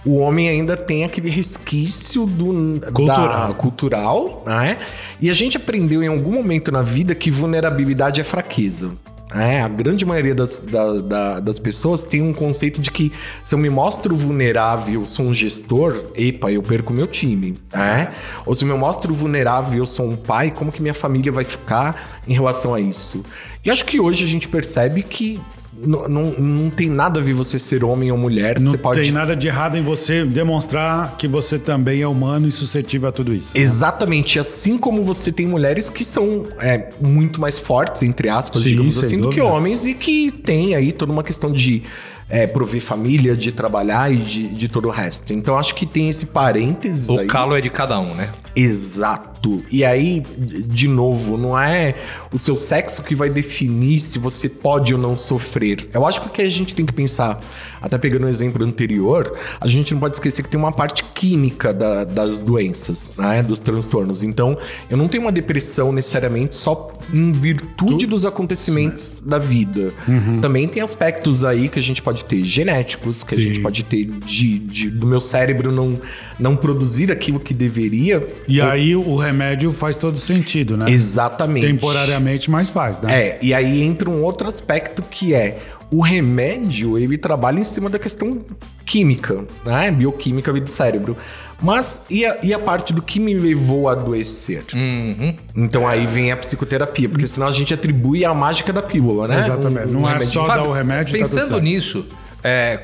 o 0.04 0.16
homem 0.16 0.48
ainda 0.48 0.76
tem 0.76 1.04
aquele 1.04 1.30
resquício 1.30 2.26
do 2.26 2.80
Cultural. 2.92 3.48
da- 3.48 3.54
cultural, 3.54 4.42
né? 4.46 4.78
E 5.20 5.30
a 5.30 5.32
gente 5.34 5.56
aprendeu 5.56 6.02
em 6.02 6.08
algum 6.08 6.32
momento 6.32 6.72
na 6.72 6.82
vida 6.82 7.14
que 7.14 7.30
vulnerabilidade 7.30 8.20
é 8.20 8.24
fraqueza. 8.24 8.92
É, 9.34 9.62
a 9.62 9.68
grande 9.68 10.04
maioria 10.04 10.34
das, 10.34 10.62
da- 10.66 11.00
da- 11.00 11.40
das 11.40 11.58
pessoas 11.58 12.04
tem 12.04 12.20
um 12.20 12.34
conceito 12.34 12.80
de 12.80 12.90
que 12.90 13.10
se 13.42 13.54
eu 13.54 13.58
me 13.58 13.70
mostro 13.70 14.14
vulnerável, 14.14 15.06
sou 15.06 15.26
um 15.26 15.32
gestor, 15.34 15.96
epa, 16.14 16.52
eu 16.52 16.62
perco 16.62 16.92
meu 16.92 17.06
time. 17.06 17.56
É? 17.72 18.08
Ou 18.44 18.54
se 18.54 18.64
eu 18.64 18.68
me 18.68 18.74
mostro 18.74 19.14
vulnerável, 19.14 19.78
eu 19.78 19.86
sou 19.86 20.10
um 20.10 20.16
pai, 20.16 20.50
como 20.50 20.70
que 20.70 20.82
minha 20.82 20.94
família 20.94 21.32
vai 21.32 21.44
ficar 21.44 22.20
em 22.28 22.34
relação 22.34 22.74
a 22.74 22.80
isso? 22.80 23.24
E 23.64 23.70
acho 23.70 23.84
que 23.84 23.98
hoje 24.00 24.24
a 24.24 24.28
gente 24.28 24.48
percebe 24.48 25.02
que 25.02 25.40
n- 25.82 26.08
não, 26.08 26.30
não 26.38 26.70
tem 26.70 26.88
nada 26.88 27.20
a 27.20 27.22
ver 27.22 27.32
você 27.32 27.58
ser 27.58 27.82
homem 27.84 28.10
ou 28.12 28.16
mulher. 28.18 28.60
Não 28.60 28.70
você 28.70 28.78
pode 28.78 29.00
tem 29.00 29.12
nada 29.12 29.34
de 29.36 29.46
errado 29.48 29.76
em 29.76 29.82
você 29.82 30.24
demonstrar 30.24 31.16
que 31.16 31.26
você 31.28 31.58
também 31.58 32.00
é 32.02 32.06
humano 32.06 32.46
e 32.48 32.52
suscetível 32.52 33.08
a 33.08 33.12
tudo 33.12 33.34
isso. 33.34 33.50
Exatamente, 33.54 34.38
assim 34.38 34.78
como 34.78 35.02
você 35.02 35.30
tem 35.32 35.46
mulheres 35.46 35.90
que 35.90 36.04
são 36.04 36.46
é, 36.60 36.90
muito 37.00 37.40
mais 37.40 37.58
fortes, 37.58 38.02
entre 38.02 38.28
aspas, 38.28 38.62
Sim, 38.62 38.70
digamos 38.70 38.96
assim, 38.98 39.16
do 39.20 39.30
que 39.30 39.36
dúvida. 39.40 39.44
homens 39.54 39.84
e 39.86 39.94
que 39.94 40.30
tem 40.30 40.74
aí 40.74 40.92
toda 40.92 41.12
uma 41.12 41.22
questão 41.22 41.52
de 41.52 41.82
é, 42.28 42.46
prover 42.46 42.80
família, 42.80 43.36
de 43.36 43.52
trabalhar 43.52 44.10
e 44.12 44.16
de, 44.16 44.48
de 44.48 44.68
todo 44.68 44.88
o 44.88 44.90
resto. 44.90 45.32
Então 45.34 45.58
acho 45.58 45.74
que 45.74 45.84
tem 45.84 46.08
esse 46.08 46.26
parênteses 46.26 47.08
O 47.10 47.18
aí. 47.18 47.26
calo 47.26 47.54
é 47.54 47.60
de 47.60 47.68
cada 47.68 47.98
um, 48.00 48.14
né? 48.14 48.30
Exato. 48.56 49.31
E 49.70 49.84
aí, 49.84 50.22
de 50.66 50.86
novo, 50.88 51.36
não 51.36 51.58
é 51.58 51.94
o 52.32 52.38
seu 52.38 52.56
sexo 52.56 53.02
que 53.02 53.14
vai 53.14 53.28
definir 53.28 54.00
se 54.00 54.18
você 54.18 54.48
pode 54.48 54.94
ou 54.94 55.00
não 55.00 55.16
sofrer. 55.16 55.88
Eu 55.92 56.06
acho 56.06 56.20
que 56.20 56.26
o 56.28 56.30
que 56.30 56.42
a 56.42 56.48
gente 56.48 56.74
tem 56.74 56.86
que 56.86 56.92
pensar, 56.92 57.40
até 57.80 57.98
pegando 57.98 58.26
o 58.26 58.28
exemplo 58.28 58.64
anterior, 58.64 59.36
a 59.60 59.66
gente 59.66 59.92
não 59.92 60.00
pode 60.00 60.16
esquecer 60.16 60.42
que 60.42 60.48
tem 60.48 60.58
uma 60.60 60.72
parte 60.72 61.02
química 61.14 61.72
da- 61.72 62.04
das 62.04 62.42
doenças, 62.42 63.10
né? 63.18 63.42
Dos 63.42 63.58
transtornos. 63.58 64.22
Então, 64.22 64.56
eu 64.88 64.96
não 64.96 65.08
tenho 65.08 65.24
uma 65.24 65.32
depressão 65.32 65.92
necessariamente 65.92 66.54
só 66.56 66.92
em 67.12 67.32
virtude 67.32 68.06
dos 68.06 68.24
acontecimentos 68.24 69.20
da 69.24 69.38
vida. 69.38 69.92
Também 70.40 70.68
tem 70.68 70.82
aspectos 70.82 71.44
aí 71.44 71.68
que 71.68 71.78
a 71.78 71.82
gente 71.82 72.00
pode 72.00 72.24
ter 72.24 72.44
genéticos, 72.44 73.24
que 73.24 73.34
a 73.34 73.38
Sim. 73.38 73.44
gente 73.44 73.60
pode 73.60 73.82
ter 73.84 74.04
de, 74.04 74.58
de- 74.60 74.90
do 74.90 75.06
meu 75.06 75.20
cérebro 75.20 75.72
não, 75.72 76.00
não 76.38 76.54
produzir 76.56 77.10
aquilo 77.10 77.40
que 77.40 77.52
deveria. 77.52 78.22
E 78.46 78.60
aí 78.60 78.94
o 78.94 79.16
remédio 79.16 79.31
faz 79.72 79.96
todo 79.96 80.18
sentido, 80.18 80.76
né? 80.76 80.86
Exatamente. 80.90 81.66
Temporariamente, 81.66 82.50
mas 82.50 82.68
faz, 82.68 83.00
né? 83.00 83.12
É, 83.14 83.38
e 83.42 83.52
aí 83.54 83.82
entra 83.82 84.08
um 84.10 84.22
outro 84.22 84.46
aspecto 84.48 85.02
que 85.02 85.34
é 85.34 85.58
o 85.90 86.00
remédio, 86.00 86.98
ele 86.98 87.18
trabalha 87.18 87.60
em 87.60 87.64
cima 87.64 87.90
da 87.90 87.98
questão 87.98 88.40
química, 88.86 89.44
né? 89.64 89.90
Bioquímica 89.90 90.52
do 90.52 90.66
cérebro. 90.68 91.16
Mas 91.60 92.02
e 92.10 92.24
a, 92.26 92.38
e 92.42 92.52
a 92.52 92.58
parte 92.58 92.92
do 92.92 93.00
que 93.00 93.20
me 93.20 93.34
levou 93.34 93.88
a 93.88 93.92
adoecer? 93.92 94.64
Uhum. 94.74 95.36
Então 95.54 95.86
aí 95.86 96.06
vem 96.06 96.32
a 96.32 96.36
psicoterapia, 96.36 97.08
porque 97.08 97.28
senão 97.28 97.46
a 97.46 97.52
gente 97.52 97.72
atribui 97.72 98.24
a 98.24 98.34
mágica 98.34 98.72
da 98.72 98.82
pílula, 98.82 99.28
né? 99.28 99.38
Exatamente. 99.38 99.88
Não 99.88 100.00
é 100.08 100.14
remédio- 100.14 100.26
só 100.32 100.46
dar 100.46 100.62
o 100.64 100.72
remédio, 100.72 101.12
tá 101.12 101.18
Pensando 101.18 101.48
certo. 101.48 101.62
nisso, 101.62 102.06
é, 102.42 102.80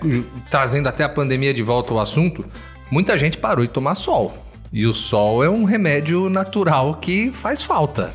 trazendo 0.50 0.88
até 0.88 1.02
a 1.02 1.08
pandemia 1.08 1.52
de 1.52 1.62
volta 1.62 1.92
ao 1.92 1.98
assunto, 1.98 2.44
muita 2.90 3.18
gente 3.18 3.36
parou 3.38 3.64
de 3.66 3.72
tomar 3.72 3.94
sol. 3.96 4.32
E 4.72 4.86
o 4.86 4.94
sol 4.94 5.42
é 5.42 5.48
um 5.48 5.64
remédio 5.64 6.28
natural 6.28 6.94
que 6.96 7.32
faz 7.32 7.62
falta. 7.62 8.12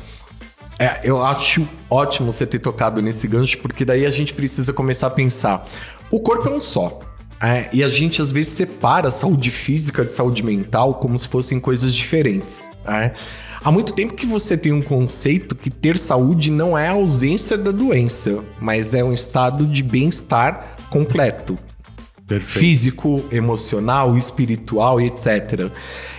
É, 0.78 1.00
eu 1.04 1.22
acho 1.22 1.66
ótimo 1.88 2.32
você 2.32 2.46
ter 2.46 2.58
tocado 2.58 3.00
nesse 3.00 3.26
gancho, 3.28 3.58
porque 3.58 3.84
daí 3.84 4.04
a 4.04 4.10
gente 4.10 4.34
precisa 4.34 4.72
começar 4.72 5.08
a 5.08 5.10
pensar. 5.10 5.66
O 6.10 6.20
corpo 6.20 6.48
é 6.48 6.52
um 6.52 6.60
só. 6.60 7.00
é, 7.40 7.68
e 7.72 7.82
a 7.82 7.88
gente 7.88 8.22
às 8.22 8.30
vezes 8.32 8.52
separa 8.52 9.10
saúde 9.10 9.50
física 9.50 10.04
de 10.04 10.14
saúde 10.14 10.42
mental 10.42 10.94
como 10.94 11.18
se 11.18 11.28
fossem 11.28 11.60
coisas 11.60 11.92
diferentes. 11.94 12.70
é. 12.86 13.12
Há 13.62 13.70
muito 13.70 13.94
tempo 13.94 14.12
que 14.12 14.26
você 14.26 14.58
tem 14.58 14.72
um 14.72 14.82
conceito 14.82 15.54
que 15.54 15.70
ter 15.70 15.96
saúde 15.96 16.50
não 16.50 16.76
é 16.76 16.88
a 16.88 16.92
ausência 16.92 17.56
da 17.56 17.70
doença, 17.70 18.44
mas 18.60 18.92
é 18.92 19.02
um 19.02 19.10
estado 19.10 19.66
de 19.66 19.82
bem-estar 19.82 20.76
completo 20.90 21.58
Perfeito. 22.26 22.58
físico, 22.58 23.24
emocional, 23.30 24.16
espiritual 24.16 25.00
e 25.00 25.06
etc. 25.06 25.70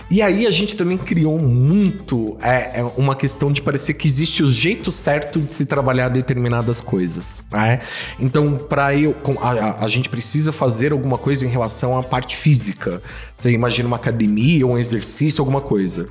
E 0.08 0.22
aí 0.22 0.46
a 0.46 0.52
gente 0.52 0.76
também 0.76 0.96
criou 0.96 1.36
muito 1.36 2.36
é, 2.40 2.78
é 2.80 2.84
uma 2.96 3.16
questão 3.16 3.50
de 3.50 3.60
parecer 3.60 3.94
que 3.94 4.06
existe 4.06 4.40
o 4.40 4.46
jeito 4.46 4.92
certo 4.92 5.40
de 5.40 5.52
se 5.52 5.66
trabalhar 5.66 6.08
determinadas 6.10 6.80
coisas. 6.80 7.42
né? 7.50 7.80
Então, 8.20 8.56
para 8.56 8.94
eu, 8.94 9.16
a- 9.40 9.84
a 9.84 9.88
gente 9.88 10.08
precisa 10.08 10.52
fazer 10.52 10.92
alguma 10.92 11.18
coisa 11.18 11.44
em 11.44 11.48
relação 11.48 11.98
à 11.98 12.04
parte 12.04 12.36
física. 12.36 13.02
Você 13.36 13.50
imagina 13.50 13.88
uma 13.88 13.96
academia, 13.96 14.64
um 14.64 14.78
exercício, 14.78 15.42
alguma 15.42 15.60
coisa. 15.60 16.08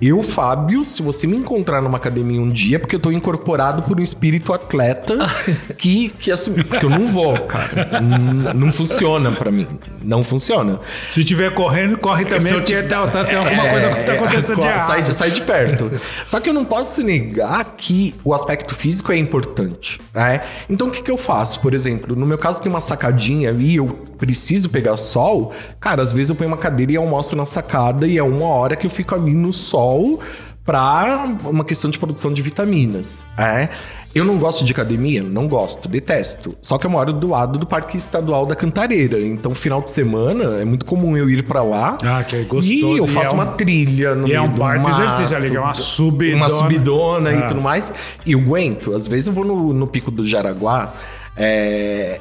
Eu, 0.00 0.22
Fábio, 0.22 0.84
se 0.84 1.02
você 1.02 1.26
me 1.26 1.36
encontrar 1.36 1.82
numa 1.82 1.96
academia 1.96 2.40
um 2.40 2.48
dia, 2.50 2.76
é 2.76 2.78
porque 2.78 2.94
eu 2.94 3.00
tô 3.00 3.10
incorporado 3.10 3.82
por 3.82 3.98
um 3.98 4.02
espírito 4.02 4.52
atleta 4.52 5.16
que, 5.76 6.10
que 6.10 6.30
assumiu. 6.30 6.64
Porque 6.64 6.86
eu 6.86 6.90
não 6.90 7.04
vou, 7.04 7.36
cara. 7.40 7.98
N- 8.00 8.54
não 8.54 8.72
funciona 8.72 9.32
pra 9.32 9.50
mim. 9.50 9.66
Não 10.00 10.22
funciona. 10.22 10.78
Se 11.10 11.24
tiver 11.24 11.52
correndo, 11.52 11.98
corre 11.98 12.24
também, 12.24 12.40
Se 12.46 12.52
eu 12.54 12.58
porque 12.60 12.80
te- 12.80 12.88
tá, 12.88 13.06
tá- 13.08 13.24
tem 13.24 13.36
alguma 13.36 13.68
coisa 13.70 13.88
que 13.88 14.04
tá 14.04 14.12
acontecendo 14.12 14.60
de 14.60 14.66
É, 14.68 14.78
sai, 14.78 14.98
errado. 14.98 15.10
de, 15.10 15.14
sai 15.16 15.30
de 15.32 15.42
perto. 15.42 15.90
Só 16.24 16.38
que 16.38 16.48
eu 16.48 16.54
não 16.54 16.64
posso 16.64 17.02
negar 17.02 17.74
que 17.76 18.14
o 18.22 18.32
aspecto 18.32 18.76
físico 18.76 19.10
é 19.10 19.16
importante. 19.16 20.00
né? 20.14 20.42
Então 20.70 20.86
o 20.86 20.90
que, 20.92 21.02
que 21.02 21.10
eu 21.10 21.16
faço? 21.18 21.60
Por 21.60 21.74
exemplo, 21.74 22.14
no 22.14 22.24
meu 22.24 22.38
caso 22.38 22.62
tem 22.62 22.70
uma 22.70 22.80
sacadinha 22.80 23.48
ali, 23.50 23.74
eu 23.74 23.98
preciso 24.18 24.68
pegar 24.68 24.96
sol. 24.96 25.52
Cara, 25.80 26.02
às 26.02 26.12
vezes 26.12 26.30
eu 26.30 26.36
ponho 26.36 26.48
uma 26.50 26.56
cadeira 26.58 26.92
e 26.92 26.96
almoço 26.96 27.34
na 27.36 27.46
sacada 27.46 28.06
e 28.06 28.18
é 28.18 28.22
uma 28.22 28.46
hora 28.46 28.76
que 28.76 28.86
eu 28.86 28.90
fico 28.90 29.14
ali 29.14 29.32
no 29.32 29.52
sol 29.52 30.20
pra 30.64 31.34
uma 31.44 31.64
questão 31.64 31.90
de 31.90 31.98
produção 31.98 32.32
de 32.32 32.42
vitaminas. 32.42 33.24
É. 33.38 33.68
Eu 34.14 34.24
não 34.24 34.38
gosto 34.38 34.64
de 34.64 34.72
academia? 34.72 35.22
Não 35.22 35.46
gosto, 35.46 35.86
detesto. 35.88 36.54
Só 36.62 36.76
que 36.78 36.86
eu 36.86 36.90
moro 36.90 37.12
do 37.12 37.28
lado 37.28 37.58
do 37.58 37.66
Parque 37.66 37.96
Estadual 37.96 38.46
da 38.46 38.54
Cantareira. 38.54 39.20
Então, 39.20 39.54
final 39.54 39.80
de 39.82 39.90
semana, 39.90 40.60
é 40.60 40.64
muito 40.64 40.84
comum 40.86 41.16
eu 41.16 41.28
ir 41.30 41.42
pra 41.44 41.62
lá. 41.62 41.96
Ah, 42.02 42.24
que 42.24 42.34
é 42.36 42.42
gostoso. 42.42 42.72
E 42.72 42.98
eu 42.98 43.04
E 43.04 43.08
faço 43.08 43.30
é 43.30 43.30
um- 43.30 43.34
uma 43.34 43.46
trilha 43.46 44.14
no 44.14 44.26
e 44.26 44.32
é 44.32 44.38
meio 44.40 44.50
um 44.50 44.52
do 44.54 44.58
mato, 44.60 44.90
exercício 44.90 45.36
ali, 45.36 45.50
que 45.50 45.56
é 45.56 45.60
uma 45.60 45.74
subidona. 45.74 46.36
Uma 46.36 46.50
subidona 46.50 47.30
Ah. 47.30 47.34
e 47.34 47.46
tudo 47.46 47.60
mais. 47.60 47.92
E 48.26 48.32
eu 48.32 48.40
aguento. 48.40 48.94
Às 48.94 49.06
vezes 49.06 49.26
eu 49.28 49.32
vou 49.32 49.44
no, 49.44 49.72
no 49.74 49.86
Pico 49.86 50.10
do 50.10 50.26
Jaraguá. 50.26 50.92
é, 51.40 52.18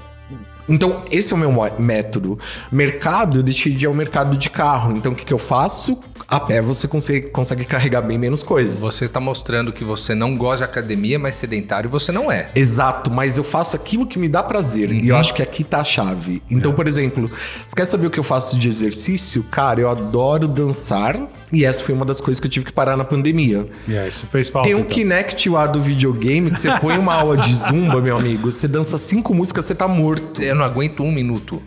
Então, 0.68 1.04
esse 1.10 1.32
é 1.34 1.36
o 1.36 1.40
meu 1.40 1.52
método. 1.80 2.38
Mercado, 2.72 3.40
eu 3.40 3.44
deixei 3.44 3.74
de 3.74 3.86
ir 3.86 3.88
ao 3.88 3.94
mercado 3.94 4.36
de 4.36 4.50
carro. 4.50 4.96
Então, 4.96 5.12
o 5.12 5.16
que, 5.16 5.26
que 5.26 5.34
eu 5.34 5.38
faço? 5.38 6.02
A 6.30 6.42
pé 6.42 6.62
você 6.62 6.88
consegue, 6.90 7.28
consegue 7.30 7.64
carregar 7.64 8.02
bem 8.02 8.18
menos 8.18 8.44
coisas. 8.44 8.82
Você 8.82 9.08
tá 9.08 9.18
mostrando 9.20 9.72
que 9.72 9.84
você 9.86 10.14
não 10.14 10.36
gosta 10.36 10.58
de 10.58 10.64
academia, 10.66 11.18
mas 11.18 11.36
sedentário 11.36 11.90
você 11.90 12.12
não 12.12 12.30
é. 12.30 12.50
Exato, 12.54 13.10
mas 13.10 13.38
eu 13.38 13.46
faço 13.46 13.76
aquilo 13.78 14.06
que 14.06 14.20
me 14.20 14.28
dá 14.28 14.44
prazer. 14.44 14.92
E 14.92 15.08
eu 15.08 15.16
Uhum. 15.16 15.22
acho 15.22 15.34
que 15.34 15.42
aqui 15.42 15.64
tá 15.64 15.80
a 15.80 15.84
chave. 15.86 16.42
É. 16.52 16.54
Então, 16.54 16.74
por 16.74 16.86
exemplo, 16.86 17.32
você 17.66 17.76
quer 17.76 17.86
saber 17.86 18.08
o 18.08 18.12
que 18.12 18.20
eu 18.20 18.24
faço 18.24 18.60
de 18.60 18.68
exercício? 18.68 19.42
Cara, 19.44 19.80
eu 19.80 19.90
adoro 19.90 20.48
dançar. 20.50 21.18
E 21.50 21.64
essa 21.64 21.82
foi 21.82 21.96
uma 21.96 22.04
das 22.04 22.20
coisas 22.20 22.42
que 22.42 22.48
eu 22.48 22.52
tive 22.52 22.66
que 22.66 22.74
parar 22.74 22.98
na 22.98 23.06
pandemia. 23.06 23.66
E 23.88 23.98
aí, 23.98 24.10
isso 24.10 24.26
fez 24.26 24.50
falta. 24.50 24.68
Tem 24.68 24.76
um 24.76 24.80
então. 24.82 24.92
Kinect 24.92 25.50
lá 25.50 25.66
do 25.66 25.80
videogame 25.80 26.52
que 26.52 26.60
você 26.60 26.70
põe 26.78 26.98
uma 26.98 27.14
aula 27.14 27.38
de 27.38 27.56
zumba, 27.56 28.02
meu 28.02 28.18
amigo. 28.18 28.52
Você 28.52 28.68
dança 28.68 28.98
cinco 28.98 29.34
músicas, 29.34 29.64
você 29.64 29.74
tá 29.74 29.88
morto. 29.88 30.42
Eu 30.42 30.56
não 30.56 30.66
aguento 30.66 31.02
um 31.04 31.10
minuto. 31.12 31.64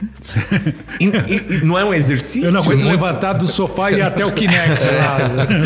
E- 1.01 1.07
e 1.07 1.64
não 1.64 1.79
é 1.79 1.85
um 1.87 1.94
exercício? 1.94 2.44
Eu 2.49 2.53
não 2.53 2.61
aguento 2.62 2.81
muito. 2.81 2.90
levantar 2.92 3.33
do 3.33 3.46
sofá 3.46 3.90
e 3.90 3.94
ir 3.96 4.03
até 4.03 4.23
o 4.23 4.31
Kinect 4.31 4.49
lá, 4.50 5.18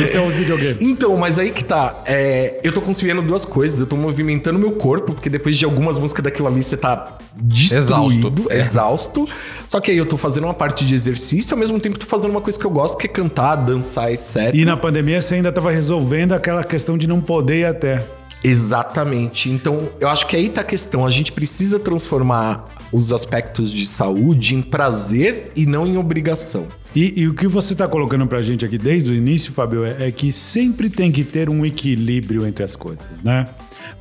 até 0.04 0.20
o 0.20 0.30
videogame. 0.30 0.78
Então, 0.80 1.16
mas 1.16 1.38
aí 1.38 1.50
que 1.50 1.64
tá. 1.64 2.02
é, 2.06 2.60
eu 2.62 2.72
tô 2.72 2.80
conseguindo 2.80 3.22
duas 3.22 3.44
coisas. 3.44 3.80
Eu 3.80 3.86
tô 3.86 3.96
movimentando 3.96 4.58
meu 4.58 4.72
corpo, 4.72 5.12
porque 5.12 5.28
depois 5.28 5.56
de 5.56 5.64
algumas 5.64 5.98
músicas 5.98 6.24
daquilo 6.24 6.48
ali, 6.48 6.62
você 6.62 6.76
tá 6.76 7.18
destruído, 7.34 8.42
Exausto. 8.42 8.46
É. 8.50 8.58
exausto. 8.58 9.28
Só 9.68 9.80
que 9.80 9.90
aí 9.90 9.96
eu 9.96 10.06
tô 10.06 10.16
fazendo 10.16 10.44
uma 10.44 10.54
parte 10.54 10.84
de 10.84 10.94
exercício, 10.94 11.54
ao 11.54 11.58
mesmo 11.58 11.80
tempo 11.80 11.98
tô 11.98 12.06
fazendo 12.06 12.30
uma 12.30 12.40
coisa 12.40 12.58
que 12.58 12.64
eu 12.64 12.70
gosto, 12.70 12.98
que 12.98 13.06
é 13.06 13.08
cantar, 13.08 13.56
dançar, 13.56 14.12
etc. 14.12 14.54
E 14.54 14.64
na 14.64 14.76
pandemia 14.76 15.20
você 15.20 15.36
ainda 15.36 15.50
tava 15.50 15.70
resolvendo 15.70 16.32
aquela 16.32 16.62
questão 16.62 16.96
de 16.96 17.06
não 17.06 17.20
poder 17.20 17.60
ir 17.60 17.64
até. 17.64 18.04
Exatamente. 18.44 19.48
Então, 19.48 19.88
eu 19.98 20.08
acho 20.10 20.26
que 20.26 20.36
aí 20.36 20.50
tá 20.50 20.60
a 20.60 20.64
questão. 20.64 21.06
A 21.06 21.10
gente 21.10 21.32
precisa 21.32 21.80
transformar 21.80 22.66
os 22.92 23.10
aspectos 23.10 23.72
de 23.72 23.86
saúde 23.86 24.54
em 24.54 24.60
prazer 24.60 25.50
e 25.56 25.64
não 25.64 25.86
em 25.86 25.96
obrigação. 25.96 26.68
E, 26.94 27.22
e 27.22 27.26
o 27.26 27.34
que 27.34 27.48
você 27.48 27.72
está 27.72 27.88
colocando 27.88 28.26
para 28.26 28.38
a 28.38 28.42
gente 28.42 28.64
aqui 28.64 28.78
desde 28.78 29.10
o 29.10 29.14
início, 29.14 29.50
Fábio, 29.50 29.84
é, 29.84 30.08
é 30.08 30.12
que 30.12 30.30
sempre 30.30 30.90
tem 30.90 31.10
que 31.10 31.24
ter 31.24 31.48
um 31.48 31.64
equilíbrio 31.64 32.46
entre 32.46 32.62
as 32.62 32.76
coisas, 32.76 33.22
né? 33.22 33.48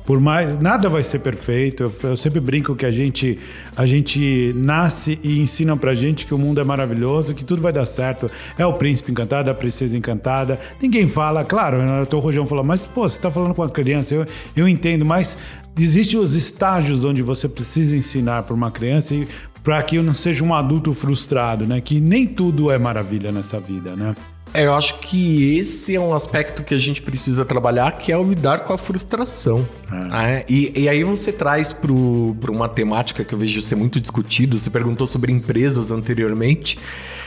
Por 0.04 0.20
mais 0.20 0.58
nada 0.58 0.88
vai 0.88 1.02
ser 1.02 1.20
perfeito. 1.20 1.82
Eu, 1.82 2.10
eu, 2.10 2.16
sempre 2.16 2.40
brinco 2.40 2.74
que 2.74 2.84
a 2.84 2.90
gente 2.90 3.38
a 3.76 3.86
gente 3.86 4.52
nasce 4.56 5.18
e 5.22 5.38
ensinam 5.38 5.78
pra 5.78 5.94
gente 5.94 6.26
que 6.26 6.34
o 6.34 6.38
mundo 6.38 6.60
é 6.60 6.64
maravilhoso, 6.64 7.34
que 7.34 7.44
tudo 7.44 7.62
vai 7.62 7.72
dar 7.72 7.86
certo. 7.86 8.30
É 8.58 8.66
o 8.66 8.72
príncipe 8.74 9.10
encantado, 9.10 9.50
a 9.50 9.54
princesa 9.54 9.96
encantada. 9.96 10.60
Ninguém 10.80 11.06
fala, 11.06 11.44
claro, 11.44 11.78
o 12.12 12.18
Rojão 12.18 12.46
falou, 12.46 12.64
mas 12.64 12.86
pô, 12.86 13.08
você 13.08 13.20
tá 13.20 13.30
falando 13.30 13.54
com 13.54 13.62
uma 13.62 13.70
criança, 13.70 14.14
eu, 14.14 14.26
eu 14.56 14.68
entendo, 14.68 15.04
mas 15.04 15.38
existem 15.78 16.20
os 16.20 16.34
estágios 16.34 17.04
onde 17.04 17.22
você 17.22 17.48
precisa 17.48 17.96
ensinar 17.96 18.42
para 18.42 18.54
uma 18.54 18.70
criança 18.70 19.14
e 19.14 19.26
para 19.62 19.82
que 19.82 19.96
eu 19.96 20.02
não 20.02 20.12
seja 20.12 20.44
um 20.44 20.54
adulto 20.54 20.92
frustrado, 20.92 21.66
né? 21.66 21.80
Que 21.80 21.98
nem 21.98 22.26
tudo 22.26 22.70
é 22.70 22.78
maravilha 22.78 23.32
nessa 23.32 23.58
vida, 23.58 23.96
né? 23.96 24.14
É, 24.54 24.66
eu 24.66 24.72
acho 24.72 25.00
que 25.00 25.58
esse 25.58 25.96
é 25.96 26.00
um 26.00 26.14
aspecto 26.14 26.62
que 26.62 26.72
a 26.72 26.78
gente 26.78 27.02
precisa 27.02 27.44
trabalhar, 27.44 27.90
que 27.98 28.12
é 28.12 28.16
o 28.16 28.22
lidar 28.22 28.60
com 28.60 28.72
a 28.72 28.78
frustração. 28.78 29.66
É. 30.12 30.36
É, 30.36 30.44
e, 30.48 30.82
e, 30.82 30.88
aí 30.88 31.02
você 31.02 31.32
traz 31.32 31.72
para 31.72 31.90
uma 31.92 32.68
temática 32.68 33.24
que 33.24 33.34
eu 33.34 33.38
vejo 33.38 33.60
ser 33.60 33.74
muito 33.74 34.00
discutido, 34.00 34.56
você 34.56 34.70
perguntou 34.70 35.08
sobre 35.08 35.32
empresas 35.32 35.90
anteriormente, 35.90 36.78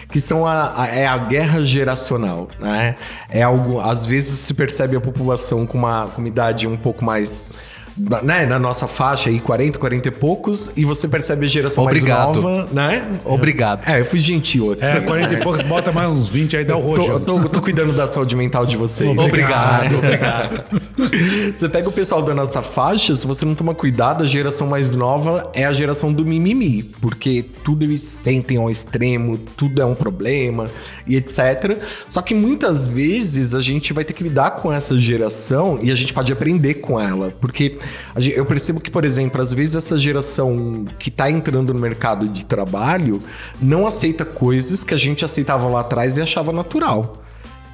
que 0.10 0.22
são 0.22 0.48
a, 0.48 0.84
a, 0.84 0.88
é 0.88 1.06
a 1.06 1.18
guerra 1.18 1.66
geracional. 1.66 2.48
Né? 2.58 2.96
É 3.30 3.44
algo, 3.44 3.82
às 3.82 4.06
vezes 4.06 4.40
se 4.40 4.54
percebe 4.54 4.96
a 4.96 5.02
população 5.02 5.68
com 5.68 5.80
uma, 5.80 6.08
com 6.08 6.22
uma 6.22 6.30
idade 6.30 6.66
um 6.66 6.78
pouco 6.78 7.04
mais 7.04 7.46
né, 8.22 8.46
na 8.46 8.60
nossa 8.60 8.88
faixa 8.88 9.30
aí, 9.30 9.40
40, 9.40 9.80
40 9.80 10.08
e 10.08 10.12
poucos, 10.12 10.72
e 10.76 10.86
você 10.86 11.08
percebe 11.08 11.46
a 11.46 11.50
geração 11.50 11.84
Obrigado. 11.84 12.42
mais 12.42 12.56
nova, 12.56 12.68
né? 12.72 13.20
Obrigado. 13.26 13.88
É, 13.88 14.00
eu 14.00 14.06
fui 14.06 14.20
gentil 14.20 14.74
aqui. 14.74 14.86
É, 14.86 15.00
40 15.00 15.34
e 15.34 15.44
poucos, 15.44 15.64
bota 15.64 15.92
mais 15.92 16.10
uns 16.10 16.30
20 16.30 16.58
aí 16.58 16.66
dá 16.66 16.78
o 16.78 16.82
roxo. 16.82 17.20
Tô, 17.22 17.40
tô, 17.40 17.50
tô, 17.50 17.62
cuidando 17.62 17.94
da 17.94 18.08
saúde 18.08 18.36
mental 18.36 18.66
de 18.66 18.78
vocês. 18.78 19.18
Obrigado, 19.18 19.98
obrigado. 19.98 20.64
você 21.58 21.68
pega 21.68 21.90
o 21.90 21.92
pessoal 21.92 22.22
da 22.22 22.34
nossa 22.34 22.62
faixa, 22.62 23.16
se 23.16 23.26
você 23.26 23.46
não 23.46 23.56
toma 23.56 23.74
cuidado, 23.74 24.24
a 24.24 24.28
geração 24.28 24.68
mais 24.68 24.94
nova 24.94 25.50
é 25.54 25.66
a 25.66 25.74
geração 25.74 26.14
do 26.14 26.24
mimimi, 26.24 26.84
porque 27.02 27.44
tudo 27.64 27.84
eles 27.84 28.04
sentem 28.04 28.58
ao 28.58 28.70
extremo, 28.70 29.38
tudo 29.38 29.82
é 29.82 29.86
um 29.86 29.96
problema 29.96 30.70
e 31.08 31.16
etc. 31.16 31.78
Só 32.08 32.22
que 32.22 32.34
muitas 32.34 32.88
vezes 32.88 33.56
a 33.56 33.62
gente 33.62 33.94
vai 33.94 34.04
ter 34.04 34.14
que 34.14 34.24
lidar 34.24 34.52
com 34.52 34.72
essa 34.72 34.98
geração 35.00 35.80
e 35.82 35.92
a 35.92 35.96
gente 35.96 36.14
pode 36.14 36.32
aprender 36.32 36.76
com 36.76 37.00
ela, 37.00 37.34
porque 37.40 37.78
eu 38.36 38.46
percebo 38.46 38.80
que, 38.80 38.92
por 38.92 39.06
exemplo, 39.06 39.42
às 39.42 39.54
vezes 39.54 39.76
essa 39.76 39.98
geração 39.98 40.86
que 41.00 41.10
está 41.10 41.30
entrando 41.30 41.74
no 41.74 41.80
mercado 41.80 42.28
de 42.28 42.46
trabalho 42.46 43.22
não 43.62 43.86
aceita 43.86 44.26
coisas 44.26 44.84
que 44.84 44.94
a 44.94 44.98
gente 44.98 45.24
aceitava 45.24 45.68
lá 45.68 45.82
atrás 45.82 46.18
e 46.18 46.22
achava 46.22 46.52
natural. 46.52 47.24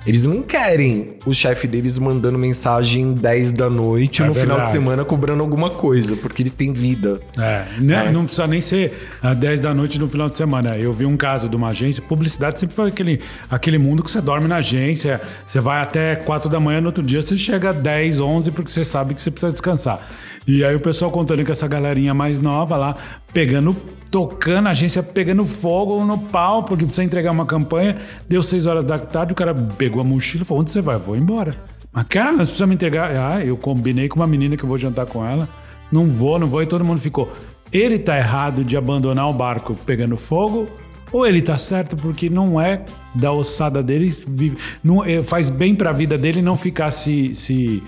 Eles 0.05 0.25
não 0.25 0.41
querem 0.41 1.15
o 1.25 1.33
chefe 1.33 1.65
deles 1.65 1.97
mandando 1.97 2.37
mensagem 2.37 3.13
10 3.13 3.53
da 3.53 3.69
noite 3.69 4.21
é 4.21 4.25
no 4.25 4.33
verdade. 4.33 4.51
final 4.51 4.65
de 4.65 4.69
semana 4.69 5.05
cobrando 5.05 5.41
alguma 5.41 5.69
coisa, 5.69 6.17
porque 6.17 6.41
eles 6.41 6.55
têm 6.55 6.73
vida. 6.73 7.21
É, 7.37 7.65
né? 7.79 8.07
é. 8.07 8.11
não 8.11 8.25
precisa 8.25 8.45
nem 8.45 8.59
ser 8.59 9.09
10 9.37 9.61
da 9.61 9.73
noite 9.73 9.97
no 9.97 10.07
final 10.07 10.29
de 10.29 10.35
semana. 10.35 10.77
Eu 10.77 10.91
vi 10.91 11.05
um 11.05 11.15
caso 11.15 11.47
de 11.47 11.55
uma 11.55 11.69
agência, 11.69 12.01
publicidade 12.01 12.59
sempre 12.59 12.75
foi 12.75 12.89
aquele, 12.89 13.21
aquele 13.49 13.77
mundo 13.77 14.03
que 14.03 14.11
você 14.11 14.19
dorme 14.19 14.47
na 14.47 14.57
agência, 14.57 15.21
você 15.45 15.61
vai 15.61 15.81
até 15.81 16.17
4 16.17 16.49
da 16.49 16.59
manhã, 16.59 16.81
no 16.81 16.87
outro 16.87 17.03
dia 17.03 17.21
você 17.21 17.37
chega 17.37 17.71
10, 17.71 18.19
11, 18.19 18.51
porque 18.51 18.71
você 18.71 18.83
sabe 18.83 19.13
que 19.13 19.21
você 19.21 19.31
precisa 19.31 19.51
descansar. 19.51 20.05
E 20.45 20.63
aí 20.63 20.75
o 20.75 20.79
pessoal 20.79 21.09
contando 21.09 21.43
que 21.45 21.51
essa 21.51 21.67
galerinha 21.67 22.13
mais 22.13 22.39
nova 22.39 22.75
lá, 22.75 22.95
pegando, 23.33 23.75
tocando, 24.11 24.67
a 24.67 24.71
agência 24.71 25.01
pegando 25.01 25.45
fogo 25.45 26.03
no 26.05 26.17
pau, 26.17 26.63
porque 26.63 26.85
precisa 26.85 27.03
entregar 27.03 27.31
uma 27.31 27.45
campanha. 27.45 27.97
Deu 28.27 28.43
seis 28.43 28.65
horas 28.65 28.83
da 28.83 28.99
tarde, 28.99 29.33
o 29.33 29.35
cara 29.35 29.53
pegou 29.53 30.01
a 30.01 30.03
mochila 30.03 30.43
e 30.43 30.45
falou: 30.45 30.61
onde 30.61 30.71
você 30.71 30.81
vai? 30.81 30.97
Vou 30.97 31.15
embora. 31.15 31.55
Mas, 31.91 32.05
cara, 32.07 32.31
nós 32.31 32.47
precisamos 32.47 32.69
me 32.69 32.75
entregar. 32.75 33.11
Ah, 33.15 33.45
eu 33.45 33.55
combinei 33.55 34.09
com 34.09 34.17
uma 34.17 34.27
menina 34.27 34.57
que 34.57 34.63
eu 34.63 34.69
vou 34.69 34.77
jantar 34.77 35.05
com 35.05 35.25
ela. 35.25 35.47
Não 35.91 36.09
vou, 36.09 36.39
não 36.39 36.47
vou, 36.47 36.61
e 36.61 36.65
todo 36.65 36.83
mundo 36.83 36.99
ficou. 36.99 37.31
Ele 37.71 37.97
tá 37.97 38.17
errado 38.17 38.63
de 38.63 38.75
abandonar 38.75 39.29
o 39.29 39.33
barco 39.33 39.75
pegando 39.85 40.17
fogo, 40.17 40.67
ou 41.11 41.25
ele 41.25 41.41
tá 41.41 41.57
certo 41.57 41.95
porque 41.95 42.29
não 42.29 42.59
é 42.59 42.83
da 43.13 43.31
ossada 43.31 43.81
dele, 43.81 44.15
vive, 44.27 44.57
não, 44.83 45.05
é, 45.05 45.21
faz 45.21 45.49
bem 45.49 45.75
pra 45.75 45.91
vida 45.91 46.17
dele 46.17 46.41
não 46.41 46.57
ficar 46.57 46.89
se, 46.89 47.35
se 47.35 47.83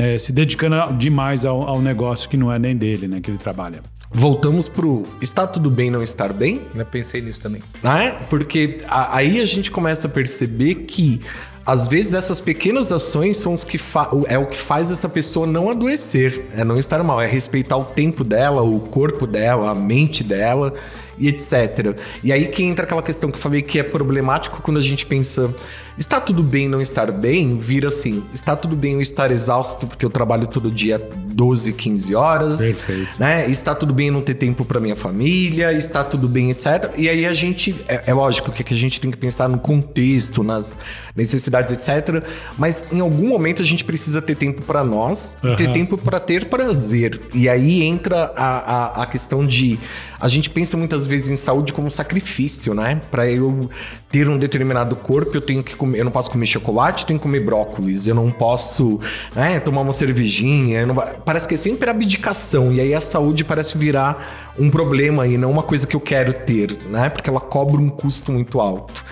é, 0.00 0.18
se 0.18 0.32
dedicando 0.32 0.94
demais 0.94 1.44
ao, 1.44 1.62
ao, 1.68 1.80
negócio 1.80 2.28
que 2.28 2.36
não 2.36 2.50
é 2.50 2.58
nem 2.58 2.74
dele, 2.74 3.06
né? 3.06 3.20
Que 3.20 3.30
ele 3.30 3.38
trabalha. 3.38 3.82
Voltamos 4.10 4.68
pro 4.68 5.04
está 5.20 5.46
tudo 5.46 5.70
bem 5.70 5.90
não 5.90 6.02
estar 6.02 6.32
bem? 6.32 6.62
Eu 6.74 6.86
pensei 6.86 7.20
nisso 7.20 7.40
também. 7.40 7.62
Ah, 7.84 8.02
é? 8.02 8.10
Porque 8.28 8.80
a, 8.88 9.16
aí 9.16 9.40
a 9.40 9.44
gente 9.44 9.70
começa 9.70 10.06
a 10.06 10.10
perceber 10.10 10.74
que 10.86 11.20
às 11.66 11.86
vezes 11.86 12.14
essas 12.14 12.40
pequenas 12.40 12.90
ações 12.90 13.36
são 13.36 13.52
os 13.52 13.62
que 13.62 13.78
é 14.26 14.38
o 14.38 14.46
que 14.46 14.58
faz 14.58 14.90
essa 14.90 15.08
pessoa 15.08 15.46
não 15.46 15.70
adoecer, 15.70 16.46
é 16.56 16.64
não 16.64 16.78
estar 16.78 17.02
mal, 17.04 17.20
é 17.20 17.26
respeitar 17.26 17.76
o 17.76 17.84
tempo 17.84 18.24
dela, 18.24 18.62
o 18.62 18.80
corpo 18.80 19.26
dela, 19.26 19.70
a 19.70 19.74
mente 19.74 20.24
dela 20.24 20.74
e 21.20 21.28
etc. 21.28 21.96
E 22.24 22.32
aí 22.32 22.48
que 22.48 22.64
entra 22.64 22.84
aquela 22.84 23.02
questão 23.02 23.30
que 23.30 23.36
eu 23.36 23.40
falei 23.40 23.62
que 23.62 23.78
é 23.78 23.82
problemático 23.82 24.62
quando 24.62 24.78
a 24.78 24.82
gente 24.82 25.06
pensa 25.06 25.54
Está 26.00 26.18
tudo 26.18 26.42
bem 26.42 26.66
não 26.66 26.80
estar 26.80 27.12
bem, 27.12 27.58
vira 27.58 27.88
assim. 27.88 28.22
Está 28.32 28.56
tudo 28.56 28.74
bem 28.74 28.94
eu 28.94 29.02
estar 29.02 29.30
exausto 29.30 29.86
porque 29.86 30.02
eu 30.02 30.08
trabalho 30.08 30.46
todo 30.46 30.70
dia 30.70 30.98
12, 30.98 31.74
15 31.74 32.14
horas. 32.14 32.58
Perfeito. 32.58 33.10
Né? 33.18 33.50
Está 33.50 33.74
tudo 33.74 33.92
bem 33.92 34.10
não 34.10 34.22
ter 34.22 34.32
tempo 34.32 34.64
para 34.64 34.80
minha 34.80 34.96
família, 34.96 35.74
está 35.74 36.02
tudo 36.02 36.26
bem, 36.26 36.50
etc. 36.50 36.90
E 36.96 37.06
aí 37.06 37.26
a 37.26 37.34
gente, 37.34 37.84
é, 37.86 38.04
é 38.06 38.14
lógico 38.14 38.50
que 38.50 38.72
a 38.72 38.76
gente 38.76 38.98
tem 38.98 39.10
que 39.10 39.18
pensar 39.18 39.46
no 39.46 39.58
contexto, 39.58 40.42
nas 40.42 40.74
necessidades, 41.14 41.70
etc. 41.70 42.24
Mas 42.56 42.86
em 42.90 43.00
algum 43.00 43.28
momento 43.28 43.60
a 43.60 43.64
gente 43.64 43.84
precisa 43.84 44.22
ter 44.22 44.36
tempo 44.36 44.62
para 44.62 44.82
nós, 44.82 45.36
uhum. 45.44 45.54
ter 45.54 45.70
tempo 45.70 45.98
para 45.98 46.18
ter 46.18 46.46
prazer. 46.46 47.20
E 47.34 47.46
aí 47.46 47.82
entra 47.82 48.32
a, 48.34 49.00
a, 49.00 49.02
a 49.02 49.06
questão 49.06 49.46
de 49.46 49.78
a 50.20 50.28
gente 50.28 50.50
pensa 50.50 50.76
muitas 50.76 51.06
vezes 51.06 51.30
em 51.30 51.36
saúde 51.36 51.72
como 51.72 51.86
um 51.86 51.90
sacrifício, 51.90 52.74
né? 52.74 53.00
Para 53.10 53.28
eu 53.28 53.70
ter 54.10 54.28
um 54.28 54.36
determinado 54.36 54.94
corpo, 54.94 55.34
eu 55.34 55.40
tenho 55.40 55.64
que 55.64 55.74
comer, 55.74 56.00
eu 56.00 56.04
não 56.04 56.12
posso 56.12 56.30
comer 56.30 56.46
chocolate, 56.46 57.06
tenho 57.06 57.18
que 57.18 57.22
comer 57.22 57.40
brócolis, 57.40 58.06
eu 58.06 58.14
não 58.14 58.30
posso 58.30 59.00
né, 59.34 59.58
tomar 59.60 59.80
uma 59.80 59.92
cervejinha. 59.92 60.84
Não, 60.84 60.94
parece 60.94 61.48
que 61.48 61.54
é 61.54 61.56
sempre 61.56 61.88
abdicação. 61.88 62.70
E 62.70 62.80
aí 62.80 62.94
a 62.94 63.00
saúde 63.00 63.44
parece 63.44 63.78
virar 63.78 64.52
um 64.58 64.70
problema 64.70 65.26
e 65.26 65.38
não 65.38 65.50
uma 65.50 65.62
coisa 65.62 65.86
que 65.86 65.96
eu 65.96 66.00
quero 66.00 66.34
ter, 66.34 66.76
né? 66.88 67.08
Porque 67.08 67.30
ela 67.30 67.40
cobra 67.40 67.80
um 67.80 67.88
custo 67.88 68.30
muito 68.30 68.60
alto. 68.60 69.02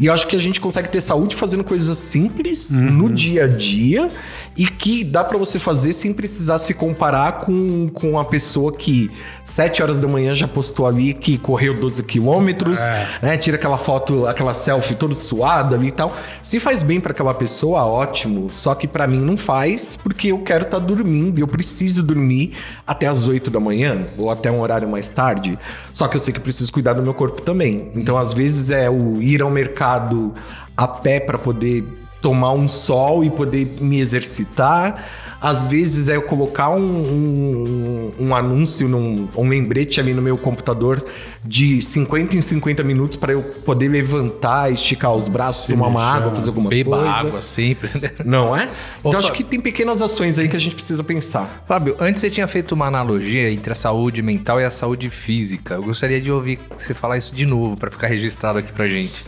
E 0.00 0.06
eu 0.06 0.14
acho 0.14 0.26
que 0.26 0.34
a 0.34 0.38
gente 0.38 0.58
consegue 0.58 0.88
ter 0.88 1.02
saúde 1.02 1.36
fazendo 1.36 1.62
coisas 1.62 1.98
simples 1.98 2.70
uhum. 2.70 2.90
no 2.90 3.10
dia 3.10 3.44
a 3.44 3.46
dia 3.46 4.10
e 4.60 4.66
que 4.66 5.02
dá 5.02 5.24
para 5.24 5.38
você 5.38 5.58
fazer 5.58 5.94
sem 5.94 6.12
precisar 6.12 6.58
se 6.58 6.74
comparar 6.74 7.40
com, 7.40 7.88
com 7.94 8.18
a 8.18 8.24
pessoa 8.26 8.70
que 8.70 9.10
7 9.42 9.82
horas 9.82 9.98
da 9.98 10.06
manhã 10.06 10.34
já 10.34 10.46
postou 10.46 10.86
ali 10.86 11.14
que 11.14 11.38
correu 11.38 11.80
12 11.80 12.02
quilômetros, 12.02 12.78
é. 12.80 13.08
né? 13.22 13.38
Tira 13.38 13.56
aquela 13.56 13.78
foto, 13.78 14.26
aquela 14.26 14.52
selfie 14.52 14.94
toda 14.94 15.14
suada 15.14 15.76
ali 15.76 15.88
e 15.88 15.90
tal. 15.90 16.14
Se 16.42 16.60
faz 16.60 16.82
bem 16.82 17.00
para 17.00 17.12
aquela 17.12 17.32
pessoa, 17.32 17.86
ótimo. 17.86 18.50
Só 18.50 18.74
que 18.74 18.86
para 18.86 19.06
mim 19.06 19.20
não 19.20 19.34
faz, 19.34 19.96
porque 19.96 20.28
eu 20.28 20.40
quero 20.40 20.64
estar 20.64 20.78
tá 20.78 20.84
dormindo 20.84 21.38
e 21.38 21.40
eu 21.40 21.48
preciso 21.48 22.02
dormir 22.02 22.52
até 22.86 23.06
as 23.06 23.26
8 23.26 23.50
da 23.50 23.60
manhã 23.60 24.08
ou 24.18 24.30
até 24.30 24.50
um 24.50 24.60
horário 24.60 24.86
mais 24.86 25.10
tarde. 25.10 25.58
Só 25.90 26.06
que 26.06 26.16
eu 26.16 26.20
sei 26.20 26.34
que 26.34 26.38
eu 26.38 26.44
preciso 26.44 26.70
cuidar 26.70 26.92
do 26.92 27.02
meu 27.02 27.14
corpo 27.14 27.40
também. 27.40 27.90
Então, 27.94 28.18
às 28.18 28.34
vezes 28.34 28.70
é 28.70 28.90
o 28.90 29.22
ir 29.22 29.40
ao 29.40 29.50
mercado 29.50 30.34
a 30.76 30.86
pé 30.86 31.18
para 31.18 31.38
poder 31.38 31.99
tomar 32.20 32.52
um 32.52 32.68
sol 32.68 33.24
e 33.24 33.30
poder 33.30 33.76
me 33.80 34.00
exercitar. 34.00 35.08
Às 35.40 35.66
vezes 35.66 36.08
é 36.10 36.16
eu 36.16 36.22
colocar 36.22 36.68
um, 36.68 36.82
um, 36.82 38.12
um 38.18 38.34
anúncio, 38.34 38.86
num, 38.86 39.26
um 39.34 39.48
lembrete 39.48 39.98
ali 39.98 40.12
no 40.12 40.20
meu 40.20 40.36
computador 40.36 41.02
de 41.42 41.80
50 41.80 42.36
em 42.36 42.42
50 42.42 42.82
minutos 42.82 43.16
para 43.16 43.32
eu 43.32 43.42
poder 43.42 43.88
levantar, 43.88 44.70
esticar 44.70 45.14
os 45.14 45.28
braços, 45.28 45.64
tomar 45.64 45.86
uma 45.86 46.04
água, 46.04 46.30
fazer 46.30 46.50
alguma 46.50 46.68
Beba 46.68 46.98
coisa. 46.98 47.10
água 47.10 47.40
sempre. 47.40 47.88
Né? 47.98 48.10
Não 48.22 48.54
é? 48.54 48.68
Então 48.98 49.18
acho 49.18 49.32
que 49.32 49.42
tem 49.42 49.58
pequenas 49.58 50.02
ações 50.02 50.38
aí 50.38 50.46
que 50.46 50.56
a 50.56 50.60
gente 50.60 50.74
precisa 50.74 51.02
pensar. 51.02 51.64
Fábio, 51.66 51.96
antes 51.98 52.20
você 52.20 52.28
tinha 52.28 52.46
feito 52.46 52.72
uma 52.72 52.86
analogia 52.86 53.50
entre 53.50 53.72
a 53.72 53.74
saúde 53.74 54.20
mental 54.20 54.60
e 54.60 54.64
a 54.64 54.70
saúde 54.70 55.08
física. 55.08 55.74
Eu 55.76 55.84
gostaria 55.84 56.20
de 56.20 56.30
ouvir 56.30 56.60
você 56.76 56.92
falar 56.92 57.16
isso 57.16 57.34
de 57.34 57.46
novo 57.46 57.78
para 57.78 57.90
ficar 57.90 58.08
registrado 58.08 58.58
aqui 58.58 58.72
pra 58.72 58.86
gente. 58.86 59.24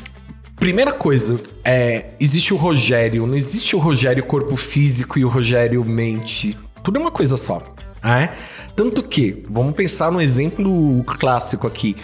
Primeira 0.62 0.92
coisa, 0.92 1.40
é, 1.64 2.10
existe 2.20 2.54
o 2.54 2.56
Rogério, 2.56 3.26
não 3.26 3.34
existe 3.34 3.74
o 3.74 3.80
Rogério 3.80 4.22
corpo 4.22 4.54
físico 4.54 5.18
e 5.18 5.24
o 5.24 5.28
Rogério 5.28 5.84
mente. 5.84 6.56
Tudo 6.84 6.98
é 6.98 7.00
uma 7.00 7.10
coisa 7.10 7.36
só. 7.36 7.74
É? 8.00 8.28
Tanto 8.76 9.02
que, 9.02 9.42
vamos 9.50 9.74
pensar 9.74 10.12
num 10.12 10.20
exemplo 10.20 11.02
clássico 11.02 11.66
aqui. 11.66 11.96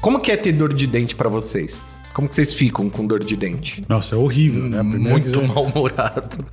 Como 0.00 0.18
que 0.18 0.32
é 0.32 0.36
ter 0.38 0.52
dor 0.52 0.72
de 0.72 0.86
dente 0.86 1.14
para 1.14 1.28
vocês? 1.28 1.94
Como 2.12 2.28
que 2.28 2.34
vocês 2.34 2.52
ficam 2.52 2.90
com 2.90 3.06
dor 3.06 3.22
de 3.24 3.36
dente? 3.36 3.84
Nossa, 3.88 4.14
é 4.14 4.18
horrível, 4.18 4.64
né? 4.64 4.82
Muito 4.82 5.40
mal-humorado. 5.46 6.44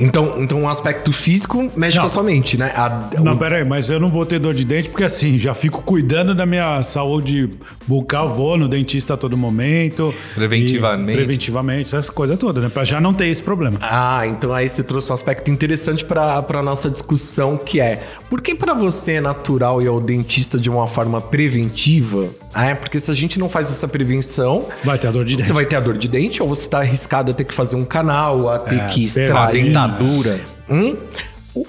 Então, 0.00 0.36
então 0.40 0.62
o 0.62 0.68
aspecto 0.68 1.12
físico 1.12 1.70
mexe 1.76 1.96
Não. 1.96 2.02
com 2.02 2.06
a 2.06 2.10
sua 2.10 2.22
mente, 2.22 2.56
né? 2.56 2.72
A- 2.76 3.08
Não, 3.20 3.32
o- 3.32 3.36
peraí, 3.38 3.64
mas 3.64 3.90
eu 3.90 3.98
não 3.98 4.08
vou 4.10 4.24
ter 4.24 4.38
dor 4.38 4.54
de 4.54 4.64
dente 4.64 4.88
porque 4.88 5.02
assim, 5.04 5.36
já 5.36 5.54
fico 5.54 5.82
cuidando 5.82 6.34
da 6.36 6.46
minha 6.46 6.82
saúde 6.84 7.50
bucal, 7.86 8.28
vou 8.32 8.56
no 8.56 8.68
dentista 8.68 9.14
a 9.14 9.16
todo 9.16 9.36
momento. 9.36 10.14
Preventivamente. 10.34 11.10
E- 11.12 11.16
preventivamente, 11.16 11.86
essas 11.88 12.10
coisas 12.10 12.38
todas, 12.38 12.62
né? 12.62 12.68
Pra 12.72 12.84
já 12.84 13.00
não 13.00 13.12
ter 13.12 13.26
esse 13.26 13.42
problema. 13.42 13.78
Ah, 13.80 14.24
então 14.26 14.52
aí 14.52 14.68
você 14.68 14.84
trouxe 14.84 15.10
um 15.10 15.14
aspecto 15.14 15.50
interessante 15.50 16.04
para 16.04 16.44
a 16.48 16.62
nossa 16.62 16.88
discussão, 16.90 17.56
que 17.56 17.80
é 17.80 18.00
por 18.30 18.40
que 18.40 18.54
para 18.54 18.74
você 18.74 19.14
é 19.14 19.20
natural 19.20 19.82
ir 19.82 19.88
ao 19.88 20.00
dentista 20.00 20.58
de 20.60 20.70
uma 20.70 20.86
forma 20.86 21.20
preventiva? 21.20 22.28
Ah, 22.60 22.70
é 22.70 22.74
porque 22.74 22.98
se 22.98 23.08
a 23.10 23.14
gente 23.14 23.38
não 23.38 23.48
faz 23.48 23.70
essa 23.70 23.86
prevenção, 23.86 24.66
Vai 24.82 24.98
ter 24.98 25.06
a 25.06 25.10
dor 25.12 25.24
de 25.24 25.34
você 25.34 25.42
dente. 25.42 25.52
vai 25.52 25.64
ter 25.64 25.76
a 25.76 25.80
dor 25.80 25.96
de 25.96 26.08
dente 26.08 26.42
ou 26.42 26.48
você 26.48 26.62
está 26.66 26.78
arriscado 26.80 27.30
a 27.30 27.34
ter 27.34 27.44
que 27.44 27.54
fazer 27.54 27.76
um 27.76 27.84
canal, 27.84 28.48
a 28.48 28.58
ter 28.58 28.80
É, 28.80 28.86
que 28.86 29.04
extrair. 29.04 29.64
dentadura. 29.66 30.40
Hum? 30.68 30.96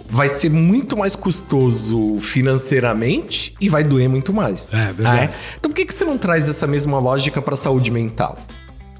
Vai 0.10 0.28
ser 0.30 0.50
muito 0.50 0.98
mais 0.98 1.16
custoso 1.16 2.18
financeiramente 2.20 3.54
e 3.60 3.70
vai 3.70 3.84
doer 3.84 4.10
muito 4.10 4.34
mais. 4.34 4.74
É, 4.74 4.92
verdade. 4.92 5.34
Então 5.60 5.70
por 5.72 5.76
que, 5.76 5.86
que 5.86 5.94
você 5.94 6.06
não 6.06 6.18
traz 6.18 6.48
essa 6.48 6.66
mesma 6.68 7.00
lógica 7.00 7.42
para 7.42 7.54
a 7.54 7.58
saúde 7.58 7.92
mental? 7.92 8.38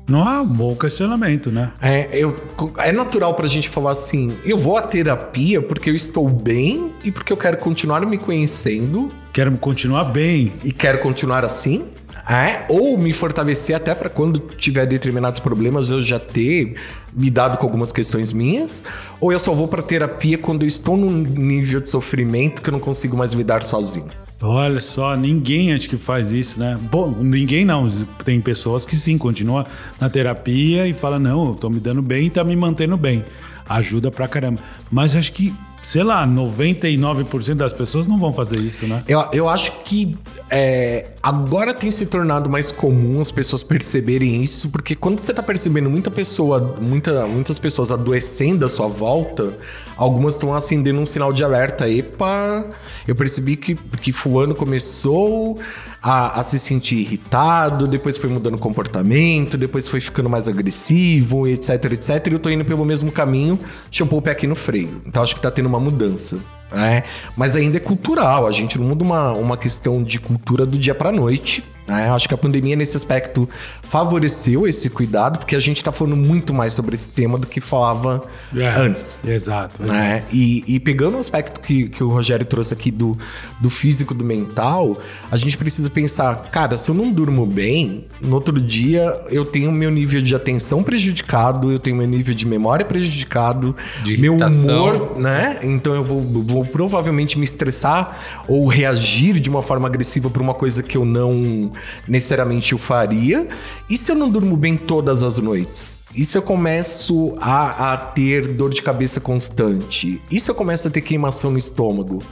Não 0.08 0.28
há 0.28 0.42
um 0.42 0.46
bom 0.48 0.76
questionamento, 0.76 1.52
né? 1.52 1.72
É, 1.80 2.10
eu, 2.14 2.36
é 2.80 2.92
natural 2.92 3.36
pra 3.36 3.46
gente 3.48 3.70
falar 3.70 3.92
assim: 3.92 4.36
eu 4.44 4.58
vou 4.58 4.76
à 4.78 4.82
terapia 4.82 5.62
porque 5.62 5.90
eu 5.92 5.96
estou 5.96 6.28
bem 6.28 6.92
e 7.04 7.12
porque 7.12 7.32
eu 7.32 7.38
quero 7.38 7.58
continuar 7.58 8.04
me 8.08 8.18
conhecendo 8.18 9.10
Quero 9.34 9.56
continuar 9.58 10.06
bem. 10.06 10.54
e 10.64 10.72
quero 10.72 11.00
continuar 11.00 11.44
assim. 11.46 11.86
É, 12.30 12.66
ou 12.70 12.96
me 12.96 13.12
fortalecer 13.12 13.76
até 13.76 13.96
pra 13.96 14.08
quando 14.08 14.40
tiver 14.56 14.86
determinados 14.86 15.40
problemas 15.40 15.90
eu 15.90 16.04
já 16.04 16.20
ter 16.20 16.76
me 17.12 17.28
dado 17.28 17.58
com 17.58 17.66
algumas 17.66 17.92
questões 17.92 18.32
minhas, 18.32 18.84
ou 19.20 19.32
eu 19.32 19.40
só 19.40 19.52
vou 19.52 19.68
pra 19.68 19.82
terapia 19.82 20.38
quando 20.38 20.62
eu 20.62 20.68
estou 20.68 20.96
num 20.96 21.24
nível 21.24 21.82
de 21.82 21.90
sofrimento 21.90 22.62
que 22.62 22.70
eu 22.70 22.72
não 22.72 22.80
consigo 22.80 23.18
mais 23.18 23.34
lidar 23.34 23.64
sozinho. 23.64 24.10
Olha 24.42 24.80
só, 24.80 25.18
ninguém 25.18 25.74
acho 25.74 25.90
que 25.90 25.98
faz 25.98 26.32
isso, 26.32 26.60
né? 26.60 26.78
Bom, 26.80 27.14
ninguém 27.20 27.66
não. 27.66 27.88
Tem 28.24 28.40
pessoas 28.40 28.86
que 28.86 28.96
sim, 28.96 29.18
continua 29.18 29.66
na 30.00 30.10
terapia 30.10 30.88
e 30.88 30.94
fala, 30.94 31.20
não, 31.20 31.48
eu 31.48 31.56
tô 31.56 31.70
me 31.70 31.80
dando 31.80 32.02
bem 32.02 32.28
e 32.28 32.30
tá 32.30 32.44
me 32.44 32.56
mantendo 32.56 32.96
bem. 32.96 33.26
Ajuda 33.68 34.10
pra 34.10 34.28
caramba. 34.28 34.62
Mas 34.90 35.16
acho 35.16 35.34
que, 35.34 35.54
sei 35.82 36.04
lá, 36.04 36.28
99% 36.28 37.56
das 37.56 37.74
pessoas 37.74 38.08
não 38.08 38.20
vão 38.20 38.34
fazer 38.34 38.58
isso, 38.58 38.86
né? 38.86 39.04
Eu, 39.08 39.24
eu 39.32 39.50
acho 39.50 39.72
que 39.84 40.18
é, 40.50 41.12
agora 41.22 41.74
tem 41.74 41.90
se 41.92 42.06
tornado 42.08 42.50
mais 42.50 42.72
comum 42.72 43.20
as 43.20 43.32
pessoas 43.32 43.64
perceberem 43.64 44.44
isso, 44.44 44.70
porque 44.70 44.96
quando 44.96 45.20
você 45.20 45.34
tá 45.34 45.42
percebendo 45.42 45.90
muita 45.90 46.12
pessoa, 46.12 46.78
muita, 46.82 47.26
muitas 47.28 47.58
pessoas 47.58 47.92
adoecendo 47.92 48.66
à 48.66 48.70
sua 48.70 48.88
volta, 48.88 49.54
algumas 49.96 50.36
estão 50.36 50.54
acendendo 50.54 51.00
um 51.00 51.06
sinal 51.06 51.32
de 51.32 51.44
alerta. 51.44 51.90
Epa, 51.90 52.66
eu 53.08 53.16
percebi 53.16 53.56
que, 53.56 53.76
que 53.76 54.12
fulano 54.12 54.56
começou 54.56 55.60
a, 56.02 56.40
a 56.40 56.44
se 56.44 56.58
sentir 56.58 56.96
irritado, 56.96 57.88
depois 57.88 58.18
foi 58.18 58.30
mudando 58.30 58.58
comportamento, 58.58 59.58
depois 59.58 59.88
foi 59.88 60.00
ficando 60.00 60.30
mais 60.30 60.48
agressivo, 60.48 61.48
etc, 61.48 61.94
etc. 61.94 62.28
E 62.28 62.34
eu 62.34 62.40
tô 62.40 62.50
indo 62.50 62.66
pelo 62.66 62.86
mesmo 62.86 63.12
caminho, 63.12 63.60
pôr 64.08 64.18
o 64.18 64.22
pé 64.22 64.32
aqui 64.32 64.48
no 64.48 64.56
freio. 64.56 65.02
Então 65.06 65.22
acho 65.22 65.36
que 65.36 65.42
tá 65.42 65.52
tendo 65.52 65.68
uma 65.68 65.80
mudança. 65.80 66.40
É, 66.72 67.04
mas 67.36 67.56
ainda 67.56 67.78
é 67.78 67.80
cultural, 67.80 68.46
a 68.46 68.52
gente 68.52 68.78
não 68.78 68.86
muda 68.86 69.04
uma, 69.04 69.32
uma 69.32 69.58
questão 69.58 70.04
de 70.04 70.20
cultura 70.20 70.68
do 70.68 70.78
dia 70.78 70.94
pra 70.94 71.12
noite. 71.12 71.64
Né? 71.90 72.10
Acho 72.12 72.28
que 72.28 72.34
a 72.34 72.38
pandemia, 72.38 72.76
nesse 72.76 72.96
aspecto, 72.96 73.50
favoreceu 73.84 74.68
esse 74.68 74.90
cuidado, 74.90 75.40
porque 75.40 75.56
a 75.56 75.60
gente 75.60 75.84
tá 75.84 75.92
falando 75.92 76.16
muito 76.16 76.54
mais 76.54 76.74
sobre 76.74 76.96
esse 76.96 77.12
tema 77.12 77.38
do 77.38 77.48
que 77.48 77.60
falava 77.60 78.24
É, 78.56 78.68
antes. 78.68 79.24
Exato. 79.26 79.82
exato. 79.84 79.84
né? 79.84 80.24
E, 80.32 80.64
e 80.68 80.80
pegando 80.80 81.18
o 81.18 81.20
aspecto 81.20 81.60
que, 81.60 81.90
que 81.90 82.04
o 82.04 82.10
Rogério 82.10 82.46
trouxe 82.46 82.74
aqui 82.74 82.92
do, 82.92 83.18
do 83.60 83.70
físico, 83.70 84.14
do 84.14 84.24
mental, 84.24 84.98
a 85.32 85.38
gente 85.38 85.58
precisa 85.58 85.90
pensar, 85.90 86.36
cara, 86.52 86.78
se 86.78 86.90
eu 86.92 86.96
não 86.96 87.12
durmo 87.12 87.46
bem, 87.46 88.06
no 88.22 88.36
outro 88.36 88.60
dia 88.62 89.20
eu 89.30 89.44
tenho 89.46 89.72
meu 89.72 89.90
nível 89.90 90.22
de 90.22 90.36
atenção 90.36 90.84
prejudicado, 90.84 91.72
eu 91.72 91.80
tenho 91.80 91.96
meu 91.96 92.08
nível 92.08 92.36
de 92.36 92.46
memória 92.46 92.86
prejudicado, 92.86 93.76
De 94.04 94.18
meu 94.18 94.34
irritação. 94.34 94.84
humor, 94.84 95.20
né? 95.20 95.60
Então 95.64 95.96
eu 95.96 96.04
vou, 96.04 96.22
vou 96.46 96.66
provavelmente 96.66 97.38
me 97.38 97.46
estressar 97.46 98.44
ou 98.48 98.68
reagir 98.68 99.40
de 99.40 99.50
uma 99.50 99.62
forma 99.62 99.88
agressiva 99.88 100.30
por 100.30 100.42
uma 100.42 100.54
coisa 100.54 100.84
que 100.84 100.96
eu 100.98 101.06
não 101.06 101.72
necessariamente 102.08 102.74
eu 102.74 102.78
faria. 102.78 103.48
E 103.90 103.98
se 103.98 104.12
eu 104.12 104.16
não 104.16 104.30
durmo 104.30 104.56
bem 104.56 104.78
todas 104.78 105.24
as 105.24 105.38
noites? 105.38 106.00
E 106.16 106.26
se 106.26 106.38
eu 106.38 106.42
começo 106.42 107.38
a, 107.40 107.94
a 107.94 107.98
ter 107.98 108.48
dor 108.48 108.72
de 108.72 108.82
cabeça 108.82 109.20
constante? 109.20 110.22
E 110.30 110.40
se 110.40 110.50
eu 110.50 110.56
começo 110.56 110.88
a 110.88 110.92
ter 110.92 111.02
queimação 111.02 111.52
no 111.52 111.58
estômago? 111.58 112.24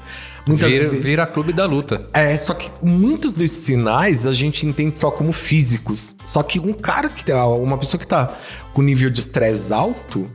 Muitas 0.48 0.72
Vira, 0.72 0.88
vezes. 0.88 1.06
vira 1.06 1.28
clube 1.28 1.52
da 1.52 1.66
luta. 1.66 2.08
É, 2.14 2.38
só 2.38 2.54
que 2.54 2.72
muitos 2.82 3.36
desses 3.36 3.66
sinais 3.66 4.26
a 4.26 4.32
gente 4.32 4.66
entende 4.66 4.98
só 4.98 5.12
como 5.12 5.34
físicos. 5.34 6.16
Só 6.24 6.41
que 6.41 6.58
um 6.58 6.72
cara 6.72 7.10
que 7.10 7.24
tá, 7.26 7.45
uma 7.48 7.78
pessoa 7.78 8.00
que 8.00 8.08
tá 8.08 8.34
com 8.74 8.82
nível 8.82 9.10
de 9.10 9.20
estresse 9.20 9.74
alto, 9.74 10.30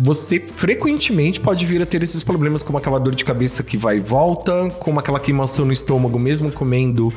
você 0.00 0.40
frequentemente 0.40 1.38
pode 1.38 1.66
vir 1.66 1.82
a 1.82 1.86
ter 1.86 2.02
esses 2.02 2.22
problemas 2.22 2.62
como 2.62 2.78
aquela 2.78 2.98
dor 2.98 3.14
de 3.14 3.24
cabeça 3.24 3.62
que 3.62 3.76
vai 3.76 3.98
e 3.98 4.00
volta, 4.00 4.70
como 4.78 5.00
aquela 5.00 5.20
queimação 5.20 5.66
no 5.66 5.72
estômago 5.72 6.18
mesmo 6.18 6.50
comendo 6.50 7.12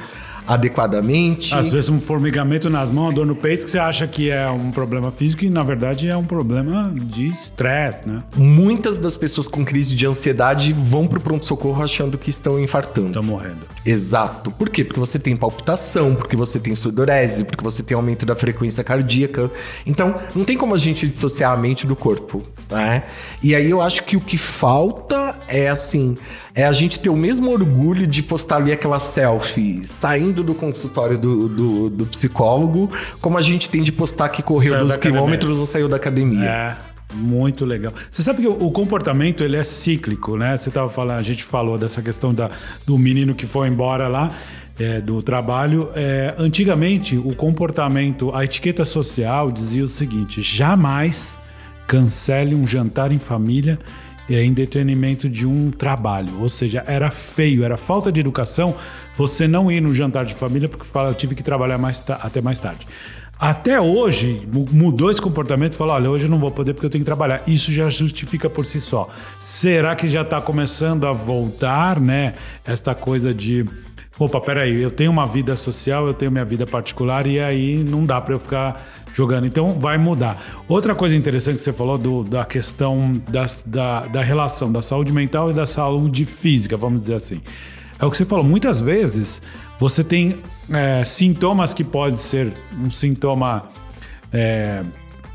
adequadamente. 0.47 1.53
Às 1.53 1.71
vezes 1.71 1.89
um 1.89 1.99
formigamento 1.99 2.69
nas 2.69 2.89
mãos, 2.89 3.13
dor 3.13 3.25
no 3.25 3.35
peito, 3.35 3.65
que 3.65 3.71
você 3.71 3.79
acha 3.79 4.07
que 4.07 4.29
é 4.29 4.49
um 4.49 4.71
problema 4.71 5.11
físico 5.11 5.45
e 5.45 5.49
na 5.49 5.63
verdade 5.63 6.07
é 6.07 6.15
um 6.15 6.23
problema 6.23 6.91
de 6.95 7.27
estresse, 7.27 8.07
né? 8.07 8.23
Muitas 8.35 8.99
das 8.99 9.15
pessoas 9.15 9.47
com 9.47 9.63
crise 9.63 9.95
de 9.95 10.05
ansiedade 10.05 10.73
vão 10.73 11.07
pro 11.07 11.19
pronto-socorro 11.19 11.83
achando 11.83 12.17
que 12.17 12.29
estão 12.29 12.59
infartando. 12.59 13.13
Tá 13.13 13.21
morrendo. 13.21 13.61
Exato. 13.85 14.51
Por 14.51 14.69
quê? 14.69 14.83
Porque 14.83 14.99
você 14.99 15.17
tem 15.17 15.35
palpitação, 15.35 16.15
porque 16.15 16.35
você 16.35 16.59
tem 16.59 16.75
sudorese, 16.75 17.45
porque 17.45 17.63
você 17.63 17.83
tem 17.83 17.95
aumento 17.95 18.25
da 18.25 18.35
frequência 18.35 18.83
cardíaca. 18.83 19.49
Então, 19.85 20.15
não 20.35 20.43
tem 20.43 20.57
como 20.57 20.75
a 20.75 20.77
gente 20.77 21.07
dissociar 21.07 21.51
a 21.53 21.57
mente 21.57 21.85
do 21.87 21.95
corpo, 21.95 22.43
né? 22.69 23.03
E 23.41 23.55
aí 23.55 23.69
eu 23.69 23.81
acho 23.81 24.03
que 24.03 24.15
o 24.15 24.21
que 24.21 24.37
falta 24.37 25.35
é 25.47 25.69
assim, 25.69 26.17
é 26.53 26.65
a 26.65 26.71
gente 26.71 26.99
ter 26.99 27.09
o 27.09 27.15
mesmo 27.15 27.49
orgulho 27.51 28.05
de 28.05 28.21
postar 28.21 28.57
ali 28.57 28.71
aquela 28.71 28.99
selfie 28.99 29.85
saindo 29.85 30.43
do 30.43 30.53
consultório 30.53 31.17
do, 31.17 31.47
do, 31.47 31.89
do 31.89 32.05
psicólogo, 32.05 32.91
como 33.21 33.37
a 33.37 33.41
gente 33.41 33.69
tem 33.69 33.83
de 33.83 33.91
postar 33.91 34.29
que 34.29 34.41
correu 34.41 34.73
Saiu 34.73 34.83
dos 34.85 34.93
academia. 34.95 35.17
quilômetros 35.19 35.59
ou 35.59 35.65
saiu 35.65 35.87
da 35.87 35.95
academia. 35.95 36.49
É, 36.49 36.75
muito 37.15 37.63
legal. 37.65 37.93
Você 38.09 38.21
sabe 38.21 38.41
que 38.41 38.47
o, 38.47 38.65
o 38.67 38.71
comportamento 38.71 39.43
ele 39.43 39.55
é 39.55 39.63
cíclico, 39.63 40.35
né? 40.35 40.55
Você 40.57 40.69
tava 40.69 40.89
falando, 40.89 41.19
a 41.19 41.21
gente 41.21 41.43
falou 41.43 41.77
dessa 41.77 42.01
questão 42.01 42.33
da, 42.33 42.49
do 42.85 42.97
menino 42.97 43.33
que 43.33 43.45
foi 43.45 43.67
embora 43.67 44.07
lá. 44.07 44.29
é, 44.79 44.99
do 44.99 45.21
trabalho, 45.21 45.89
É, 45.95 46.33
antigamente 46.37 47.15
o 47.17 47.35
comportamento, 47.35 48.33
a 48.35 48.43
etiqueta 48.43 48.83
social 48.83 49.51
dizia 49.51 49.83
o 49.83 49.89
seguinte: 49.89 50.41
jamais 50.41 51.37
cancele 51.87 52.55
um 52.55 52.65
jantar 52.65 53.11
em 53.11 53.19
família 53.19 53.77
é, 54.29 54.43
em 54.43 54.53
detrimento 54.53 55.27
de 55.29 55.45
um 55.47 55.71
trabalho. 55.71 56.39
Ou 56.41 56.49
seja, 56.49 56.83
era 56.87 57.09
feio, 57.11 57.63
era 57.63 57.77
falta 57.77 58.11
de 58.11 58.19
educação 58.19 58.75
você 59.17 59.47
não 59.47 59.71
ir 59.71 59.81
no 59.81 59.93
jantar 59.93 60.25
de 60.25 60.33
família 60.33 60.67
porque 60.69 60.85
fala, 60.85 61.09
eu 61.09 61.15
tive 61.15 61.35
que 61.35 61.43
trabalhar 61.43 61.77
mais 61.77 62.03
até 62.07 62.41
mais 62.41 62.59
tarde. 62.59 62.87
Até 63.39 63.81
hoje, 63.81 64.47
mu- 64.53 64.67
mudou 64.71 65.09
esse 65.09 65.19
comportamento 65.19 65.73
e 65.73 65.75
falou: 65.75 65.95
olha, 65.95 66.09
hoje 66.11 66.25
eu 66.25 66.29
não 66.29 66.37
vou 66.37 66.51
poder 66.51 66.73
porque 66.75 66.85
eu 66.85 66.89
tenho 66.91 67.03
que 67.03 67.07
trabalhar. 67.07 67.41
Isso 67.47 67.71
já 67.71 67.89
justifica 67.89 68.47
por 68.47 68.67
si 68.67 68.79
só. 68.79 69.09
Será 69.39 69.95
que 69.95 70.07
já 70.07 70.21
está 70.21 70.39
começando 70.39 71.07
a 71.07 71.11
voltar, 71.11 71.99
né? 71.99 72.35
Esta 72.63 72.93
coisa 72.93 73.33
de. 73.33 73.65
Opa, 74.19 74.39
peraí, 74.39 74.81
eu 74.81 74.91
tenho 74.91 75.09
uma 75.09 75.25
vida 75.25 75.55
social, 75.57 76.05
eu 76.05 76.13
tenho 76.13 76.31
minha 76.31 76.45
vida 76.45 76.67
particular 76.67 77.25
e 77.25 77.39
aí 77.39 77.83
não 77.83 78.05
dá 78.05 78.21
para 78.21 78.33
eu 78.35 78.39
ficar 78.39 78.87
jogando. 79.13 79.47
Então 79.47 79.79
vai 79.79 79.97
mudar. 79.97 80.37
Outra 80.67 80.93
coisa 80.93 81.15
interessante 81.15 81.57
que 81.57 81.63
você 81.63 81.73
falou 81.73 81.97
do- 81.97 82.23
da 82.23 82.45
questão 82.45 83.19
das- 83.29 83.63
da, 83.65 84.05
da 84.07 84.21
relação 84.21 84.71
da 84.71 84.81
saúde 84.81 85.11
mental 85.11 85.49
e 85.49 85.53
da 85.53 85.65
saúde 85.65 86.23
física, 86.25 86.77
vamos 86.77 87.01
dizer 87.01 87.15
assim. 87.15 87.41
É 87.99 88.05
o 88.05 88.11
que 88.11 88.17
você 88.17 88.25
falou, 88.25 88.43
muitas 88.43 88.81
vezes 88.81 89.41
você 89.79 90.03
tem 90.03 90.37
é, 90.73 91.03
sintomas 91.03 91.73
que 91.73 91.83
pode 91.83 92.17
ser 92.19 92.53
um 92.79 92.89
sintoma 92.89 93.69
é, 94.31 94.83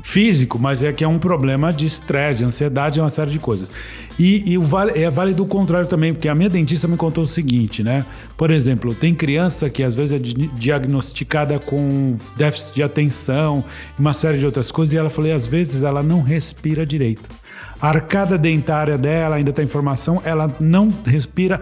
físico, 0.07 0.57
mas 0.57 0.83
é 0.83 0.93
que 0.93 1.03
é 1.03 1.07
um 1.07 1.19
problema 1.19 1.73
de 1.73 1.85
estresse, 1.85 2.39
de 2.39 2.45
ansiedade, 2.45 2.97
é 2.97 3.03
uma 3.03 3.09
série 3.09 3.29
de 3.29 3.39
coisas. 3.39 3.69
E, 4.17 4.53
e 4.53 4.57
vale, 4.57 4.97
é 4.97 5.09
válido 5.09 5.43
o 5.43 5.45
contrário 5.45 5.85
também, 5.85 6.13
porque 6.13 6.29
a 6.29 6.33
minha 6.33 6.49
dentista 6.49 6.87
me 6.87 6.95
contou 6.95 7.25
o 7.25 7.27
seguinte, 7.27 7.83
né? 7.83 8.05
Por 8.37 8.49
exemplo, 8.49 8.95
tem 8.95 9.13
criança 9.13 9.69
que 9.69 9.83
às 9.83 9.97
vezes 9.97 10.13
é 10.13 10.17
di- 10.17 10.47
diagnosticada 10.55 11.59
com 11.59 12.15
déficit 12.37 12.75
de 12.75 12.83
atenção, 12.83 13.65
uma 13.99 14.13
série 14.13 14.37
de 14.37 14.45
outras 14.45 14.71
coisas, 14.71 14.93
e 14.93 14.97
ela 14.97 15.09
falou, 15.09 15.29
e 15.29 15.33
às 15.33 15.45
vezes 15.45 15.83
ela 15.83 16.01
não 16.01 16.21
respira 16.21 16.85
direito. 16.85 17.29
A 17.81 17.89
arcada 17.89 18.37
dentária 18.37 18.97
dela 18.97 19.35
ainda 19.35 19.49
está 19.49 19.61
em 19.61 19.67
formação, 19.67 20.21
ela 20.23 20.49
não 20.57 20.91
respira. 21.05 21.59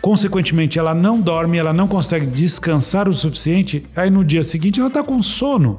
Consequentemente, 0.00 0.78
ela 0.78 0.94
não 0.94 1.20
dorme, 1.20 1.58
ela 1.58 1.72
não 1.72 1.88
consegue 1.88 2.26
descansar 2.26 3.08
o 3.08 3.12
suficiente. 3.12 3.84
Aí 3.96 4.08
no 4.10 4.24
dia 4.24 4.44
seguinte 4.44 4.78
ela 4.78 4.88
está 4.88 5.02
com 5.02 5.20
sono. 5.20 5.78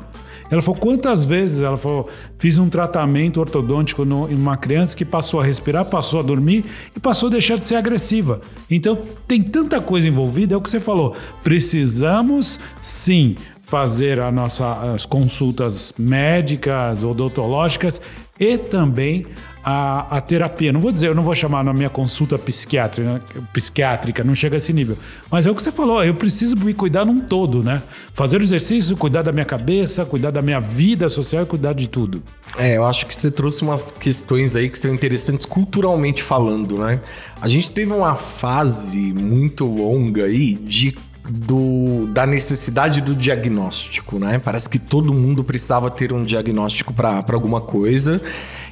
Ela 0.51 0.61
falou, 0.61 0.79
quantas 0.79 1.23
vezes? 1.25 1.61
Ela 1.61 1.77
falou, 1.77 2.09
fiz 2.37 2.57
um 2.57 2.67
tratamento 2.69 3.39
ortodôntico 3.39 4.03
no- 4.03 4.29
em 4.29 4.35
uma 4.35 4.57
criança 4.57 4.95
que 4.97 5.05
passou 5.05 5.39
a 5.39 5.43
respirar, 5.45 5.85
passou 5.85 6.19
a 6.19 6.23
dormir 6.23 6.65
e 6.95 6.99
passou 6.99 7.27
a 7.27 7.31
deixar 7.31 7.57
de 7.57 7.63
ser 7.65 7.75
agressiva. 7.75 8.41
Então, 8.69 8.99
tem 9.25 9.41
tanta 9.41 9.79
coisa 9.79 10.07
envolvida, 10.07 10.53
é 10.53 10.57
o 10.57 10.61
que 10.61 10.69
você 10.69 10.79
falou. 10.79 11.15
Precisamos, 11.41 12.59
sim, 12.81 13.35
fazer 13.63 14.19
a 14.19 14.29
nossa, 14.29 14.93
as 14.93 15.05
consultas 15.05 15.93
médicas, 15.97 17.05
odontológicas 17.05 18.01
e 18.37 18.57
também 18.57 19.25
a, 19.63 20.17
a 20.17 20.21
terapia. 20.21 20.71
Não 20.71 20.79
vou 20.79 20.91
dizer, 20.91 21.07
eu 21.07 21.15
não 21.15 21.23
vou 21.23 21.35
chamar 21.35 21.63
na 21.63 21.73
minha 21.73 21.89
consulta 21.89 22.37
psiquiátrica, 22.37 23.21
psiquiátrica, 23.53 24.23
não 24.23 24.33
chega 24.33 24.55
a 24.55 24.57
esse 24.57 24.73
nível. 24.73 24.97
Mas 25.29 25.45
é 25.45 25.51
o 25.51 25.55
que 25.55 25.61
você 25.61 25.71
falou, 25.71 26.03
eu 26.03 26.13
preciso 26.13 26.55
me 26.55 26.73
cuidar 26.73 27.05
num 27.05 27.19
todo, 27.19 27.63
né? 27.63 27.81
Fazer 28.13 28.41
exercício, 28.41 28.97
cuidar 28.97 29.21
da 29.21 29.31
minha 29.31 29.45
cabeça, 29.45 30.05
cuidar 30.05 30.31
da 30.31 30.41
minha 30.41 30.59
vida 30.59 31.09
social 31.09 31.41
cuidar 31.45 31.73
de 31.73 31.89
tudo. 31.89 32.23
É, 32.57 32.77
eu 32.77 32.85
acho 32.85 33.05
que 33.05 33.15
você 33.15 33.31
trouxe 33.31 33.61
umas 33.61 33.91
questões 33.91 34.55
aí 34.55 34.69
que 34.69 34.77
são 34.77 34.93
interessantes 34.93 35.45
culturalmente 35.45 36.21
falando, 36.21 36.77
né? 36.77 37.01
A 37.41 37.47
gente 37.47 37.71
teve 37.71 37.91
uma 37.91 38.15
fase 38.15 39.13
muito 39.13 39.65
longa 39.65 40.25
aí 40.25 40.53
de 40.53 40.95
do, 41.29 42.07
da 42.07 42.25
necessidade 42.25 42.99
do 42.99 43.15
diagnóstico, 43.15 44.19
né? 44.19 44.39
Parece 44.39 44.69
que 44.69 44.79
todo 44.79 45.13
mundo 45.13 45.43
precisava 45.43 45.89
ter 45.89 46.11
um 46.11 46.25
diagnóstico 46.25 46.93
para 46.93 47.23
alguma 47.31 47.61
coisa. 47.61 48.21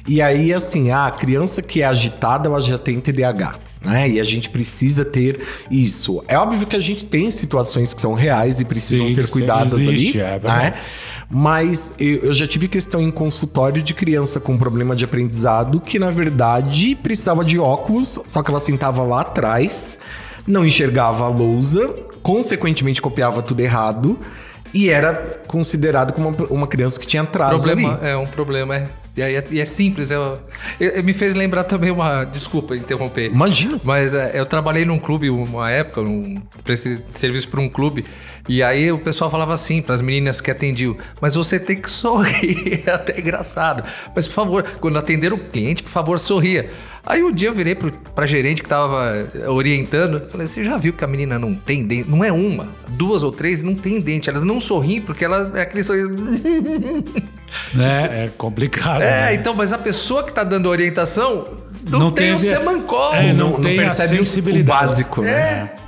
E 0.06 0.20
aí, 0.20 0.52
assim, 0.52 0.90
ah, 0.90 1.06
a 1.06 1.10
criança 1.10 1.62
que 1.62 1.82
é 1.82 1.86
agitada, 1.86 2.48
ela 2.48 2.60
já 2.60 2.78
tem 2.78 3.00
TDAH. 3.00 3.54
Né? 3.82 4.10
E 4.10 4.20
a 4.20 4.24
gente 4.24 4.50
precisa 4.50 5.04
ter 5.04 5.40
isso. 5.70 6.22
É 6.28 6.36
óbvio 6.36 6.66
que 6.66 6.76
a 6.76 6.80
gente 6.80 7.06
tem 7.06 7.30
situações 7.30 7.94
que 7.94 8.00
são 8.00 8.12
reais 8.12 8.60
e 8.60 8.64
precisam 8.64 9.08
Sim, 9.08 9.14
ser 9.14 9.26
sim, 9.26 9.32
cuidadas 9.32 9.72
existe, 9.72 10.20
ali. 10.20 10.42
é 10.44 10.48
né? 10.48 10.74
Mas 11.30 11.94
eu, 11.98 12.24
eu 12.24 12.32
já 12.32 12.46
tive 12.46 12.68
questão 12.68 13.00
em 13.00 13.10
consultório 13.10 13.80
de 13.82 13.94
criança 13.94 14.38
com 14.38 14.58
problema 14.58 14.94
de 14.94 15.04
aprendizado 15.04 15.80
que, 15.80 15.98
na 15.98 16.10
verdade, 16.10 16.94
precisava 16.94 17.44
de 17.44 17.58
óculos, 17.58 18.20
só 18.26 18.42
que 18.42 18.50
ela 18.50 18.60
sentava 18.60 19.02
lá 19.02 19.22
atrás, 19.22 19.98
não 20.46 20.66
enxergava 20.66 21.24
a 21.24 21.28
lousa, 21.28 21.88
consequentemente 22.22 23.00
copiava 23.00 23.42
tudo 23.42 23.60
errado 23.60 24.18
e 24.74 24.90
era 24.90 25.40
considerado 25.46 26.12
como 26.12 26.28
uma, 26.28 26.46
uma 26.48 26.66
criança 26.66 26.98
que 27.00 27.06
tinha 27.06 27.22
atraso 27.22 27.64
problema, 27.64 27.94
ali. 27.94 28.08
é 28.08 28.16
um 28.16 28.26
problema, 28.26 28.76
é. 28.76 28.88
E, 29.28 29.34
é, 29.36 29.44
e 29.50 29.60
é 29.60 29.64
simples. 29.64 30.10
Eu, 30.10 30.38
eu- 30.78 30.90
eu- 30.90 31.04
me 31.04 31.12
fez 31.12 31.34
lembrar 31.34 31.64
também 31.64 31.90
uma. 31.90 32.24
Desculpa 32.24 32.76
interromper. 32.76 33.26
Imagina. 33.30 33.80
Mas 33.84 34.14
é, 34.14 34.32
eu 34.38 34.46
trabalhei 34.46 34.84
num 34.84 34.98
clube 34.98 35.28
uma 35.30 35.70
época, 35.70 36.00
um, 36.00 36.40
prestei 36.64 36.98
serviço 37.12 37.48
para 37.48 37.60
um 37.60 37.68
clube, 37.68 38.04
e 38.52 38.62
aí 38.62 38.90
o 38.90 38.98
pessoal 38.98 39.30
falava 39.30 39.54
assim 39.54 39.80
para 39.80 39.94
as 39.94 40.02
meninas 40.02 40.40
que 40.40 40.50
atendiam: 40.50 40.96
Mas 41.20 41.34
você 41.34 41.58
tem 41.60 41.76
que 41.80 41.90
sorrir, 41.90 42.82
é 42.86 42.90
até 42.90 43.18
engraçado. 43.18 43.84
Mas 44.14 44.26
por 44.26 44.34
favor, 44.34 44.62
quando 44.80 44.98
atender 44.98 45.32
o 45.32 45.38
cliente, 45.38 45.82
por 45.82 45.90
favor, 45.90 46.18
sorria. 46.18 46.70
Aí 47.06 47.22
um 47.22 47.32
dia 47.32 47.48
eu 47.48 47.54
virei 47.54 47.74
pro, 47.74 47.90
pra 48.14 48.26
gerente 48.26 48.62
que 48.62 48.68
tava 48.68 49.26
orientando, 49.48 50.28
falei: 50.28 50.46
Você 50.46 50.62
já 50.64 50.76
viu 50.76 50.92
que 50.92 51.02
a 51.04 51.06
menina 51.06 51.38
não 51.38 51.54
tem 51.54 51.86
dente? 51.86 52.08
Não 52.10 52.22
é 52.24 52.30
uma, 52.32 52.68
duas 52.88 53.22
ou 53.22 53.32
três 53.32 53.62
não 53.62 53.74
tem 53.74 54.00
dente. 54.00 54.28
Elas 54.28 54.44
não 54.44 54.60
sorriem 54.60 55.00
porque 55.00 55.24
ela 55.24 55.52
é 55.54 55.62
aquele 55.62 55.82
sorriso. 55.82 56.10
Né? 57.74 58.26
É 58.26 58.30
complicado. 58.38 59.02
É, 59.02 59.22
né? 59.22 59.34
então, 59.34 59.54
mas 59.54 59.72
a 59.72 59.78
pessoa 59.78 60.22
que 60.22 60.32
tá 60.32 60.44
dando 60.44 60.68
orientação 60.68 61.48
não, 61.88 61.98
Não 61.98 62.10
tem 62.12 62.32
o 62.32 62.36
teve- 62.36 62.48
semancol. 62.48 63.12
É, 63.12 63.32
não, 63.32 63.34
não 63.38 63.50
não 63.54 63.60
tem 63.60 63.76
a 63.78 63.82
percebe 63.82 64.20
o- 64.20 64.60
o 64.60 64.64
básico, 64.64 65.22
né? 65.22 65.30
É. 65.76 65.79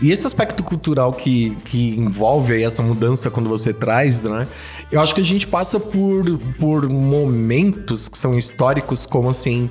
E 0.00 0.10
esse 0.10 0.26
aspecto 0.26 0.64
cultural 0.64 1.12
que, 1.12 1.54
que 1.66 1.90
envolve 1.90 2.54
aí 2.54 2.64
essa 2.64 2.82
mudança 2.82 3.30
quando 3.30 3.48
você 3.48 3.72
traz, 3.72 4.24
né? 4.24 4.48
Eu 4.90 5.00
acho 5.00 5.14
que 5.14 5.20
a 5.20 5.24
gente 5.24 5.46
passa 5.46 5.78
por, 5.78 6.24
por 6.58 6.88
momentos 6.88 8.08
que 8.08 8.16
são 8.16 8.38
históricos, 8.38 9.04
como 9.04 9.28
assim. 9.28 9.68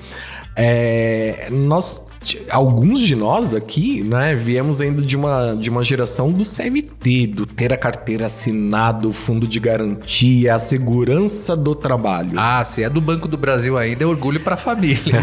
é, 0.56 1.48
nós. 1.52 2.06
Alguns 2.50 3.00
de 3.00 3.16
nós 3.16 3.54
aqui, 3.54 4.04
né, 4.04 4.36
viemos 4.36 4.82
ainda 4.82 5.02
de 5.02 5.16
uma, 5.16 5.56
de 5.56 5.70
uma 5.70 5.84
geração 5.84 6.32
do 6.32 6.44
CLT, 6.44 7.28
do 7.28 7.46
ter 7.46 7.72
a 7.74 7.78
carteira 7.78 8.26
assinada, 8.26 9.08
o 9.08 9.14
fundo 9.14 9.48
de 9.48 9.60
garantia, 9.60 10.56
a 10.56 10.60
segurança 10.60 11.56
do 11.56 11.76
trabalho. 11.76 12.34
Ah, 12.36 12.64
se 12.66 12.84
é 12.84 12.90
do 12.90 13.02
Banco 13.02 13.28
do 13.28 13.38
Brasil 13.38 13.78
ainda, 13.78 14.04
é 14.04 14.08
orgulho 14.08 14.40
pra 14.40 14.58
família. 14.58 14.96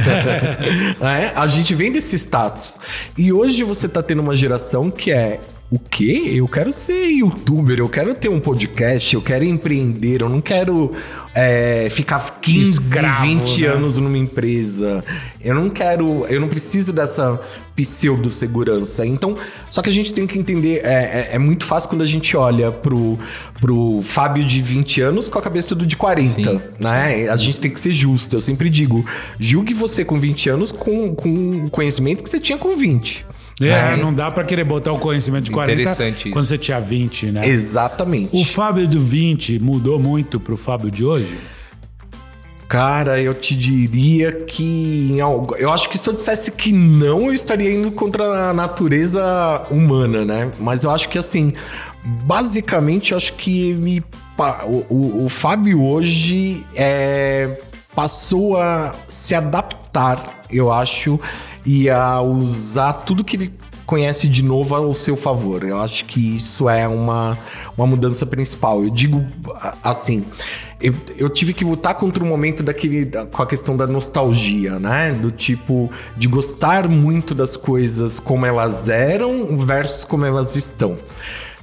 É, 1.00 1.32
a 1.34 1.46
gente 1.46 1.74
vem 1.74 1.90
desse 1.90 2.16
status. 2.16 2.80
E 3.16 3.32
hoje 3.32 3.64
você 3.64 3.88
tá 3.88 4.02
tendo 4.02 4.20
uma 4.20 4.36
geração 4.36 4.90
que 4.90 5.10
é. 5.10 5.40
O 5.72 5.78
quê? 5.78 6.34
Eu 6.34 6.46
quero 6.46 6.70
ser 6.70 7.06
youtuber, 7.08 7.78
eu 7.78 7.88
quero 7.88 8.14
ter 8.14 8.28
um 8.28 8.38
podcast, 8.38 9.14
eu 9.14 9.22
quero 9.22 9.42
empreender, 9.42 10.20
eu 10.20 10.28
não 10.28 10.38
quero 10.38 10.92
é, 11.34 11.88
ficar 11.90 12.20
15, 12.42 12.70
Escravo, 12.88 13.22
20 13.22 13.62
né? 13.62 13.68
anos 13.68 13.96
numa 13.96 14.18
empresa. 14.18 15.02
Eu 15.42 15.54
não 15.54 15.70
quero. 15.70 16.26
Eu 16.26 16.42
não 16.42 16.48
preciso 16.48 16.92
dessa 16.92 17.40
pseudo-segurança. 17.74 19.06
Então, 19.06 19.34
só 19.70 19.80
que 19.80 19.88
a 19.88 19.92
gente 19.92 20.12
tem 20.12 20.26
que 20.26 20.38
entender. 20.38 20.82
É, 20.84 20.90
é- 20.92 21.28
é 21.36 21.38
muito 21.38 21.64
fácil 21.64 21.88
quando 21.88 22.02
a 22.02 22.06
gente 22.06 22.36
olha 22.36 22.70
pro, 22.70 23.18
pro 23.58 24.00
Fábio 24.02 24.44
de 24.44 24.60
20 24.60 25.00
anos 25.00 25.26
com 25.26 25.38
a 25.38 25.42
cabeça 25.42 25.74
do 25.74 25.86
de 25.86 25.96
40 25.96 26.28
Sim, 26.34 26.60
né? 26.78 27.30
A 27.30 27.36
gente 27.36 27.58
tem 27.58 27.70
que 27.70 27.80
ser 27.80 27.92
justo. 27.92 28.36
Eu 28.36 28.42
sempre 28.42 28.68
digo, 28.68 29.06
julgue 29.38 29.72
você 29.72 30.04
com 30.04 30.20
20 30.20 30.50
anos 30.50 30.70
com, 30.70 31.14
com 31.14 31.64
o 31.64 31.70
conhecimento 31.70 32.22
que 32.22 32.28
você 32.28 32.38
tinha 32.38 32.58
com 32.58 32.76
20. 32.76 33.24
É, 33.68 33.96
não 33.96 34.12
dá 34.12 34.30
pra 34.30 34.44
querer 34.44 34.64
botar 34.64 34.92
o 34.92 34.98
conhecimento 34.98 35.44
de 35.44 35.50
40 35.50 35.72
Interessante 35.72 36.24
isso. 36.26 36.30
quando 36.32 36.46
você 36.46 36.58
tinha 36.58 36.80
20, 36.80 37.30
né? 37.32 37.46
Exatamente. 37.46 38.30
O 38.32 38.44
Fábio 38.44 38.86
do 38.88 39.00
20 39.00 39.58
mudou 39.58 39.98
muito 39.98 40.38
pro 40.40 40.56
Fábio 40.56 40.90
de 40.90 41.04
hoje? 41.04 41.38
Cara, 42.68 43.20
eu 43.20 43.34
te 43.34 43.54
diria 43.54 44.32
que 44.32 45.08
em 45.12 45.20
algo- 45.20 45.54
eu 45.56 45.70
acho 45.70 45.90
que 45.90 45.98
se 45.98 46.08
eu 46.08 46.14
dissesse 46.14 46.52
que 46.52 46.72
não, 46.72 47.26
eu 47.26 47.34
estaria 47.34 47.70
indo 47.70 47.92
contra 47.92 48.48
a 48.48 48.54
natureza 48.54 49.22
humana, 49.70 50.24
né? 50.24 50.50
Mas 50.58 50.82
eu 50.84 50.90
acho 50.90 51.08
que 51.10 51.18
assim, 51.18 51.52
basicamente, 52.24 53.12
eu 53.12 53.18
acho 53.18 53.34
que 53.34 54.02
pa- 54.38 54.64
o, 54.64 54.86
o- 54.88 55.24
o 55.26 55.28
Fábio 55.28 55.82
hoje 55.84 56.64
é, 56.74 57.60
passou 57.94 58.56
a 58.56 58.94
se 59.06 59.34
adaptar, 59.34 60.42
eu 60.50 60.72
acho, 60.72 61.20
e 61.64 61.88
a 61.90 62.20
usar 62.20 62.92
tudo 62.92 63.22
que 63.24 63.36
ele 63.36 63.54
conhece 63.86 64.28
de 64.28 64.42
novo 64.42 64.74
ao 64.74 64.94
seu 64.94 65.16
favor. 65.16 65.64
Eu 65.64 65.78
acho 65.80 66.04
que 66.06 66.36
isso 66.36 66.68
é 66.68 66.86
uma, 66.88 67.36
uma 67.76 67.86
mudança 67.86 68.24
principal. 68.24 68.82
Eu 68.82 68.90
digo 68.90 69.24
assim, 69.82 70.24
eu, 70.80 70.94
eu 71.16 71.28
tive 71.28 71.52
que 71.52 71.64
lutar 71.64 71.94
contra 71.94 72.22
o 72.24 72.26
momento 72.26 72.62
daquele 72.62 73.04
da- 73.04 73.26
com 73.26 73.42
a 73.42 73.46
questão 73.46 73.76
da 73.76 73.86
nostalgia, 73.86 74.78
né? 74.78 75.12
Do 75.12 75.30
tipo 75.30 75.90
de 76.16 76.26
gostar 76.26 76.88
muito 76.88 77.34
das 77.34 77.56
coisas 77.56 78.18
como 78.18 78.46
elas 78.46 78.88
eram 78.88 79.56
versus 79.58 80.04
como 80.04 80.24
elas 80.24 80.56
estão. 80.56 80.96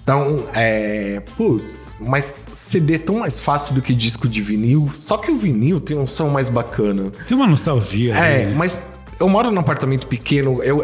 Então, 0.04 0.44
é. 0.56 1.22
Putz, 1.38 1.96
mas 2.00 2.48
CD 2.56 2.96
é 2.96 2.98
tão 2.98 3.20
mais 3.20 3.40
fácil 3.40 3.76
do 3.76 3.82
que 3.82 3.94
disco 3.94 4.28
de 4.28 4.42
vinil. 4.42 4.90
Só 4.94 5.18
que 5.18 5.30
o 5.30 5.36
vinil 5.36 5.80
tem 5.80 5.98
um 5.98 6.08
som 6.08 6.30
mais 6.30 6.50
bacana. 6.50 7.12
Tem 7.28 7.38
uma 7.38 7.46
nostalgia. 7.46 8.16
É, 8.16 8.46
né? 8.46 8.54
mas 8.56 8.90
eu 9.20 9.28
moro 9.28 9.52
num 9.52 9.60
apartamento 9.60 10.08
pequeno. 10.08 10.64
Eu, 10.64 10.84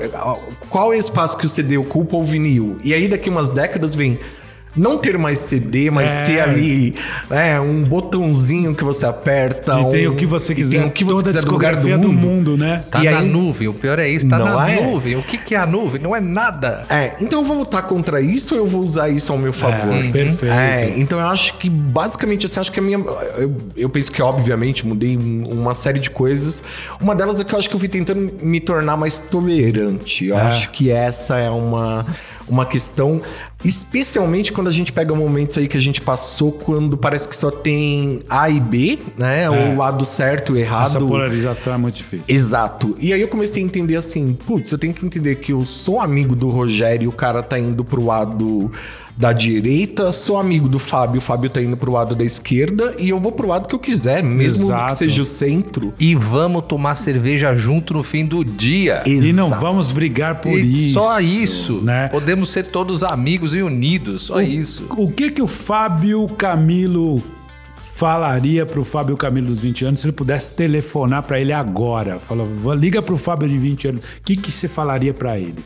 qual 0.70 0.94
é 0.94 0.98
o 0.98 1.00
espaço 1.00 1.38
que 1.38 1.46
o 1.46 1.50
CD 1.50 1.78
ocupa 1.78 2.18
ou 2.18 2.26
vinil? 2.26 2.78
E 2.84 2.94
aí 2.94 3.08
daqui 3.08 3.30
umas 3.30 3.52
décadas 3.52 3.96
vem. 3.96 4.20
Não 4.76 4.98
ter 4.98 5.18
mais 5.18 5.40
CD, 5.40 5.90
mas 5.90 6.14
É. 6.16 6.24
ter 6.26 6.40
ali 6.42 6.94
é, 7.30 7.60
um 7.60 7.84
botãozinho 7.84 8.76
que 8.76 8.84
você 8.84 9.06
aperta. 9.06 9.80
E 9.80 9.86
tem 9.90 10.08
um- 10.08 10.14
o 10.14 10.16
que 10.16 10.26
você 10.26 10.54
quiser. 10.54 10.78
Tem 10.80 10.88
o 10.88 10.92
que 10.92 11.04
você 11.04 11.18
toda 11.18 11.28
quiser 11.30 11.42
do 11.46 11.52
lugar 11.52 11.76
do 11.76 11.88
mundo. 11.90 12.02
do 12.02 12.14
mundo, 12.14 12.58
né? 12.58 12.84
Tá 12.92 13.04
E 13.04 13.10
na 13.10 13.20
aí- 13.20 13.30
nuvem, 13.30 13.68
o 13.68 13.74
pior 13.74 14.00
é 14.00 14.10
isso, 14.10 14.28
tá 14.30 14.38
Não 14.38 14.56
na 14.58 14.70
é? 14.70 14.82
nuvem. 14.82 15.16
O 15.16 15.24
que, 15.24 15.38
que 15.38 15.56
é 15.56 15.58
a 15.58 15.66
nuvem? 15.66 16.02
Não 16.02 16.16
é 16.16 16.20
nada. 16.20 16.86
É, 16.90 17.14
então 17.22 17.40
eu 17.40 17.46
vou 17.46 17.58
lutar 17.60 17.84
contra 17.84 18.20
isso 18.22 18.56
ou 18.56 18.62
eu 18.62 18.68
vou 18.68 18.82
usar 18.82 19.10
isso 19.10 19.32
ao 19.32 19.38
meu 19.38 19.54
favor? 19.54 19.94
É, 19.96 20.10
perfeito. 20.12 20.54
É, 20.54 20.94
então 20.98 21.20
eu 21.20 21.28
acho 21.28 21.58
que 21.58 21.70
basicamente 21.70 22.46
assim, 22.46 22.60
acho 22.60 22.72
que 22.72 22.80
a 22.80 22.84
minha. 22.84 22.98
Eu, 23.38 23.56
eu 23.78 23.90
penso 23.90 24.12
que, 24.12 24.22
obviamente, 24.22 24.86
mudei 24.86 25.16
uma 25.18 25.74
série 25.74 26.00
de 26.00 26.10
coisas. 26.10 26.64
Uma 27.00 27.16
delas 27.16 27.40
é 27.40 27.44
que 27.44 27.54
eu 27.54 27.60
acho 27.60 27.70
que 27.70 27.76
eu 27.76 27.80
fui 27.80 27.90
tentando 27.90 28.34
me 28.42 28.60
tornar 28.60 28.98
mais 28.98 29.20
tolerante. 29.20 30.26
Eu 30.26 30.38
É. 30.38 30.42
acho 30.42 30.70
que 30.72 30.92
essa 30.92 31.38
é 31.38 31.50
uma. 31.50 32.06
Uma 32.48 32.66
questão, 32.66 33.22
especialmente 33.64 34.52
quando 34.52 34.68
a 34.68 34.72
gente 34.72 34.94
pega 34.94 35.16
momentos 35.16 35.58
aí 35.58 35.68
que 35.68 35.78
a 35.78 35.82
gente 35.82 36.00
passou 36.00 36.52
quando 36.52 36.96
parece 36.96 37.28
que 37.28 37.36
só 37.36 37.50
tem 37.50 38.22
A 38.30 38.50
e 38.50 38.60
B, 38.60 39.00
né? 39.18 39.50
O 39.50 39.78
lado 39.78 40.06
certo 40.06 40.52
e 40.52 40.56
o 40.56 40.58
errado. 40.58 40.88
Essa 40.88 41.00
polarização 41.00 41.74
é 41.74 41.78
muito 41.78 41.96
difícil. 41.96 42.34
Exato. 42.34 42.96
E 43.00 43.14
aí 43.14 43.22
eu 43.22 43.28
comecei 43.28 43.64
a 43.64 43.66
entender 43.66 43.96
assim, 43.96 44.38
putz, 44.46 44.72
eu 44.72 44.78
tenho 44.78 44.94
que 44.94 45.06
entender 45.06 45.36
que 45.36 45.54
eu 45.54 45.66
sou 45.66 46.00
amigo 46.00 46.36
do 46.36 46.50
Rogério 46.50 47.06
e 47.06 47.08
o 47.08 47.12
cara 47.12 47.42
tá 47.42 47.58
indo 47.58 47.84
pro 47.84 48.04
lado 48.04 48.72
da 49.18 49.32
direita, 49.32 50.12
sou 50.12 50.38
amigo 50.38 50.68
do 50.68 50.78
Fábio, 50.78 51.20
o 51.20 51.22
Fábio 51.22 51.50
tá 51.50 51.62
indo 51.62 51.78
pro 51.78 51.92
lado 51.92 52.14
da 52.16 52.24
esquerda 52.24 52.94
e 53.00 53.10
eu 53.10 53.20
vou 53.20 53.32
pro 53.32 53.48
lado 53.48 53.68
que 53.68 53.74
eu 53.74 53.80
quiser, 53.80 54.22
mesmo 54.22 54.66
Exato. 54.66 54.86
que 54.88 54.96
seja 54.98 55.22
o 55.22 55.26
centro. 55.26 55.94
E 55.98 56.14
vamos 56.16 56.66
tomar 56.66 56.96
cerveja 56.96 57.56
junto 57.56 57.94
no 57.94 58.04
fim 58.04 58.26
do 58.26 58.44
dia. 58.44 59.04
E 59.06 59.32
não 59.32 59.48
Exato. 59.48 59.62
vamos 59.62 59.90
brigar 59.90 60.42
por 60.42 60.52
E 60.60 60.74
isso. 60.74 60.94
só 61.00 61.20
isso. 61.22 61.80
Né? 61.82 62.10
Podemos 62.10 62.50
ser 62.50 62.68
todos 62.68 63.04
amigos 63.04 63.56
e 63.56 63.62
unidos. 63.62 64.24
Só 64.24 64.42
isso. 64.42 64.86
O 64.98 65.10
que 65.10 65.32
que 65.32 65.42
o 65.42 65.48
Fábio 65.48 66.28
Camilo 66.38 67.24
falaria 67.78 68.66
pro 68.66 68.84
Fábio 68.84 69.16
Camilo 69.16 69.48
dos 69.48 69.60
20 69.62 69.86
anos 69.86 70.00
se 70.02 70.06
ele 70.08 70.12
pudesse 70.14 70.52
telefonar 70.52 71.24
para 71.24 71.40
ele 71.40 71.54
agora? 71.54 72.20
Fala, 72.20 72.46
liga 72.76 73.02
pro 73.02 73.18
Fábio 73.18 73.48
de 73.48 73.58
20 73.58 73.88
anos. 73.88 74.02
O 74.02 74.22
que, 74.26 74.36
que 74.36 74.52
você 74.52 74.68
falaria 74.68 75.14
para 75.14 75.40
ele? 75.40 75.64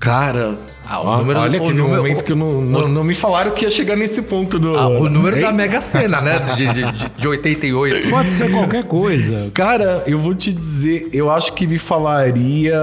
Cara, 0.00 0.58
Ah, 0.86 1.00
o 1.00 1.06
ó, 1.06 1.16
número- 1.18 1.40
olha 1.40 1.58
o 1.60 1.62
que 1.64 1.72
no 1.72 1.82
número- 1.84 2.02
momento 2.02 2.24
que 2.24 2.32
eu 2.32 2.36
não, 2.36 2.60
não, 2.60 2.88
não 2.88 3.04
me 3.04 3.14
falaram 3.14 3.52
que 3.52 3.64
ia 3.64 3.70
chegar 3.70 3.96
nesse 3.96 4.22
ponto 4.22 4.58
do. 4.58 4.76
Ah, 4.76 4.88
o 4.88 5.08
número 5.08 5.36
Ei, 5.36 5.42
da 5.42 5.50
Mega 5.52 5.80
Sena, 5.80 6.20
né? 6.20 6.38
De, 6.56 6.66
de, 6.66 6.92
de, 6.92 7.10
de 7.18 7.28
88. 7.28 8.08
Pode 8.10 8.30
ser 8.30 8.50
qualquer 8.50 8.84
coisa. 8.84 9.50
Cara, 9.54 10.02
eu 10.06 10.18
vou 10.18 10.34
te 10.34 10.52
dizer, 10.52 11.08
eu 11.12 11.30
acho 11.30 11.52
que 11.54 11.66
me 11.66 11.78
falaria 11.78 12.74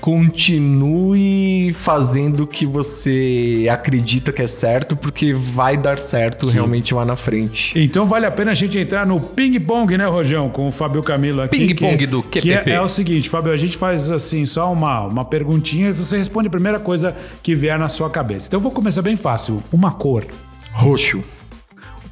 continue 0.00 1.72
fazendo 1.72 2.40
o 2.42 2.46
que 2.46 2.66
você 2.66 3.68
acredita 3.70 4.32
que 4.32 4.42
é 4.42 4.46
certo, 4.46 4.96
porque 4.96 5.32
vai 5.32 5.76
dar 5.76 5.98
certo 5.98 6.48
realmente 6.48 6.92
lá 6.92 7.04
na 7.04 7.16
frente. 7.16 7.72
Então 7.78 8.04
vale 8.04 8.26
a 8.26 8.30
pena 8.30 8.50
a 8.50 8.54
gente 8.54 8.76
entrar 8.78 9.06
no 9.06 9.20
ping-pong, 9.20 9.96
né, 9.96 10.06
Rojão? 10.06 10.48
Com 10.48 10.66
o 10.68 10.72
Fábio 10.72 11.02
Camilo 11.02 11.40
aqui. 11.42 11.56
Ping-pong 11.66 11.96
que- 11.98 12.06
do 12.06 12.22
Que 12.22 12.40
QPP. 12.40 12.70
é, 12.70 12.74
é 12.74 12.80
o 12.80 12.88
seguinte, 12.88 13.28
Fábio, 13.28 13.52
a 13.52 13.56
gente 13.56 13.76
faz 13.76 14.10
assim, 14.10 14.44
só 14.46 14.72
uma, 14.72 15.02
uma 15.06 15.24
perguntinha 15.24 15.90
e 15.90 15.92
você 15.92 16.16
responde 16.18 16.48
a 16.48 16.50
primeira 16.50 16.78
coisa 16.80 17.11
que 17.42 17.54
vier 17.54 17.78
na 17.78 17.88
sua 17.88 18.10
cabeça. 18.10 18.46
Então 18.48 18.58
eu 18.58 18.62
vou 18.62 18.72
começar 18.72 19.02
bem 19.02 19.16
fácil. 19.16 19.62
Uma 19.72 19.92
cor, 19.92 20.26
Roxo. 20.72 21.22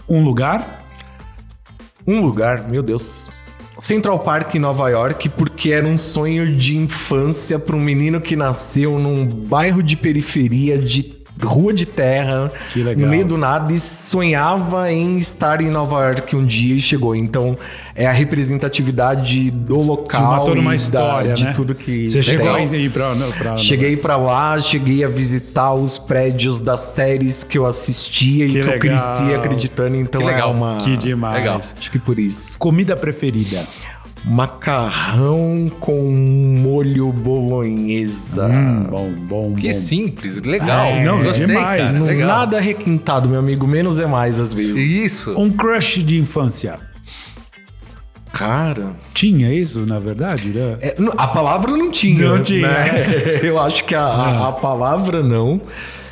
um 0.08 0.22
lugar, 0.22 0.78
Um 2.06 2.20
lugar, 2.20 2.68
meu 2.68 2.82
Deus. 2.82 3.28
Central 3.78 4.18
Park 4.18 4.54
em 4.54 4.58
Nova 4.58 4.88
York, 4.90 5.28
porque 5.30 5.72
era 5.72 5.86
um 5.86 5.96
sonho 5.96 6.54
de 6.54 6.76
infância 6.76 7.58
para 7.58 7.76
um 7.76 7.80
menino 7.80 8.20
que 8.20 8.36
nasceu 8.36 8.98
num 8.98 9.26
bairro 9.26 9.82
de 9.82 9.96
periferia 9.96 10.78
de 10.78 11.02
rua 11.44 11.72
de 11.72 11.86
terra, 11.86 12.52
Que 12.72 12.82
legal. 12.82 13.04
no 13.04 13.08
meio 13.10 13.24
do 13.24 13.36
nada, 13.36 13.72
e 13.72 13.78
sonhava 13.78 14.90
em 14.92 15.16
estar 15.18 15.60
em 15.60 15.68
Nova 15.70 16.00
York 16.06 16.34
um 16.36 16.44
dia 16.44 16.74
e 16.74 16.80
chegou. 16.80 17.14
Então, 17.14 17.56
é 17.94 18.06
a 18.06 18.12
representatividade 18.12 19.50
do 19.50 19.78
local 19.80 20.44
toda 20.44 20.60
uma 20.60 20.74
e 20.74 20.76
da- 20.78 20.82
história, 20.82 21.32
de 21.34 21.44
né? 21.44 21.52
tudo 21.52 21.74
que 21.74 22.08
Você 22.08 22.22
chegou 22.22 22.54
tem. 22.54 22.68
a 22.68 22.76
ir 22.76 22.90
pra... 22.90 23.14
pra 23.36 23.56
Cheguei 23.58 23.96
pra 23.96 24.16
lá, 24.16 24.58
cheguei 24.60 25.04
a 25.04 25.08
visitar 25.08 25.74
os 25.74 25.98
prédios 25.98 26.60
das 26.60 26.80
séries 26.80 27.44
que 27.44 27.58
eu 27.58 27.66
assistia 27.66 28.44
e 28.44 28.48
Que 28.48 28.54
que 28.54 28.58
eu 28.60 28.64
legal. 28.66 28.78
cresci 28.80 29.34
acreditando. 29.34 29.96
Então 29.96 30.20
Que 30.20 30.26
legal. 30.26 30.50
é 30.50 30.54
uma. 30.54 30.76
Que 30.78 30.96
demais. 30.96 31.38
Legal. 31.38 31.60
Acho 31.78 31.90
que 31.90 31.98
por 31.98 32.18
isso. 32.18 32.58
Comida 32.58 32.96
preferida. 32.96 33.66
Macarrão 34.24 35.70
com 35.80 36.10
molho 36.62 37.10
bolonhesa. 37.12 38.46
Hum, 38.46 38.84
bom, 38.90 39.10
bom, 39.12 39.54
Que 39.54 39.68
bom. 39.68 39.72
simples, 39.72 40.36
legal. 40.42 40.86
É, 40.86 41.04
não, 41.04 41.22
Gostei, 41.22 41.46
demais. 41.46 41.92
cara. 41.94 42.04
Legal. 42.04 42.28
Nada 42.28 42.60
requintado, 42.60 43.28
meu 43.28 43.38
amigo. 43.38 43.66
Menos 43.66 43.98
é 43.98 44.06
mais 44.06 44.38
às 44.38 44.52
vezes. 44.52 44.76
Isso. 45.04 45.38
Um 45.38 45.50
crush 45.50 46.02
de 46.02 46.18
infância. 46.18 46.78
Cara. 48.32 48.92
Tinha 49.12 49.52
isso, 49.52 49.80
na 49.80 49.98
verdade, 49.98 50.48
né? 50.50 50.78
é, 50.80 50.94
a 51.18 51.26
palavra 51.26 51.72
não 51.72 51.90
tinha. 51.90 52.28
Não 52.28 52.42
tinha. 52.42 52.68
né? 52.68 53.40
Eu 53.42 53.58
acho 53.58 53.84
que 53.84 53.94
a, 53.94 54.02
a- 54.02 54.48
a 54.48 54.52
palavra 54.52 55.22
não. 55.22 55.60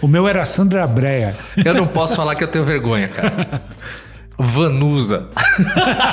O 0.03 0.09
meu 0.09 0.27
era 0.29 0.45
Sandra 0.45 0.87
Brea. 0.87 1.37
Eu 1.65 1.75
não 1.75 1.87
posso 1.87 2.17
falar 2.17 2.35
que 2.37 2.43
eu 2.45 2.49
tenho 2.49 2.65
vergonha, 2.65 3.09
cara. 3.09 3.63
Vanusa. 4.39 5.27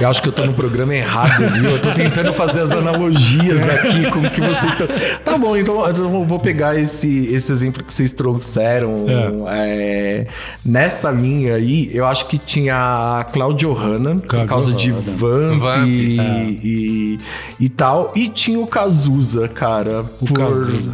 Eu 0.00 0.08
acho 0.08 0.20
que 0.20 0.28
eu 0.28 0.32
tô 0.32 0.44
no 0.44 0.54
programa 0.54 0.92
errado, 0.92 1.46
viu? 1.52 1.70
Eu 1.70 1.80
tô 1.80 1.90
tentando 1.92 2.32
fazer 2.32 2.60
as 2.60 2.72
analogias 2.72 3.66
aqui 3.68 4.10
com 4.10 4.18
o 4.18 4.28
que 4.30 4.40
vocês 4.40 4.72
estão. 4.72 4.88
Tá 5.24 5.38
bom, 5.38 5.56
então 5.56 5.86
eu 5.86 6.24
vou- 6.24 6.38
pegar 6.40 6.76
esse, 6.76 7.26
esse 7.26 7.52
exemplo 7.52 7.82
que 7.84 7.94
vocês 7.94 8.12
trouxeram. 8.12 9.06
é, 9.48 10.26
nessa 10.64 11.12
linha 11.12 11.54
aí, 11.54 11.90
eu 11.94 12.04
acho 12.06 12.26
que 12.26 12.38
tinha 12.38 13.20
a 13.20 13.24
Claudio 13.24 13.72
Hanna, 13.72 14.16
por 14.16 14.44
causa 14.46 14.72
de. 14.72 14.90
Vamp, 14.90 15.60
Vamp, 15.60 15.86
e, 15.86 16.18
é. 16.20 16.42
e, 16.50 17.20
e 17.60 17.68
tal. 17.68 18.12
E 18.16 18.28
tinha 18.28 18.58
o 18.58 18.66
Cazuza, 18.66 19.46
cara. 19.46 20.04
por 20.18 20.32
Cazuza. 20.32 20.92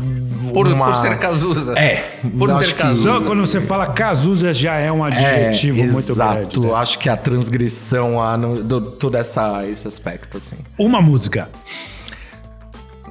Por, 0.53 0.67
uma- 0.67 0.87
por 0.87 0.95
ser 0.97 1.19
Cazuza. 1.19 1.73
É, 1.79 1.97
Por 2.39 2.51
ser 2.53 2.75
Cazuza. 2.75 3.03
Só 3.03 3.21
quando 3.25 3.41
você 3.47 3.61
fala 3.61 3.87
Cazuza 3.89 4.53
já 4.55 4.75
é 4.75 4.91
um 4.93 5.07
É, 5.07 5.09
adjetivo 5.49 5.79
muito 5.85 6.13
exato. 6.13 6.35
grande. 6.35 6.61
né? 6.61 6.73
Acho 6.75 6.99
que 6.99 7.09
a 7.09 7.17
transgressão, 7.17 8.21
a, 8.23 8.37
no- 8.37 8.63
do, 8.63 8.81
todo 8.81 9.17
essa, 9.17 9.67
esse 9.67 9.87
aspecto, 9.89 10.39
assim. 10.39 10.57
Uma 10.79 11.01
música. 11.03 11.49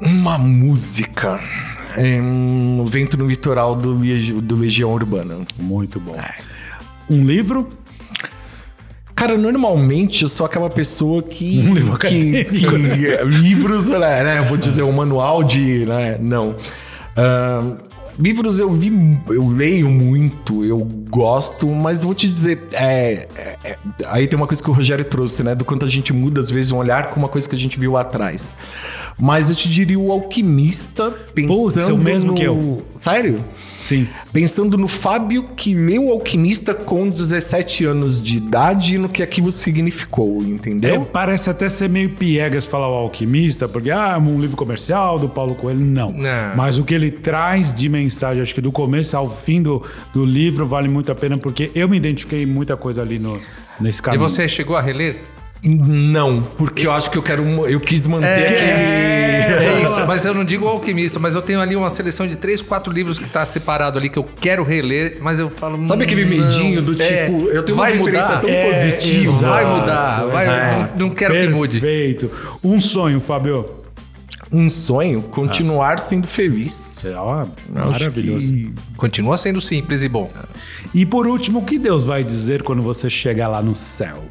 Uma 0.02 0.38
música. 0.38 1.40
É, 1.98 2.22
um 2.22 2.86
vento 2.86 3.18
no 3.18 3.28
litoral 3.28 3.76
do, 3.76 3.96
do 4.42 4.56
Legião 4.56 4.92
Urbana. 4.94 5.38
Muito 5.58 6.00
bom. 6.00 6.16
Um 7.10 7.24
livro. 7.26 7.70
Cara, 9.16 9.38
normalmente 9.38 10.24
eu 10.24 10.30
sou 10.30 10.46
aquela 10.46 10.70
pessoa 10.70 11.22
que. 11.22 11.60
Um 11.68 11.74
livro 11.74 11.98
que, 11.98 12.08
acadêmico, 12.08 12.72
que- 12.72 13.24
livros, 13.26 13.90
né, 13.90 14.24
né? 14.24 14.38
Eu 14.38 14.44
vou 14.46 14.58
dizer, 14.58 14.84
um 14.84 14.92
manual 14.94 15.44
de. 15.44 15.86
Né, 15.86 16.18
não. 16.22 16.56
Livros 18.20 18.60
eu 18.60 18.76
li, 18.76 18.92
eu 19.30 19.48
leio 19.48 19.90
muito, 19.90 20.66
eu 20.66 20.80
gosto, 21.10 21.66
mas 21.68 22.04
vou 22.04 22.14
te 22.14 22.28
dizer, 22.28 22.68
é, 22.74 23.30
é- 23.34 23.58
é- 23.64 23.78
aí 24.08 24.28
tem 24.28 24.36
uma 24.36 24.46
coisa 24.46 24.62
que 24.62 24.70
o 24.70 24.74
Rogério 24.74 25.06
trouxe, 25.06 25.42
né? 25.42 25.56
Do 25.56 25.64
quanto 25.64 25.86
a 25.86 25.88
gente 25.88 26.12
muda, 26.12 26.42
às 26.42 26.52
vezes, 26.52 26.70
um 26.70 26.76
olhar 26.78 27.12
com 27.12 27.18
uma 27.18 27.30
coisa 27.30 27.48
que 27.48 27.56
a 27.56 27.58
gente 27.58 27.80
viu 27.80 27.96
atrás. 27.96 28.58
Mas 29.18 29.50
eu 29.50 29.56
te 29.56 29.70
diria 29.70 29.98
o 29.98 30.12
alquimista, 30.12 31.12
pensando. 31.34 31.80
é 31.80 31.94
o 31.94 31.98
mesmo 31.98 32.32
no... 32.32 32.36
que 32.38 32.44
eu. 32.44 32.82
Sério? 32.98 33.42
Sim. 33.80 34.08
Pensando 34.34 34.78
no 34.78 34.90
Fábio 34.90 35.44
que 35.56 35.74
leu 35.74 36.08
o 36.08 36.12
Alquimista 36.12 36.74
com 36.74 37.10
17 37.10 37.86
anos 37.86 38.22
de 38.22 38.36
idade 38.38 38.96
e 38.96 38.98
no 38.98 39.08
que 39.08 39.24
aquilo 39.24 39.52
significou, 39.54 40.42
É, 40.44 40.48
entendeu? 40.50 41.06
parece 41.06 41.50
até 41.50 41.70
ser 41.70 41.88
meio 41.90 42.10
piegas 42.10 42.66
falar 42.68 42.90
o 42.90 42.94
alquimista, 42.94 43.70
porque 43.70 43.90
ah, 43.90 44.16
é 44.16 44.18
um 44.18 44.40
livro 44.42 44.58
comercial 44.58 45.18
do 45.18 45.30
Paulo 45.30 45.56
Coelho. 45.56 45.80
Não. 45.80 46.12
Não. 46.12 46.56
Mas 46.58 46.78
o 46.78 46.84
que 46.84 46.94
ele 46.94 47.10
traz 47.10 47.74
de 47.74 47.88
mensagem, 47.88 48.44
acho 48.44 48.54
que 48.54 48.60
do 48.62 48.72
começo 48.72 49.16
ao 49.16 49.30
fim 49.30 49.62
do, 49.62 49.82
do 50.14 50.26
livro 50.26 50.68
vale 50.68 50.90
muito 50.90 51.10
a 51.12 51.16
pena, 51.16 51.38
porque 51.38 51.72
eu 51.74 51.88
me 51.88 51.96
identifiquei 51.96 52.44
em 52.44 52.46
muita 52.46 52.76
coisa 52.76 53.02
ali 53.02 53.18
no, 53.18 53.40
nesse 53.80 54.00
E 54.00 54.04
caminho. 54.04 54.22
você 54.22 54.48
chegou 54.50 54.76
a 54.76 54.82
reler? 54.82 55.22
Não, 55.62 56.42
porque 56.58 56.88
eu 56.88 56.92
acho 56.92 57.12
que 57.12 57.18
eu 57.18 57.22
quero. 57.24 57.44
Eu 57.68 57.80
quis 57.82 58.08
manter 58.08 58.28
aquele. 58.46 58.60
É 58.62 59.82
isso, 59.84 60.06
mas 60.08 60.26
eu 60.26 60.34
não 60.34 60.46
digo 60.46 60.66
alquimista, 60.66 61.20
mas 61.20 61.36
eu 61.36 61.42
tenho 61.42 61.60
ali 61.60 61.76
uma 61.76 61.90
seleção 61.90 62.26
de 62.28 62.38
três, 62.38 62.62
quatro 62.62 62.94
livros 62.94 63.20
que 63.20 63.30
tá 63.30 63.46
separado 63.46 64.00
ali 64.00 64.10
que 64.10 64.18
eu 64.18 64.24
quero 64.24 64.64
reler, 64.64 65.18
mas 65.22 65.38
eu 65.38 65.50
falo. 65.50 65.82
Sabe 65.82 66.06
aquele 66.06 66.24
"Não, 66.24 66.30
medinho 66.46 66.82
do 66.82 66.94
é, 67.02 67.26
tipo, 67.26 67.50
eu 67.50 67.62
tenho 67.64 67.78
vai 67.78 67.92
uma 67.92 67.98
referência 67.98 68.36
mudar, 68.36 68.42
tão 68.42 68.50
é, 68.50 68.66
positiva. 68.72 69.32
Vai 69.50 69.64
exato, 69.66 69.80
mudar, 69.80 70.26
vai, 70.28 70.48
não, 70.48 71.08
não 71.08 71.10
quero 71.10 71.34
que 71.34 71.48
mude. 71.50 71.80
Perfeito. 71.82 72.32
Um 72.64 72.80
sonho, 72.80 73.20
Fábio. 73.20 73.80
Um 74.52 74.68
sonho, 74.68 75.22
continuar 75.22 76.00
sendo 76.00 76.26
feliz. 76.26 77.06
É, 77.06 77.14
maravilhoso. 77.70 78.52
que- 78.52 78.74
Continua 78.98 79.38
sendo 79.38 79.62
simples 79.62 80.02
e 80.02 80.10
bom. 80.10 80.32
E 80.94 81.06
por 81.06 81.28
último, 81.28 81.60
o 81.60 81.66
que 81.66 81.78
Deus 81.78 82.06
vai 82.06 82.24
dizer 82.24 82.64
quando 82.64 82.82
você 82.82 83.10
chegar 83.10 83.48
lá 83.48 83.62
no 83.62 83.76
céu? 83.76 84.24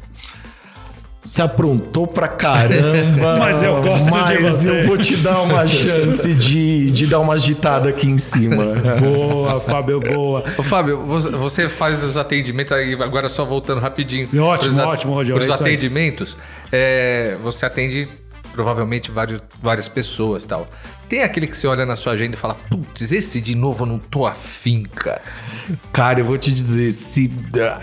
Se 1.29 1.43
aprontou 1.43 2.07
pra 2.07 2.27
caramba. 2.27 3.37
Mas 3.37 3.61
eu 3.61 3.81
gosto 3.83 4.05
de 4.05 4.17
mas 4.17 4.41
você. 4.41 4.81
eu 4.81 4.87
vou 4.87 4.97
te 4.97 5.15
dar 5.17 5.41
uma 5.41 5.67
chance 5.69 6.33
de, 6.33 6.89
de 6.89 7.05
dar 7.05 7.19
uma 7.19 7.33
agitada 7.35 7.89
aqui 7.89 8.07
em 8.07 8.17
cima. 8.17 8.65
Boa, 8.99 9.61
Fábio, 9.61 9.99
boa. 9.99 10.43
Ô, 10.57 10.63
Fábio, 10.63 11.05
você- 11.05 11.69
faz 11.69 12.03
os 12.03 12.17
atendimentos, 12.17 12.73
aí 12.73 12.93
agora 12.95 13.29
só 13.29 13.45
voltando 13.45 13.79
rapidinho. 13.79 14.27
Ótimo, 14.41 14.73
pros 14.73 14.77
ótimo, 14.79 15.13
Rogério, 15.13 15.39
Os 15.39 15.49
é 15.49 15.53
atendimentos, 15.53 16.35
é, 16.71 17.37
você 17.43 17.63
atende 17.65 18.09
provavelmente 18.51 19.11
vários, 19.11 19.39
várias 19.61 19.87
pessoas 19.87 20.45
tal. 20.45 20.67
Tem 21.09 21.23
aquele 21.23 21.47
que 21.47 21.57
você 21.57 21.65
olha 21.65 21.85
na 21.87 21.95
sua 21.95 22.13
agenda 22.13 22.35
e 22.35 22.37
fala, 22.37 22.53
putz, 22.69 23.11
esse 23.11 23.41
de 23.41 23.55
novo 23.55 23.83
eu 23.83 23.87
não 23.87 23.97
tô 23.99 24.27
afim, 24.27 24.83
cara. 24.83 25.21
Cara, 25.91 26.19
eu 26.19 26.25
vou 26.25 26.37
te 26.37 26.51
dizer, 26.53 26.91
se, 26.91 27.31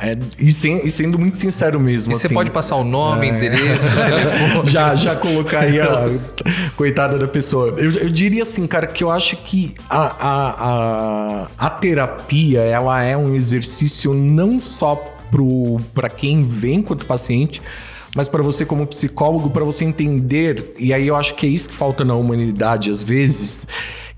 é, 0.00 0.16
e, 0.38 0.52
sem- 0.52 0.86
e 0.86 0.90
sendo 0.92 1.18
muito 1.18 1.36
sincero 1.36 1.80
mesmo. 1.80 2.12
E 2.12 2.16
você 2.16 2.26
assim, 2.26 2.34
pode 2.34 2.50
passar 2.52 2.76
o 2.76 2.84
nome, 2.84 3.26
endereço, 3.28 3.94
telefone. 3.96 4.70
já, 4.70 4.94
já 4.94 5.16
colocaria 5.16 5.84
coitada 6.76 7.18
da 7.18 7.26
pessoa. 7.26 7.74
Eu, 7.76 7.90
eu 7.92 8.08
diria 8.08 8.42
assim, 8.42 8.66
cara, 8.66 8.86
que 8.86 9.02
eu 9.02 9.10
acho 9.10 9.36
que 9.38 9.74
a, 9.90 9.98
a, 9.98 10.50
a, 10.70 11.48
a 11.66 11.70
terapia 11.70 12.60
ela 12.60 13.02
é 13.02 13.16
um 13.16 13.34
exercício 13.34 14.14
não 14.14 14.60
só 14.60 14.94
para 15.92 16.08
quem 16.08 16.46
vem 16.46 16.80
quanto 16.80 17.04
paciente, 17.04 17.60
mas 18.16 18.28
para 18.28 18.42
você 18.42 18.64
como 18.64 18.86
psicólogo, 18.86 19.50
para 19.50 19.62
você 19.62 19.84
entender, 19.84 20.72
e 20.78 20.94
aí 20.94 21.06
eu 21.06 21.14
acho 21.14 21.34
que 21.34 21.46
é 21.46 21.50
isso 21.50 21.68
que 21.68 21.74
falta 21.74 22.02
na 22.02 22.14
humanidade 22.14 22.90
às 22.90 23.02
vezes, 23.02 23.68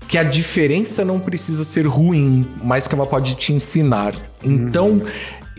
que 0.07 0.17
a 0.17 0.23
diferença 0.23 1.03
não 1.03 1.19
precisa 1.19 1.65
ser 1.65 1.85
ruim, 1.85 2.47
mas 2.63 2.87
que 2.87 2.95
ela 2.95 3.05
pode 3.05 3.35
te 3.35 3.51
ensinar. 3.51 4.15
Então, 4.41 5.01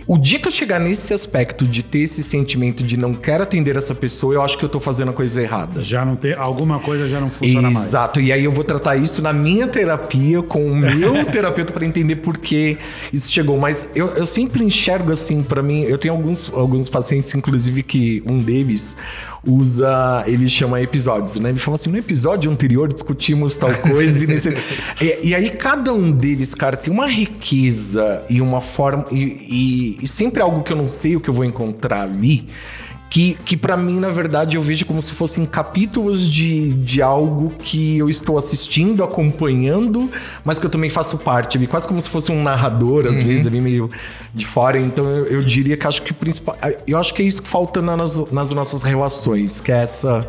O 0.07 0.19
dia 0.19 0.39
que 0.39 0.49
eu 0.49 0.51
chegar 0.51 0.79
nesse 0.79 1.13
aspecto 1.15 1.67
de 1.67 1.83
ter 1.83 2.01
esse 2.01 2.23
sentimento 2.25 2.83
de 2.83 2.97
não 2.97 3.15
quero 3.15 3.43
atender 3.43 3.77
essa 3.77 3.95
pessoa, 3.95 4.35
eu 4.35 4.43
acho 4.43 4.59
que 4.59 4.65
eu 4.65 4.69
tô 4.69 4.81
fazendo 4.81 5.11
a 5.11 5.13
coisa 5.13 5.43
errada. 5.43 5.83
Já 5.83 6.05
não 6.05 6.17
tem. 6.17 6.35
Alguma 6.35 6.79
coisa 6.81 7.09
já 7.09 7.21
não 7.21 7.31
funciona 7.31 7.71
mais. 7.71 7.87
Exato. 7.87 8.21
E 8.21 8.33
aí 8.33 8.45
eu 8.45 8.53
vou 8.53 8.65
tratar 8.65 8.97
isso 8.97 9.23
na 9.23 9.33
minha 9.33 9.67
terapia, 9.67 10.43
com 10.43 10.71
o 10.71 10.77
meu 10.77 11.25
terapeuta, 11.31 11.73
para 11.73 11.87
entender 11.87 12.17
por 12.17 12.39
que 12.39 12.79
isso 13.13 13.31
chegou. 13.31 13.59
Mas 13.59 13.89
eu, 13.95 14.09
eu 14.09 14.27
sempre 14.27 14.65
enxergo 14.65 15.13
assim, 15.13 15.43
para 15.43 15.63
mim, 15.63 15.83
eu 15.83 15.99
tenho 15.99 16.15
alguns, 16.15 16.53
alguns 16.53 16.89
pacientes, 16.89 17.35
inclusive, 17.35 17.83
que 17.83 18.23
um 18.27 18.41
deles 18.41 18.97
usa, 19.45 20.25
ele 20.27 20.49
chama 20.49 20.81
episódios, 20.81 21.37
né? 21.37 21.51
Ele 21.51 21.59
fala 21.59 21.75
assim: 21.75 21.91
no 21.91 21.97
episódio 21.97 22.51
anterior 22.51 22.93
discutimos 22.93 23.57
tal 23.57 23.73
coisa 23.75 24.25
e, 24.25 24.27
nesse... 24.27 24.51
e, 25.01 25.29
e 25.29 25.35
aí 25.35 25.51
cada 25.51 25.93
um 25.93 26.11
deles, 26.11 26.55
cara, 26.55 26.77
tem 26.77 26.93
uma 26.93 27.07
riqueza 27.07 28.25
e 28.29 28.41
uma 28.41 28.61
forma. 28.61 29.07
E, 29.11 29.97
e, 29.99 30.05
e 30.05 30.09
sempre 30.09 30.43
algo 30.43 30.63
que 30.63 30.73
eu 30.73 30.77
não 30.77 30.87
sei 30.87 31.17
o 31.17 31.21
que 31.21 31.29
eu 31.29 31.35
vou 31.35 31.45
encontrar 31.45 32.03
ali 32.03 32.47
que, 33.11 33.37
que 33.45 33.57
para 33.57 33.77
mim, 33.77 33.99
na 33.99 34.09
verdade, 34.09 34.57
eu 34.57 34.63
vejo 34.63 34.87
como 34.87 35.03
se 35.03 35.11
fossem 35.11 35.45
capítulos 35.45 36.31
de, 36.31 36.73
de 36.75 37.03
algo 37.03 37.51
que 37.51 37.99
eu 37.99 38.09
estou 38.09 38.39
assistindo, 38.39 39.03
acompanhando, 39.03 40.09
mas 40.45 40.61
que 40.61 40.67
eu 40.67 40.71
também 40.71 40.89
faço 40.89 41.19
parte, 41.19 41.59
ali, 41.59 41.67
quase 41.67 41.89
como 41.89 42.01
se 42.01 42.09
fosse 42.09 42.31
um 42.31 42.41
narrador, 42.41 43.07
às 43.07 43.21
vezes, 43.21 43.49
ali 43.49 43.61
meio 43.61 43.91
de 44.33 44.47
fora. 44.47 44.79
Então 44.79 45.05
eu, 45.05 45.27
eu 45.27 45.43
diria 45.43 45.77
que 45.77 45.85
acho 45.89 46.03
que 46.03 46.13
o 46.13 46.15
principal. 46.15 46.57
Eu 46.87 46.97
acho 46.99 47.13
que 47.13 47.21
é 47.21 47.25
isso 47.25 47.43
que 47.43 47.49
falta 47.49 47.83
nas, 47.83 48.31
nas 48.31 48.51
nossas 48.53 48.85
relações, 48.85 49.61
que 49.61 49.73
é 49.73 49.83
essa. 49.83 50.25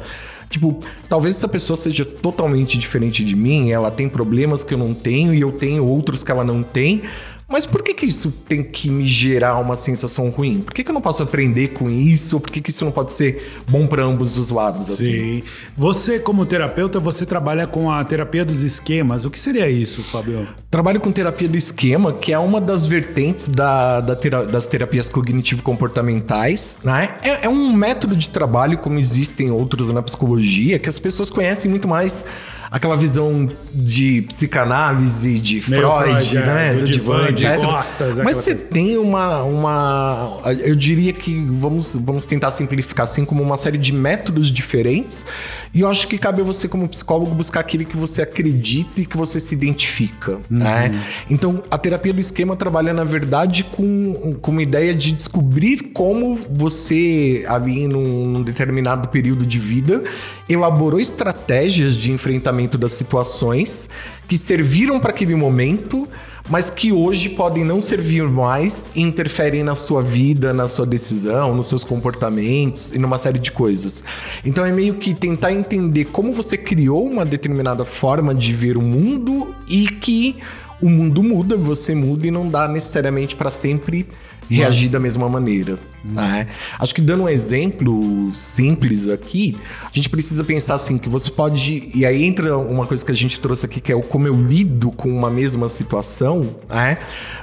Tipo, 0.49 0.81
talvez 1.07 1.37
essa 1.37 1.47
pessoa 1.47 1.77
seja 1.77 2.03
totalmente 2.03 2.77
diferente 2.77 3.23
de 3.23 3.37
mim, 3.37 3.71
ela 3.71 3.89
tem 3.89 4.09
problemas 4.09 4.65
que 4.65 4.73
eu 4.73 4.77
não 4.77 4.93
tenho 4.93 5.33
e 5.33 5.39
eu 5.39 5.53
tenho 5.53 5.85
outros 5.85 6.25
que 6.25 6.31
ela 6.31 6.43
não 6.43 6.61
tem, 6.61 7.03
mas 7.51 7.65
por 7.65 7.83
que, 7.83 7.93
que 7.93 8.05
isso 8.05 8.31
tem 8.47 8.63
que 8.63 8.89
me 8.89 9.05
gerar 9.05 9.57
uma 9.59 9.75
sensação 9.75 10.29
ruim? 10.29 10.61
Por 10.61 10.73
que, 10.73 10.83
que 10.83 10.89
eu 10.89 10.93
não 10.93 11.01
posso 11.01 11.21
aprender 11.23 11.69
com 11.69 11.89
isso? 11.89 12.39
Por 12.39 12.49
que, 12.49 12.61
que 12.61 12.69
isso 12.69 12.85
não 12.85 12.91
pode 12.91 13.13
ser 13.13 13.61
bom 13.69 13.85
para 13.85 14.03
ambos 14.03 14.37
os 14.37 14.49
lados? 14.49 14.89
Assim? 14.89 15.03
Sim. 15.05 15.43
Você, 15.75 16.19
como 16.19 16.45
terapeuta, 16.45 16.99
você 16.99 17.25
trabalha 17.25 17.67
com 17.67 17.91
a 17.91 18.03
terapia 18.03 18.45
dos 18.45 18.63
esquemas. 18.63 19.25
O 19.25 19.29
que 19.29 19.39
seria 19.39 19.69
isso, 19.69 20.01
Fabio? 20.03 20.47
Trabalho 20.69 20.99
com 20.99 21.11
terapia 21.11 21.47
do 21.49 21.57
esquema, 21.57 22.13
que 22.13 22.31
é 22.31 22.39
uma 22.39 22.61
das 22.61 22.85
vertentes 22.85 23.47
da, 23.47 23.99
da 24.01 24.15
tera- 24.15 24.45
das 24.45 24.67
terapias 24.67 25.09
cognitivo-comportamentais. 25.09 26.79
Né? 26.83 27.09
É, 27.21 27.45
é 27.45 27.49
um 27.49 27.73
método 27.73 28.15
de 28.15 28.29
trabalho, 28.29 28.77
como 28.77 28.97
existem 28.99 29.51
outros 29.51 29.89
na 29.89 30.01
psicologia, 30.01 30.79
que 30.79 30.89
as 30.89 30.99
pessoas 30.99 31.29
conhecem 31.29 31.69
muito 31.69 31.87
mais 31.87 32.25
aquela 32.71 32.95
visão 32.95 33.51
de 33.73 34.21
psicanálise, 34.21 35.41
de 35.41 35.55
Meio 35.69 35.93
Freud, 35.93 36.29
Freud, 36.29 36.37
é, 36.37 36.45
né? 36.45 36.73
do 36.75 36.85
divã, 36.85 37.33
de 37.33 37.45
etc. 37.45 37.59
costas, 37.65 38.17
Mas 38.19 38.37
você 38.37 38.55
coisa. 38.55 38.69
tem 38.69 38.97
uma, 38.97 39.43
uma. 39.43 40.39
Eu 40.63 40.73
diria 40.73 41.11
que 41.11 41.45
vamos, 41.49 41.97
vamos 41.97 42.25
tentar 42.25 42.49
simplificar 42.49 43.03
assim 43.03 43.25
como 43.25 43.43
uma 43.43 43.57
série 43.57 43.77
de 43.77 43.91
métodos 43.91 44.49
diferentes. 44.49 45.25
E 45.73 45.81
eu 45.81 45.89
acho 45.89 46.07
que 46.07 46.17
cabe 46.17 46.41
a 46.41 46.43
você, 46.43 46.67
como 46.67 46.87
psicólogo, 46.87 47.33
buscar 47.33 47.59
aquele 47.59 47.83
que 47.83 47.95
você 47.95 48.21
acredita 48.21 49.01
e 49.01 49.05
que 49.05 49.17
você 49.17 49.39
se 49.39 49.53
identifica. 49.53 50.37
Né? 50.49 50.93
Então, 51.29 51.63
a 51.71 51.77
terapia 51.77 52.13
do 52.13 52.19
esquema 52.19 52.57
trabalha, 52.57 52.93
na 52.93 53.05
verdade, 53.05 53.63
com, 53.63 54.35
com 54.41 54.51
uma 54.51 54.61
ideia 54.61 54.93
de 54.93 55.13
descobrir 55.13 55.91
como 55.93 56.37
você, 56.49 57.45
ali 57.47 57.87
num, 57.87 58.27
num 58.27 58.43
determinado 58.43 59.07
período 59.07 59.45
de 59.45 59.57
vida, 59.57 60.03
elaborou 60.49 60.99
estratégias 60.99 61.95
de 61.95 62.11
enfrentamento 62.11 62.60
das 62.67 62.93
situações 62.93 63.89
que 64.27 64.37
serviram 64.37 64.99
para 64.99 65.11
aquele 65.11 65.35
momento 65.35 66.07
mas 66.49 66.69
que 66.69 66.91
hoje 66.91 67.29
podem 67.29 67.63
não 67.63 67.79
servir 67.79 68.23
mais 68.23 68.91
e 68.95 69.01
interferem 69.01 69.63
na 69.63 69.75
sua 69.75 70.01
vida, 70.01 70.53
na 70.53 70.67
sua 70.67 70.85
decisão, 70.85 71.55
nos 71.55 71.67
seus 71.67 71.83
comportamentos 71.83 72.91
e 72.91 72.97
numa 72.97 73.17
série 73.17 73.39
de 73.39 73.51
coisas. 73.51 74.03
Então 74.43 74.65
é 74.65 74.71
meio 74.71 74.95
que 74.95 75.13
tentar 75.13 75.53
entender 75.53 76.05
como 76.05 76.33
você 76.33 76.57
criou 76.57 77.07
uma 77.07 77.25
determinada 77.25 77.85
forma 77.85 78.33
de 78.33 78.53
ver 78.53 78.77
o 78.77 78.81
mundo 78.81 79.55
e 79.67 79.87
que 79.87 80.37
o 80.81 80.89
mundo 80.89 81.21
muda, 81.21 81.55
você 81.55 81.93
muda 81.93 82.27
e 82.27 82.31
não 82.31 82.49
dá 82.49 82.67
necessariamente 82.67 83.35
para 83.35 83.51
sempre 83.51 84.07
reagir 84.55 84.89
da 84.89 84.99
mesma 84.99 85.27
maneira. 85.29 85.77
né? 86.03 86.47
Acho 86.79 86.93
que 86.93 87.01
dando 87.01 87.23
um 87.23 87.29
exemplo 87.29 88.31
simples 88.31 89.07
aqui, 89.07 89.57
a 89.83 89.91
gente 89.93 90.09
precisa 90.09 90.43
pensar 90.43 90.75
assim 90.75 90.97
que 90.97 91.07
você 91.07 91.31
pode 91.31 91.89
e 91.93 92.05
aí 92.05 92.23
entra 92.23 92.57
uma 92.57 92.85
coisa 92.85 93.05
que 93.05 93.11
a 93.11 93.15
gente 93.15 93.39
trouxe 93.39 93.65
aqui 93.65 93.79
que 93.79 93.91
é 93.91 93.95
o 93.95 94.01
como 94.01 94.27
eu 94.27 94.33
lido 94.33 94.91
com 94.91 95.09
uma 95.09 95.29
mesma 95.29 95.69
situação. 95.69 96.55
né? 96.69 96.97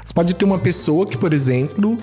Você 0.04 0.12
pode 0.12 0.34
ter 0.34 0.44
uma 0.44 0.58
pessoa 0.58 1.06
que, 1.06 1.16
por 1.16 1.32
exemplo, 1.32 1.98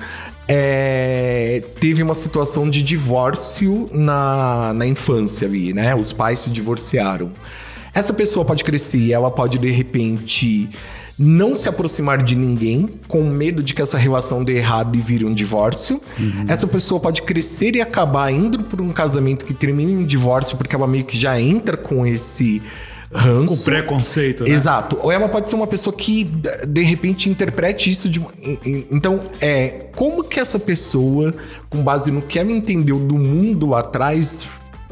é, 0.47 1.63
teve 1.79 2.03
uma 2.03 2.13
situação 2.13 2.69
de 2.69 2.81
divórcio 2.81 3.89
na, 3.91 4.73
na 4.73 4.85
infância 4.85 5.47
ali, 5.47 5.73
né? 5.73 5.95
Os 5.95 6.11
pais 6.11 6.39
se 6.39 6.49
divorciaram. 6.49 7.31
Essa 7.93 8.13
pessoa 8.13 8.43
pode 8.43 8.63
crescer 8.63 8.97
e 8.97 9.13
ela 9.13 9.31
pode 9.31 9.57
de 9.57 9.71
repente 9.71 10.69
não 11.17 11.55
se 11.55 11.69
aproximar 11.69 12.21
de 12.21 12.35
ninguém 12.35 12.89
com 13.07 13.23
medo 13.23 13.63
de 13.63 13.73
que 13.73 13.81
essa 13.81 13.97
relação 13.97 14.43
dê 14.43 14.57
errado 14.57 14.95
e 14.97 15.01
vire 15.01 15.23
um 15.23 15.33
divórcio. 15.33 16.01
Essa 16.47 16.67
pessoa 16.67 16.99
pode 16.99 17.21
crescer 17.21 17.75
e 17.75 17.81
acabar 17.81 18.31
indo 18.31 18.63
por 18.65 18.81
um 18.81 18.91
casamento 18.91 19.45
que 19.45 19.53
termine 19.53 19.93
em 19.93 20.05
divórcio 20.05 20.57
porque 20.57 20.75
ela 20.75 20.87
meio 20.87 21.05
que 21.05 21.17
já 21.17 21.39
entra 21.39 21.77
com 21.77 22.05
esse 22.05 22.61
ranço. 23.13 23.61
O 23.61 23.63
preconceito, 23.63 24.43
né? 24.43 24.49
Exato. 24.49 24.99
Ou 25.01 25.11
ela 25.11 25.29
pode 25.29 25.49
ser 25.49 25.55
uma 25.55 25.67
pessoa 25.67 25.95
que, 25.95 26.25
de 26.67 26.83
repente, 26.83 27.29
interprete 27.29 27.89
isso 27.89 28.09
de. 28.09 28.21
Então, 28.91 29.21
é. 29.39 29.85
Como 29.95 30.23
que 30.23 30.39
essa 30.39 30.59
pessoa, 30.59 31.33
com 31.69 31.81
base 31.81 32.11
no 32.11 32.21
que 32.21 32.37
ela 32.37 32.51
entendeu 32.51 32.99
do 32.99 33.15
mundo 33.15 33.67
lá 33.67 33.79
atrás, 33.79 34.45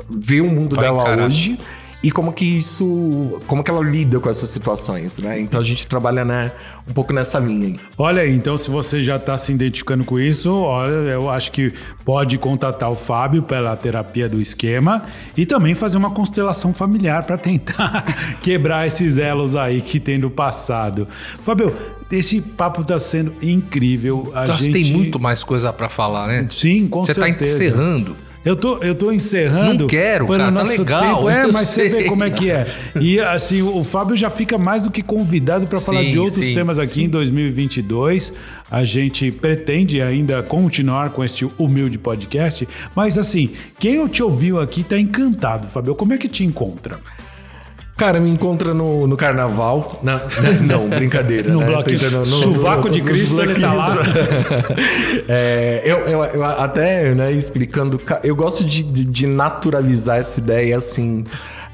vê 0.09 0.39
o 0.39 0.49
mundo 0.49 0.77
Vai 0.77 0.85
dela 0.85 1.01
encarar. 1.01 1.25
hoje? 1.25 1.59
E 2.03 2.11
como 2.11 2.33
que 2.33 2.43
isso. 2.43 3.41
Como 3.47 3.63
que 3.63 3.71
ela 3.71 3.81
lida 3.81 4.19
com 4.19 4.29
essas 4.29 4.49
situações, 4.49 5.19
né? 5.19 5.39
Então 5.39 5.57
a 5.57 5.63
gente 5.63 5.87
trabalha 5.87 6.25
né, 6.25 6.51
um 6.85 6.91
pouco 6.91 7.13
nessa 7.13 7.39
linha 7.39 7.67
aí. 7.67 7.79
Olha 7.97 8.21
aí, 8.23 8.35
então 8.35 8.57
se 8.57 8.69
você 8.69 9.01
já 9.01 9.15
está 9.15 9.37
se 9.37 9.53
identificando 9.53 10.03
com 10.03 10.19
isso, 10.19 10.53
olha, 10.53 10.91
eu 10.91 11.29
acho 11.29 11.51
que 11.53 11.73
pode 12.03 12.37
contatar 12.37 12.91
o 12.91 12.95
Fábio 12.95 13.41
pela 13.41 13.73
terapia 13.77 14.27
do 14.27 14.41
esquema 14.41 15.05
e 15.37 15.45
também 15.45 15.73
fazer 15.73 15.95
uma 15.95 16.11
constelação 16.11 16.73
familiar 16.73 17.23
para 17.23 17.37
tentar 17.37 18.37
quebrar 18.43 18.85
esses 18.85 19.17
elos 19.17 19.55
aí 19.55 19.81
que 19.81 19.97
tem 19.97 20.19
do 20.19 20.29
passado. 20.29 21.07
Fábio, 21.41 21.73
esse 22.11 22.41
papo 22.41 22.81
está 22.81 22.99
sendo 22.99 23.33
incrível. 23.41 24.29
A 24.35 24.45
Nossa, 24.45 24.61
gente 24.61 24.73
tem 24.73 24.93
muito 24.93 25.19
mais 25.19 25.41
coisa 25.41 25.71
pra 25.71 25.87
falar, 25.87 26.27
né? 26.27 26.45
Sim, 26.49 26.87
com 26.87 27.01
Você 27.01 27.13
tá 27.13 27.25
certeza. 27.25 27.63
encerrando. 27.63 28.15
Eu 28.45 28.55
tô, 28.55 28.77
eu 28.79 28.93
tô 28.93 29.11
encerrando. 29.11 29.83
Não 29.83 29.87
quero, 29.87 30.27
cara, 30.27 30.51
tá 30.51 30.63
legal, 30.63 31.01
tempo. 31.01 31.29
É, 31.29 31.47
mas 31.47 31.67
você 31.67 31.89
sei. 31.89 31.89
vê 31.89 32.03
como 32.05 32.23
é 32.23 32.29
que 32.29 32.51
é. 32.51 32.65
E 32.99 33.19
assim, 33.19 33.61
o 33.61 33.83
Fábio 33.83 34.17
já 34.17 34.29
fica 34.29 34.57
mais 34.57 34.83
do 34.83 34.91
que 34.91 35.01
convidado 35.01 35.65
para 35.65 35.79
falar 35.79 36.01
Sim, 36.03 36.11
de 36.11 36.19
outros 36.19 36.37
sim, 36.37 36.53
temas 36.53 36.77
aqui 36.77 37.03
em 37.03 37.09
2022. 37.09 38.33
A 38.69 38.83
gente 38.83 39.31
pretende 39.31 40.01
ainda 40.01 40.43
continuar 40.43 41.11
com 41.11 41.23
este 41.23 41.47
humilde 41.57 41.97
podcast. 41.97 42.67
Mas 42.93 43.17
assim, 43.17 43.51
quem 43.79 44.05
te 44.07 44.21
ouviu 44.21 44.59
aqui 44.59 44.83
tá 44.83 44.99
encantado, 44.99 45.65
Fábio. 45.67 45.95
Como 45.95 46.13
é 46.13 46.17
que 46.17 46.27
te 46.27 46.43
encontra? 46.43 46.99
Cara, 47.95 48.19
me 48.19 48.29
encontra 48.29 48.73
no, 48.73 49.05
no 49.05 49.15
carnaval. 49.15 49.99
Não, 50.01 50.19
não, 50.61 50.89
brincadeira. 50.97 51.51
No 51.53 51.59
né? 51.59 51.65
bloquinho. 51.67 52.25
Sovaco 52.25 52.89
de 52.91 53.01
Cristo, 53.01 53.39
ele 53.41 53.59
tá 53.59 53.73
lá. 53.73 53.95
É, 55.27 55.81
eu, 55.85 55.99
eu, 55.99 56.23
eu 56.25 56.43
até, 56.43 57.13
né, 57.15 57.31
explicando, 57.31 57.97
ca- 57.97 58.19
eu 58.23 58.35
gosto 58.35 58.63
de, 58.63 58.83
de, 58.83 59.05
de 59.05 59.27
naturalizar 59.27 60.17
essa 60.17 60.39
ideia 60.39 60.75
assim. 60.77 61.23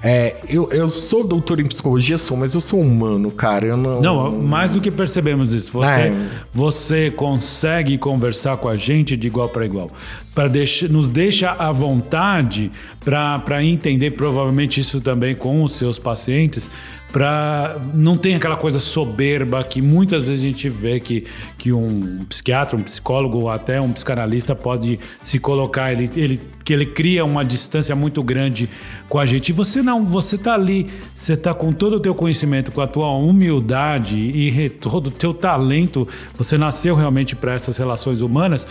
É, 0.01 0.37
eu, 0.47 0.69
eu 0.71 0.87
sou 0.87 1.27
doutor 1.27 1.59
em 1.59 1.65
psicologia, 1.65 2.17
sou, 2.17 2.37
mas 2.37 2.53
eu 2.53 2.61
sou 2.61 2.79
humano, 2.79 3.29
cara. 3.31 3.65
Eu 3.65 3.75
não. 3.77 4.01
Não, 4.01 4.31
mais 4.31 4.71
do 4.71 4.79
que 4.79 4.89
percebemos 4.89 5.53
isso. 5.53 5.73
Você, 5.73 5.99
É. 5.99 6.13
você 6.53 7.11
consegue 7.11 7.97
conversar 7.97 8.55
com 8.57 8.69
a 8.69 8.77
gente 8.77 9.17
de 9.17 9.27
igual 9.27 9.49
para 9.49 9.65
igual. 9.65 9.91
Pra 10.33 10.47
nos 10.89 11.09
deixa 11.09 11.51
à 11.51 11.71
vontade 11.71 12.71
para 13.03 13.63
entender, 13.63 14.11
provavelmente 14.11 14.79
isso 14.79 15.01
também 15.01 15.35
com 15.35 15.63
os 15.63 15.73
seus 15.73 15.99
pacientes, 15.99 16.69
para 17.11 17.77
não 17.93 18.15
tem 18.17 18.35
aquela 18.35 18.55
coisa 18.55 18.79
soberba 18.79 19.63
que 19.63 19.81
muitas 19.81 20.27
vezes 20.27 20.43
a 20.43 20.47
gente 20.47 20.69
vê 20.69 20.99
que, 20.99 21.25
que 21.57 21.73
um 21.73 22.19
psiquiatra, 22.29 22.77
um 22.77 22.83
psicólogo 22.83 23.39
ou 23.39 23.49
até 23.49 23.81
um 23.81 23.91
psicanalista 23.91 24.55
pode 24.55 24.99
se 25.21 25.39
colocar, 25.39 25.91
ele, 25.91 26.09
ele, 26.15 26.39
que 26.63 26.71
ele 26.71 26.85
cria 26.85 27.25
uma 27.25 27.43
distância 27.43 27.95
muito 27.95 28.21
grande 28.21 28.69
com 29.07 29.17
a 29.17 29.25
gente. 29.25 29.49
E 29.49 29.53
você 29.53 29.81
não, 29.81 30.05
você 30.05 30.37
tá 30.37 30.53
ali, 30.53 30.87
você 31.15 31.35
tá 31.35 31.53
com 31.53 31.71
todo 31.71 31.95
o 31.95 31.99
teu 31.99 32.13
conhecimento, 32.13 32.71
com 32.71 32.81
a 32.81 32.87
tua 32.87 33.09
humildade 33.09 34.19
e 34.19 34.69
todo 34.69 35.07
o 35.07 35.11
teu 35.11 35.33
talento, 35.33 36.07
você 36.35 36.57
nasceu 36.57 36.95
realmente 36.95 37.35
para 37.35 37.53
essas 37.53 37.77
relações 37.77 38.21
humanas. 38.21 38.67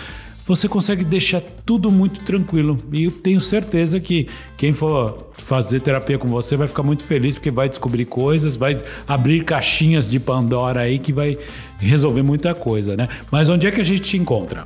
Você 0.49 0.66
consegue 0.66 1.05
deixar 1.05 1.42
tudo 1.64 1.90
muito 1.90 2.20
tranquilo. 2.22 2.78
E 2.90 3.05
eu 3.05 3.11
tenho 3.11 3.40
certeza 3.40 4.01
que 4.01 4.26
quem 4.57 4.72
for 4.72 5.28
fazer 5.36 5.80
terapia 5.80 6.18
com 6.18 6.26
você 6.26 6.57
vai 6.57 6.66
ficar 6.66 6.82
muito 6.82 7.05
feliz 7.05 7.34
porque 7.34 7.51
vai 7.51 7.68
descobrir 7.68 8.07
coisas, 8.07 8.57
vai 8.57 8.78
abrir 9.07 9.44
caixinhas 9.44 10.11
de 10.11 10.18
Pandora 10.18 10.80
aí 10.80 10.99
que 10.99 11.12
vai 11.12 11.36
resolver 11.78 12.22
muita 12.22 12.55
coisa, 12.55 12.96
né? 12.96 13.09
Mas 13.30 13.51
onde 13.51 13.66
é 13.66 13.70
que 13.70 13.80
a 13.80 13.84
gente 13.84 14.01
te 14.01 14.16
encontra? 14.16 14.64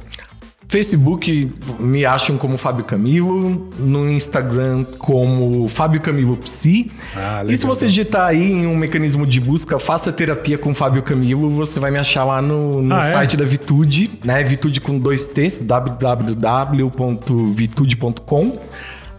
Facebook 0.73 1.51
me 1.79 2.07
acham 2.07 2.39
como 2.39 2.57
Fábio 2.57 2.83
Camilo, 2.83 3.68
no 3.79 4.11
Instagram 4.11 4.85
como 4.97 5.68
Fábio 5.68 6.01
Camilo 6.01 6.35
Psi. 6.39 6.91
Ah, 7.14 7.45
e 7.47 7.55
se 7.55 7.66
você 7.66 7.89
digitar 7.89 8.29
aí 8.29 8.53
em 8.53 8.66
um 8.66 8.75
mecanismo 8.75 9.27
de 9.27 9.39
busca, 9.39 9.79
faça 9.79 10.11
terapia 10.11 10.57
com 10.57 10.75
Fábio 10.75 11.03
Camilo, 11.03 11.51
você 11.51 11.79
vai 11.79 11.91
me 11.91 11.99
achar 11.99 12.25
lá 12.25 12.41
no, 12.41 12.81
no 12.81 12.95
Ah, 12.95 13.01
é? 13.01 13.03
site 13.03 13.37
da 13.37 13.45
Vitude, 13.45 14.12
né? 14.25 14.43
Vitude 14.43 14.81
com 14.81 14.99
dois 14.99 15.29
T's, 15.29 15.61
www.vitude.com. 15.61 18.59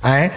É. 0.04 0.32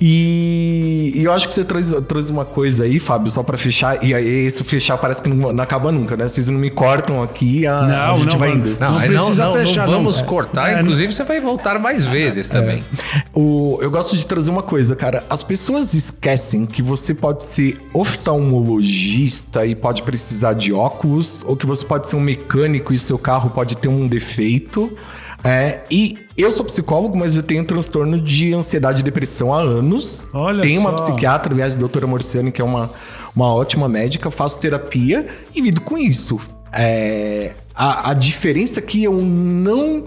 E, 0.00 1.12
e 1.14 1.24
eu 1.24 1.32
acho 1.32 1.48
que 1.48 1.54
você 1.54 1.64
trouxe, 1.64 2.00
trouxe 2.02 2.30
uma 2.32 2.44
coisa 2.44 2.84
aí, 2.84 2.98
Fábio, 2.98 3.30
só 3.30 3.42
pra 3.42 3.56
fechar. 3.56 4.02
E 4.02 4.12
aí, 4.12 4.44
esse 4.46 4.64
fechar 4.64 4.96
parece 4.98 5.22
que 5.22 5.28
não, 5.28 5.52
não 5.52 5.62
acaba 5.62 5.92
nunca, 5.92 6.16
né? 6.16 6.26
Vocês 6.26 6.48
não 6.48 6.58
me 6.58 6.70
cortam 6.70 7.22
aqui, 7.22 7.66
a, 7.66 8.12
a 8.12 8.16
gente 8.16 8.36
vai 8.36 8.50
indo. 8.52 8.76
Não, 8.80 8.92
Não 8.92 8.98
não, 8.98 9.06
precisa 9.06 9.44
não, 9.44 9.50
não 9.56 9.66
fechar, 9.66 9.86
não. 9.86 9.92
vamos 9.94 10.20
É. 10.20 10.24
cortar. 10.24 10.72
É, 10.72 10.80
Inclusive, 10.80 11.12
você 11.12 11.22
vai 11.24 11.40
voltar 11.40 11.78
mais 11.78 12.04
vezes 12.04 12.48
também. 12.48 12.84
O, 13.32 13.78
eu 13.80 13.90
gosto 13.90 14.16
de 14.16 14.26
trazer 14.26 14.50
uma 14.50 14.62
coisa, 14.62 14.96
cara. 14.96 15.24
As 15.30 15.42
pessoas 15.42 15.94
esquecem 15.94 16.66
que 16.66 16.82
você 16.82 17.14
pode 17.14 17.44
ser 17.44 17.78
oftalmologista 17.94 19.64
e 19.66 19.74
pode 19.74 20.02
precisar 20.02 20.54
de 20.54 20.72
óculos, 20.72 21.44
ou 21.46 21.56
que 21.56 21.66
você 21.66 21.84
pode 21.84 22.08
ser 22.08 22.16
um 22.16 22.20
mecânico 22.20 22.92
e 22.92 22.98
seu 22.98 23.18
carro 23.18 23.50
pode 23.50 23.76
ter 23.76 23.88
um 23.88 24.06
defeito. 24.08 24.96
É, 25.44 25.80
e 25.90 26.18
eu 26.36 26.50
sou 26.50 26.64
psicólogo, 26.64 27.16
mas 27.16 27.34
eu 27.34 27.42
tenho 27.42 27.64
transtorno 27.64 28.20
de 28.20 28.54
ansiedade 28.54 29.00
e 29.00 29.04
depressão 29.04 29.52
há 29.52 29.60
anos. 29.60 30.30
Olha 30.32 30.62
Tenho 30.62 30.80
uma 30.80 30.90
só. 30.90 30.96
psiquiatra, 30.96 31.52
aliás, 31.52 31.76
a 31.76 31.80
doutora 31.80 32.06
Morciani, 32.06 32.52
que 32.52 32.60
é 32.60 32.64
uma, 32.64 32.90
uma 33.34 33.52
ótima 33.52 33.88
médica, 33.88 34.30
faço 34.30 34.60
terapia 34.60 35.26
e 35.54 35.60
lido 35.60 35.80
com 35.80 35.98
isso. 35.98 36.38
É, 36.72 37.52
a, 37.74 38.10
a 38.10 38.14
diferença 38.14 38.78
é 38.78 38.82
que 38.82 39.02
eu 39.02 39.14
não 39.14 40.04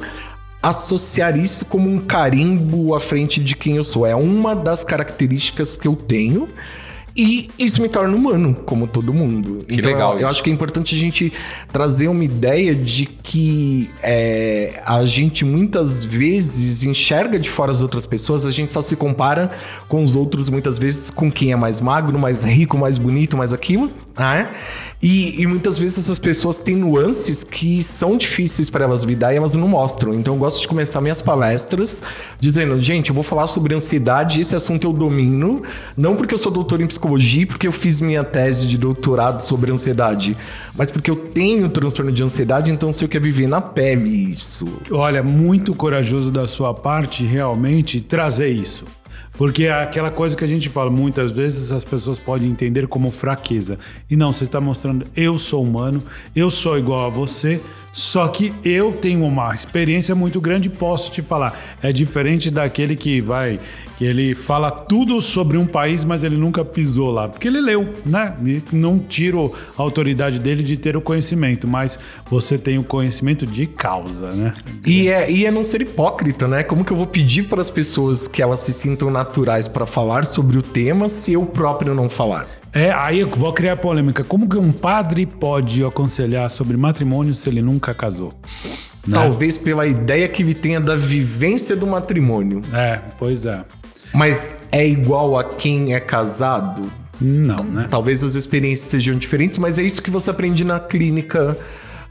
associar 0.64 1.38
isso 1.38 1.66
como 1.66 1.88
um 1.88 2.00
carimbo 2.00 2.96
à 2.96 3.00
frente 3.00 3.44
de 3.44 3.56
quem 3.56 3.76
eu 3.76 3.84
sou. 3.84 4.06
É 4.06 4.16
uma 4.16 4.56
das 4.56 4.84
características 4.84 5.78
que 5.78 5.88
eu 5.88 5.96
tenho. 5.96 6.50
E 7.16 7.50
isso 7.58 7.82
me 7.82 7.88
torna 7.88 8.14
humano, 8.14 8.54
como 8.66 8.88
todo 8.88 9.14
mundo. 9.14 9.64
Que 9.66 9.76
então, 9.76 9.92
legal 9.92 10.14
eu, 10.16 10.22
eu 10.22 10.28
acho 10.28 10.44
que 10.44 10.50
é 10.50 10.54
importante 10.54 10.94
a 10.94 10.98
gente 10.98 11.32
trazer 11.72 12.10
uma 12.10 12.24
ideia 12.24 12.76
de 12.76 13.06
que 13.06 13.90
é, 14.04 14.82
a 14.86 15.06
gente 15.06 15.46
muitas 15.46 16.04
vezes 16.04 16.84
enxerga 16.84 17.40
de 17.40 17.50
fora 17.50 17.72
as 17.72 17.82
outras 17.82 18.06
pessoas, 18.06 18.46
a 18.46 18.52
gente 18.52 18.74
só 18.74 18.82
se 18.82 18.98
compara 18.98 19.50
com 19.88 20.04
os 20.04 20.16
outros, 20.16 20.50
muitas 20.50 20.78
vezes, 20.78 21.10
com 21.10 21.32
quem 21.32 21.54
é 21.54 21.56
mais 21.56 21.80
magro, 21.80 22.20
mais 22.20 22.44
rico, 22.44 22.78
mais 22.78 22.98
bonito, 22.98 23.38
mais 23.38 23.54
aquilo, 23.54 23.90
né? 24.18 24.50
E, 25.02 25.42
e 25.42 25.46
muitas 25.46 25.78
vezes 25.78 26.00
essas 26.00 26.18
pessoas 26.18 26.58
têm 26.58 26.76
nuances 26.78 27.44
que 27.44 27.84
são 27.84 28.18
difíceis 28.18 28.70
para 28.70 28.86
elas 28.86 29.04
lidar 29.04 29.34
e 29.34 29.38
elas 29.38 29.54
não 29.54 29.68
mostram. 29.68 30.14
Então 30.16 30.34
eu 30.34 30.40
gosto 30.40 30.62
de 30.62 30.68
começar 30.68 31.00
minhas 31.00 31.22
palestras 31.22 32.02
dizendo, 32.40 32.80
gente, 32.80 33.10
eu 33.10 33.16
vou 33.16 33.24
falar 33.24 33.46
sobre 33.46 33.76
ansiedade, 33.76 34.42
esse 34.42 34.56
assunto 34.56 34.88
eu 34.88 34.94
domino, 34.94 35.62
não 35.96 36.16
porque 36.16 36.34
eu 36.34 36.38
sou 36.38 36.52
doutor 36.52 36.82
em 36.82 36.88
psicologia, 36.88 37.46
porque 37.46 37.68
eu 37.68 37.72
fiz 37.72 38.02
minha 38.02 38.24
tese 38.24 38.68
de 38.68 38.78
doutorado 38.78 39.42
sobre 39.42 39.72
ansiedade, 39.72 40.36
mas 40.76 40.90
porque 40.90 41.12
eu 41.12 41.16
tenho 41.16 41.70
transtorno 41.70 42.12
de 42.12 42.24
ansiedade, 42.24 42.72
então 42.72 42.92
se 42.92 43.04
eu 43.04 43.10
quero 43.10 43.24
viver 43.24 43.48
na 43.48 43.62
pele 43.62 44.32
isso. 44.32 44.68
Olha, 44.90 45.22
muito 45.22 45.76
corajoso 45.76 46.32
da 46.32 46.48
sua 46.48 46.74
parte 46.74 47.24
realmente 47.24 48.02
trazer 48.02 48.50
isso. 48.50 48.86
Porque 49.38 49.66
é 49.66 49.74
aquela 49.74 50.10
coisa 50.10 50.36
que 50.36 50.44
a 50.44 50.48
gente 50.48 50.70
fala, 50.70 50.90
muitas 50.90 51.32
vezes 51.32 51.72
as 51.72 51.84
pessoas 51.84 52.18
podem 52.18 52.50
entender 52.50 52.88
como 52.88 53.12
fraqueza. 53.12 53.78
E 54.10 54.16
não, 54.16 54.32
você 54.32 54.46
está 54.46 54.62
mostrando, 54.62 55.06
eu 55.16 55.38
sou 55.38 55.62
humano, 55.62 56.02
eu 56.36 56.50
sou 56.50 56.78
igual 56.78 57.06
a 57.06 57.10
você, 57.10 57.60
só 57.92 58.28
que 58.28 58.54
eu 58.64 58.92
tenho 58.92 59.26
uma 59.26 59.54
experiência 59.54 60.14
muito 60.14 60.42
grande 60.42 60.68
e 60.68 60.72
posso 60.72 61.12
te 61.12 61.22
falar. 61.22 61.78
É 61.82 61.92
diferente 61.92 62.50
daquele 62.52 62.96
que 62.96 63.22
vai, 63.22 63.60
que 63.98 64.04
ele 64.04 64.36
fala 64.36 64.70
tudo 64.72 65.20
sobre 65.22 65.58
um 65.58 65.66
país, 65.66 66.04
mas 66.04 66.24
ele 66.24 66.36
nunca 66.36 66.66
pisou 66.66 67.12
lá. 67.12 67.28
Porque 67.28 67.48
ele 67.48 67.62
leu, 67.62 67.88
né? 68.06 68.36
E 68.46 68.62
não 68.72 69.00
tiro 69.00 69.54
a 69.78 69.82
autoridade 69.82 70.40
dele 70.40 70.64
de 70.64 70.76
ter 70.76 70.98
o 70.98 71.02
conhecimento, 71.02 71.68
mas 71.68 71.98
você 72.30 72.58
tem 72.58 72.78
o 72.78 72.84
conhecimento 72.84 73.46
de 73.46 73.66
causa, 73.66 74.32
né? 74.34 74.54
E 74.86 75.08
é, 75.08 75.32
e 75.32 75.46
é 75.46 75.52
não 75.52 75.64
ser 75.64 75.82
hipócrita, 75.82 76.48
né? 76.48 76.64
Como 76.64 76.84
que 76.84 76.92
eu 76.92 76.98
vou 76.98 77.08
pedir 77.08 77.44
para 77.44 77.62
as 77.62 77.70
pessoas 77.70 78.28
que 78.28 78.42
elas 78.42 78.60
se 78.60 78.74
sintam 78.74 79.10
naturais 79.10 79.68
para 79.68 79.86
falar 79.86 80.26
sobre 80.26 80.58
o 80.58 80.62
tema 80.62 81.08
se 81.08 81.34
eu 81.34 81.46
próprio 81.46 81.94
não 81.94 82.10
falar? 82.10 82.48
É, 82.74 82.92
aí 82.92 83.22
eu 83.22 83.30
vou 83.30 83.54
criar 83.54 83.78
polêmica. 83.78 84.22
Como 84.22 84.50
que 84.50 84.58
um 84.58 84.74
padre 84.74 85.26
pode 85.26 85.82
aconselhar 85.82 86.50
sobre 86.50 86.76
matrimônio 86.76 87.34
se 87.34 87.48
ele 87.48 87.62
nunca 87.62 87.94
casou? 87.94 88.34
Né? 89.08 89.16
Talvez 89.18 89.58
pela 89.58 89.88
ideia 89.88 90.28
que 90.28 90.44
ele 90.44 90.54
tenha 90.54 90.82
da 90.82 90.94
vivência 90.94 91.74
do 91.74 91.88
matrimônio. 91.88 92.62
É, 92.74 93.00
pois 93.18 93.46
é. 93.46 93.64
Mas 94.16 94.56
é 94.72 94.88
igual 94.88 95.38
a 95.38 95.44
quem 95.44 95.94
é 95.94 96.00
casado? 96.00 96.92
Não, 97.20 97.64
né? 97.64 97.88
Talvez 97.90 98.24
as 98.24 98.36
experiências 98.36 98.90
sejam 98.90 99.16
diferentes, 99.16 99.58
mas 99.58 99.78
é 99.78 99.84
isso 99.84 100.02
que 100.02 100.10
você 100.10 100.30
aprende 100.30 100.64
na 100.64 100.80
clínica, 100.80 101.58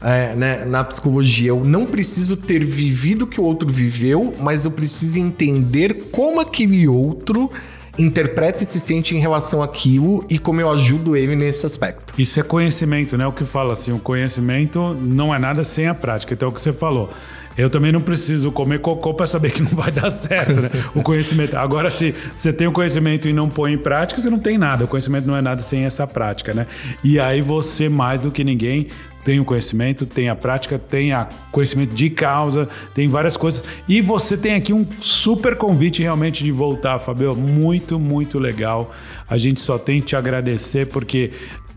é, 0.01 0.35
né, 0.35 0.65
na 0.65 0.83
psicologia. 0.83 1.49
Eu 1.49 1.63
não 1.63 1.85
preciso 1.85 2.37
ter 2.37 2.63
vivido 2.63 3.23
o 3.23 3.27
que 3.27 3.41
o 3.41 3.43
outro 3.43 3.69
viveu, 3.69 4.33
mas 4.39 4.65
eu 4.65 4.71
preciso 4.71 5.19
entender 5.19 6.09
como 6.11 6.39
aquele 6.39 6.87
outro 6.87 7.51
interpreta 7.97 8.61
e 8.61 8.65
se 8.65 8.79
sente 8.79 9.15
em 9.15 9.19
relação 9.19 9.63
àquilo 9.63 10.25
e 10.29 10.37
como 10.37 10.59
eu 10.59 10.69
ajudo 10.69 11.15
ele 11.15 11.35
nesse 11.35 11.65
aspecto. 11.65 12.13
Isso 12.17 12.39
é 12.39 12.43
conhecimento, 12.43 13.17
né? 13.17 13.25
O 13.25 13.31
que 13.31 13.45
fala 13.45 13.73
assim, 13.73 13.91
o 13.91 13.99
conhecimento 13.99 14.93
não 14.93 15.33
é 15.33 15.39
nada 15.39 15.63
sem 15.63 15.87
a 15.87 15.93
prática. 15.93 16.33
Então 16.33 16.49
é 16.49 16.51
o 16.51 16.53
que 16.53 16.61
você 16.61 16.73
falou. 16.73 17.09
Eu 17.57 17.69
também 17.69 17.91
não 17.91 18.01
preciso 18.01 18.51
comer 18.51 18.79
cocô 18.79 19.13
para 19.13 19.27
saber 19.27 19.51
que 19.51 19.61
não 19.61 19.71
vai 19.71 19.91
dar 19.91 20.09
certo, 20.09 20.61
né? 20.61 20.69
O 20.93 21.01
conhecimento. 21.01 21.55
Agora, 21.55 21.89
se 21.89 22.13
você 22.33 22.51
tem 22.51 22.67
o 22.67 22.71
conhecimento 22.71 23.27
e 23.27 23.33
não 23.33 23.49
põe 23.49 23.73
em 23.73 23.77
prática, 23.77 24.19
você 24.19 24.29
não 24.29 24.39
tem 24.39 24.57
nada. 24.57 24.85
O 24.85 24.87
conhecimento 24.87 25.25
não 25.25 25.35
é 25.35 25.41
nada 25.41 25.61
sem 25.61 25.85
essa 25.85 26.05
prática, 26.05 26.53
né? 26.53 26.67
E 27.03 27.19
aí 27.19 27.41
você, 27.41 27.87
mais 27.87 28.19
do 28.19 28.31
que 28.31 28.43
ninguém, 28.43 28.87
tem 29.25 29.39
o 29.39 29.45
conhecimento, 29.45 30.05
tem 30.05 30.29
a 30.29 30.35
prática, 30.35 30.77
tem 30.77 31.11
a 31.11 31.27
conhecimento 31.51 31.95
de 31.95 32.11
causa, 32.11 32.69
tem 32.93 33.07
várias 33.07 33.35
coisas. 33.35 33.63
E 33.87 33.99
você 33.99 34.37
tem 34.37 34.53
aqui 34.53 34.71
um 34.71 34.85
super 34.99 35.55
convite 35.55 36.03
realmente 36.03 36.43
de 36.43 36.51
voltar, 36.51 36.99
Fabio. 36.99 37.35
Muito, 37.35 37.99
muito 37.99 38.37
legal. 38.37 38.93
A 39.27 39.35
gente 39.37 39.59
só 39.59 39.79
tem 39.79 39.99
que 39.99 40.07
te 40.07 40.15
agradecer 40.15 40.87
porque 40.87 41.31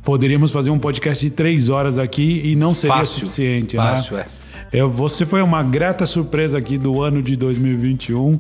poderíamos 0.04 0.52
fazer 0.52 0.70
um 0.70 0.78
podcast 0.78 1.24
de 1.24 1.30
três 1.30 1.70
horas 1.70 1.98
aqui 1.98 2.42
e 2.44 2.54
não 2.54 2.74
seria 2.74 2.96
Fácil, 2.96 3.20
suficiente, 3.20 3.76
fácil, 3.76 4.16
né? 4.16 4.26
é. 4.34 4.47
Eu, 4.70 4.90
você 4.90 5.24
foi 5.24 5.40
uma 5.40 5.62
grata 5.62 6.04
surpresa 6.04 6.58
aqui 6.58 6.76
do 6.76 7.00
ano 7.02 7.22
de 7.22 7.34
2021. 7.36 8.18
Um 8.32 8.38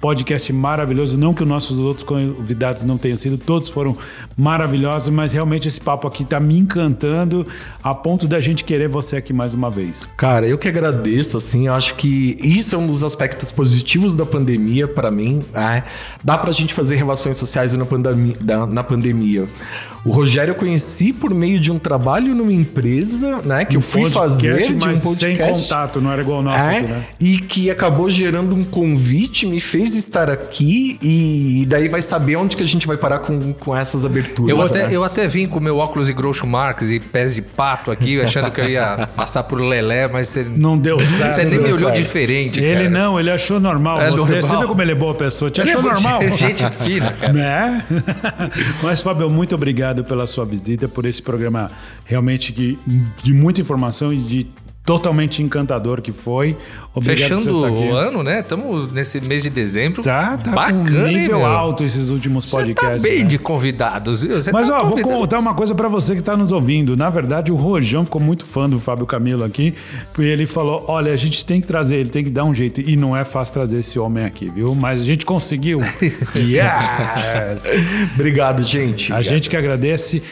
podcast 0.00 0.52
maravilhoso. 0.52 1.16
Não 1.18 1.32
que 1.32 1.42
os 1.42 1.48
nossos 1.48 1.78
outros 1.78 2.02
convidados 2.04 2.82
não 2.82 2.98
tenham 2.98 3.16
sido, 3.16 3.38
todos 3.38 3.70
foram 3.70 3.96
maravilhosos, 4.36 5.08
mas 5.08 5.32
realmente 5.32 5.68
esse 5.68 5.80
papo 5.80 6.08
aqui 6.08 6.24
tá 6.24 6.40
me 6.40 6.58
encantando 6.58 7.46
a 7.82 7.94
ponto 7.94 8.26
da 8.26 8.40
gente 8.40 8.64
querer 8.64 8.88
você 8.88 9.16
aqui 9.18 9.32
mais 9.32 9.54
uma 9.54 9.70
vez. 9.70 10.08
Cara, 10.16 10.46
eu 10.48 10.58
que 10.58 10.66
agradeço, 10.66 11.36
assim, 11.36 11.68
acho 11.68 11.94
que 11.94 12.36
isso 12.42 12.74
é 12.74 12.78
um 12.78 12.86
dos 12.86 13.04
aspectos 13.04 13.52
positivos 13.52 14.16
da 14.16 14.26
pandemia 14.26 14.88
para 14.88 15.10
mim. 15.12 15.44
né? 15.52 15.84
Dá 16.24 16.36
pra 16.36 16.50
gente 16.50 16.74
fazer 16.74 16.96
relações 16.96 17.36
sociais 17.36 17.72
na 17.72 17.84
pandemia, 17.86 18.36
da- 18.40 18.66
na 18.66 18.82
pandemia. 18.82 19.46
O 20.04 20.10
Rogério 20.10 20.52
eu 20.52 20.54
conheci 20.54 21.12
por 21.12 21.34
meio 21.34 21.58
de 21.58 21.70
um 21.70 21.78
trabalho 21.78 22.34
numa 22.34 22.52
empresa, 22.52 23.40
né, 23.44 23.64
que 23.64 23.76
eu 23.76 23.80
fui 23.80 24.02
Podcast, 24.02 24.18
fazer 24.18 24.58
de 24.58 24.72
um 24.72 24.78
mas 24.78 25.02
podcast. 25.02 25.36
sem 25.36 25.52
contato, 25.52 26.00
não 26.00 26.12
era 26.12 26.22
igual 26.22 26.40
o 26.40 26.42
nosso 26.42 26.68
É, 26.68 26.78
aqui, 26.78 26.86
né? 26.86 27.04
E 27.20 27.38
que 27.38 27.70
acabou 27.70 28.08
gerando 28.10 28.54
um 28.54 28.64
convite, 28.64 29.46
me 29.46 29.60
fez 29.60 29.94
estar 29.94 30.30
aqui 30.30 30.98
e, 31.02 31.66
daí 31.68 31.88
vai 31.88 32.00
saber 32.00 32.36
onde 32.36 32.56
que 32.56 32.62
a 32.62 32.66
gente 32.66 32.86
vai 32.86 32.96
parar 32.96 33.18
com, 33.20 33.52
com 33.52 33.76
essas 33.76 34.04
aberturas. 34.04 34.56
Eu 34.56 34.62
até, 34.62 34.86
né? 34.86 34.96
eu 34.96 35.04
até 35.04 35.26
vim 35.26 35.46
com 35.46 35.60
meu 35.60 35.78
óculos 35.78 36.08
e 36.08 36.12
Groucho 36.12 36.46
Marx 36.46 36.90
e 36.90 37.00
pés 37.00 37.34
de 37.34 37.42
pato 37.42 37.90
aqui, 37.90 38.18
achando 38.22 38.50
que 38.50 38.60
eu 38.60 38.68
ia 38.68 39.08
passar 39.14 39.42
por 39.42 39.60
Lelé, 39.60 40.08
mas 40.08 40.28
você 40.28 40.44
Não 40.44 40.78
deu 40.78 40.98
certo. 41.04 41.30
Você 41.30 41.44
nem 41.44 41.58
me 41.58 41.72
olhou 41.72 41.78
certo. 41.78 41.96
diferente, 41.96 42.60
Ele 42.60 42.84
cara. 42.84 42.90
não, 42.90 43.18
ele 43.18 43.30
achou 43.30 43.58
normal. 43.58 44.00
É 44.00 44.10
você, 44.10 44.40
normal. 44.40 44.60
você 44.60 44.66
como 44.66 44.82
ele 44.82 44.92
é 44.92 44.94
boa 44.94 45.14
pessoa? 45.14 45.50
Te 45.50 45.60
Ele 45.60 45.70
é 45.70 45.72
achou 45.72 45.82
muito 45.82 46.02
normal? 46.02 46.22
gente 46.38 46.70
fina, 46.70 47.12
cara. 47.12 47.32
Né? 47.32 47.84
Mas, 48.82 49.02
Fábio, 49.02 49.28
muito 49.28 49.54
obrigado 49.54 49.87
pela 50.04 50.26
sua 50.26 50.44
visita, 50.44 50.88
por 50.88 51.04
esse 51.04 51.22
programa 51.22 51.70
realmente 52.04 52.52
que, 52.52 52.78
de 53.22 53.32
muita 53.32 53.60
informação 53.60 54.12
e 54.12 54.18
de 54.18 54.46
totalmente 54.88 55.42
encantador 55.42 56.00
que 56.00 56.10
foi. 56.10 56.56
Obrigado 56.94 57.18
Fechando 57.18 57.66
aqui. 57.66 57.76
o 57.76 57.94
ano, 57.94 58.22
né? 58.22 58.40
Estamos 58.40 58.90
nesse 58.90 59.20
mês 59.20 59.42
de 59.42 59.50
dezembro. 59.50 60.02
Tá, 60.02 60.38
tá 60.38 60.50
Bacana, 60.50 61.10
hein, 61.10 61.14
nível 61.18 61.40
meu? 61.40 61.46
alto 61.46 61.84
esses 61.84 62.08
últimos 62.08 62.46
Você 62.46 62.56
podcasts. 62.56 63.02
tá 63.02 63.08
bem 63.08 63.18
né? 63.18 63.24
de 63.28 63.36
convidados, 63.38 64.22
viu? 64.22 64.40
Você 64.40 64.50
Mas 64.50 64.66
tá 64.66 64.78
ó, 64.78 64.84
vou 64.84 64.92
convidado. 64.92 65.14
contar 65.14 65.38
uma 65.40 65.52
coisa 65.52 65.74
pra 65.74 65.88
você 65.88 66.16
que 66.16 66.22
tá 66.22 66.38
nos 66.38 66.52
ouvindo. 66.52 66.96
Na 66.96 67.10
verdade, 67.10 67.52
o 67.52 67.54
Rojão 67.56 68.02
ficou 68.02 68.18
muito 68.18 68.46
fã 68.46 68.66
do 68.66 68.80
Fábio 68.80 69.04
Camilo 69.04 69.44
aqui. 69.44 69.74
E 70.18 70.22
ele 70.22 70.46
falou: 70.46 70.86
olha, 70.88 71.12
a 71.12 71.16
gente 71.16 71.44
tem 71.44 71.60
que 71.60 71.66
trazer, 71.66 71.96
ele 71.96 72.08
tem 72.08 72.24
que 72.24 72.30
dar 72.30 72.44
um 72.44 72.54
jeito. 72.54 72.80
E 72.80 72.96
não 72.96 73.14
é 73.14 73.24
fácil 73.24 73.52
trazer 73.52 73.80
esse 73.80 73.98
homem 73.98 74.24
aqui, 74.24 74.48
viu? 74.48 74.74
Mas 74.74 75.02
a 75.02 75.04
gente 75.04 75.26
conseguiu. 75.26 75.80
yes! 76.34 77.66
Obrigado, 78.14 78.62
gente. 78.62 79.12
A 79.12 79.20
gente 79.20 79.50
que 79.50 79.56
agradece. 79.56 80.22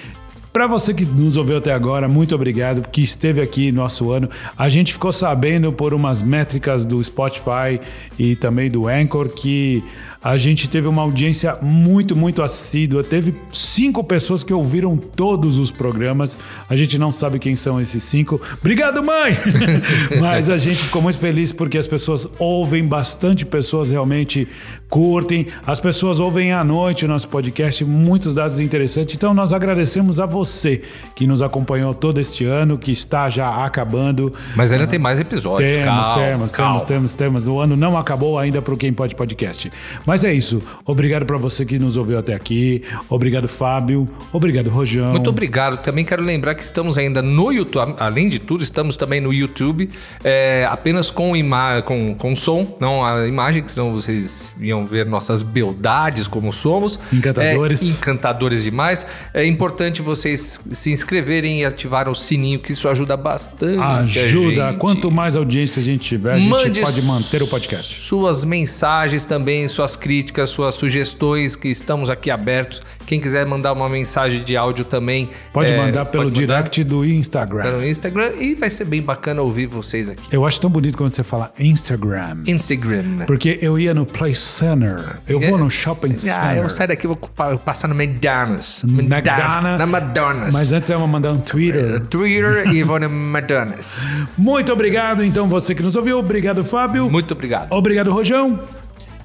Para 0.56 0.66
você 0.66 0.94
que 0.94 1.04
nos 1.04 1.36
ouviu 1.36 1.58
até 1.58 1.70
agora, 1.70 2.08
muito 2.08 2.34
obrigado 2.34 2.88
que 2.88 3.02
esteve 3.02 3.42
aqui 3.42 3.70
nosso 3.70 4.10
ano. 4.10 4.26
A 4.56 4.70
gente 4.70 4.90
ficou 4.90 5.12
sabendo 5.12 5.70
por 5.70 5.92
umas 5.92 6.22
métricas 6.22 6.86
do 6.86 7.04
Spotify 7.04 7.78
e 8.18 8.34
também 8.34 8.70
do 8.70 8.88
Anchor 8.88 9.28
que 9.28 9.84
a 10.22 10.36
gente 10.36 10.68
teve 10.68 10.88
uma 10.88 11.02
audiência 11.02 11.56
muito, 11.60 12.16
muito 12.16 12.42
assídua. 12.42 13.04
Teve 13.04 13.34
cinco 13.52 14.02
pessoas 14.02 14.42
que 14.42 14.52
ouviram 14.52 14.96
todos 14.96 15.58
os 15.58 15.70
programas. 15.70 16.38
A 16.68 16.76
gente 16.76 16.98
não 16.98 17.12
sabe 17.12 17.38
quem 17.38 17.54
são 17.54 17.80
esses 17.80 18.02
cinco. 18.02 18.40
Obrigado, 18.60 19.02
mãe! 19.02 19.36
Mas 20.20 20.50
a 20.50 20.58
gente 20.58 20.84
ficou 20.84 21.02
muito 21.02 21.18
feliz 21.18 21.52
porque 21.52 21.78
as 21.78 21.86
pessoas 21.86 22.28
ouvem, 22.38 22.84
bastante 22.84 23.44
pessoas 23.44 23.90
realmente 23.90 24.48
curtem. 24.88 25.46
As 25.66 25.80
pessoas 25.80 26.20
ouvem 26.20 26.52
à 26.52 26.64
noite 26.64 27.04
o 27.04 27.08
nosso 27.08 27.28
podcast, 27.28 27.84
muitos 27.84 28.34
dados 28.34 28.60
interessantes. 28.60 29.14
Então 29.14 29.34
nós 29.34 29.52
agradecemos 29.52 30.18
a 30.20 30.26
você 30.26 30.82
que 31.14 31.26
nos 31.26 31.42
acompanhou 31.42 31.94
todo 31.94 32.20
este 32.20 32.44
ano, 32.44 32.78
que 32.78 32.90
está 32.90 33.28
já 33.28 33.64
acabando. 33.64 34.32
Mas 34.54 34.72
ainda 34.72 34.86
tem 34.86 34.98
mais 34.98 35.20
episódios. 35.20 35.70
Temos, 35.70 35.86
calma, 35.86 36.14
temos, 36.14 36.52
calma. 36.52 36.80
temos, 36.80 37.14
temos, 37.14 37.14
temos. 37.14 37.48
O 37.48 37.60
ano 37.60 37.76
não 37.76 37.96
acabou 37.96 38.38
ainda 38.38 38.62
para 38.62 38.74
o 38.74 38.76
Quem 38.76 38.92
Pode 38.92 39.14
Podcast. 39.14 39.70
Mas 40.06 40.22
é 40.22 40.32
isso. 40.32 40.62
Obrigado 40.84 41.26
para 41.26 41.36
você 41.36 41.66
que 41.66 41.78
nos 41.78 41.96
ouviu 41.96 42.18
até 42.18 42.32
aqui. 42.32 42.82
Obrigado, 43.08 43.48
Fábio. 43.48 44.08
Obrigado, 44.32 44.70
Rojão. 44.70 45.10
Muito 45.10 45.28
obrigado. 45.28 45.78
Também 45.78 46.04
quero 46.04 46.22
lembrar 46.22 46.54
que 46.54 46.62
estamos 46.62 46.96
ainda 46.96 47.20
no 47.20 47.50
YouTube. 47.50 47.94
Além 47.98 48.28
de 48.28 48.38
tudo, 48.38 48.62
estamos 48.62 48.96
também 48.96 49.20
no 49.20 49.32
YouTube, 49.32 49.90
é, 50.22 50.66
apenas 50.70 51.10
com, 51.10 51.36
ima 51.36 51.82
com, 51.82 52.14
com 52.14 52.36
som, 52.36 52.76
não 52.78 53.04
a 53.04 53.26
imagem, 53.26 53.62
que 53.62 53.72
senão 53.72 53.92
vocês 53.92 54.54
iam 54.60 54.86
ver 54.86 55.06
nossas 55.06 55.42
beldades 55.42 56.28
como 56.28 56.52
somos. 56.52 57.00
Encantadores. 57.12 57.82
É, 57.82 57.84
encantadores 57.86 58.62
demais. 58.62 59.06
É 59.34 59.44
importante 59.44 60.02
vocês 60.02 60.60
se 60.72 60.92
inscreverem 60.92 61.62
e 61.62 61.64
ativar 61.64 62.08
o 62.08 62.14
sininho, 62.14 62.60
que 62.60 62.72
isso 62.72 62.88
ajuda 62.88 63.16
bastante. 63.16 63.80
a 63.80 63.96
Ajuda. 63.96 64.74
Quanto 64.74 65.10
mais 65.10 65.34
audiência 65.34 65.80
a 65.80 65.84
gente 65.84 66.06
tiver, 66.06 66.34
a 66.34 66.38
gente 66.38 66.48
Mande 66.48 66.80
pode 66.80 67.02
manter 67.02 67.42
o 67.42 67.46
podcast. 67.48 68.00
Suas 68.02 68.44
mensagens 68.44 69.26
também, 69.26 69.66
suas 69.66 69.95
críticas, 69.96 70.50
suas 70.50 70.74
sugestões, 70.74 71.56
que 71.56 71.68
estamos 71.68 72.10
aqui 72.10 72.30
abertos. 72.30 72.82
Quem 73.06 73.20
quiser 73.20 73.46
mandar 73.46 73.72
uma 73.72 73.88
mensagem 73.88 74.42
de 74.42 74.56
áudio 74.56 74.84
também. 74.84 75.30
Pode 75.52 75.72
é, 75.72 75.76
mandar 75.76 76.04
pelo 76.06 76.24
pode 76.24 76.40
mandar 76.40 76.54
direct 76.54 76.84
do 76.84 77.04
Instagram. 77.04 77.62
pelo 77.62 77.86
Instagram 77.86 78.32
e 78.38 78.54
vai 78.54 78.68
ser 78.68 78.84
bem 78.84 79.00
bacana 79.00 79.42
ouvir 79.42 79.66
vocês 79.66 80.08
aqui. 80.08 80.22
Eu 80.30 80.44
acho 80.44 80.60
tão 80.60 80.68
bonito 80.70 80.96
quando 80.96 81.10
você 81.12 81.22
fala 81.22 81.52
Instagram. 81.58 82.38
Instagram. 82.46 83.24
Porque 83.26 83.58
eu 83.62 83.78
ia 83.78 83.94
no 83.94 84.04
Play 84.04 84.34
Center. 84.34 85.18
Eu 85.28 85.40
vou 85.40 85.56
no 85.56 85.70
shopping 85.70 86.18
center. 86.18 86.38
Ah, 86.40 86.56
eu 86.56 86.68
saio 86.68 86.88
daqui 86.88 87.06
e 87.06 87.08
vou 87.08 87.16
pa- 87.16 87.56
passar 87.56 87.88
no 87.88 88.00
McDonald's. 88.00 88.82
McDonald's. 88.84 89.78
Na 89.78 89.86
Madonna's. 89.86 90.52
Mas 90.54 90.72
antes 90.72 90.90
eu 90.90 90.98
vou 90.98 91.08
mandar 91.08 91.32
um 91.32 91.38
Twitter. 91.38 92.00
Twitter 92.06 92.68
e 92.68 92.82
vou 92.82 92.98
no 92.98 93.08
Madonna's. 93.08 94.04
Muito 94.36 94.72
obrigado, 94.72 95.22
então, 95.24 95.48
você 95.48 95.74
que 95.74 95.82
nos 95.82 95.96
ouviu. 95.96 96.18
Obrigado, 96.18 96.64
Fábio. 96.64 97.08
Muito 97.10 97.32
obrigado. 97.32 97.72
Obrigado, 97.72 98.10
Rojão. 98.12 98.60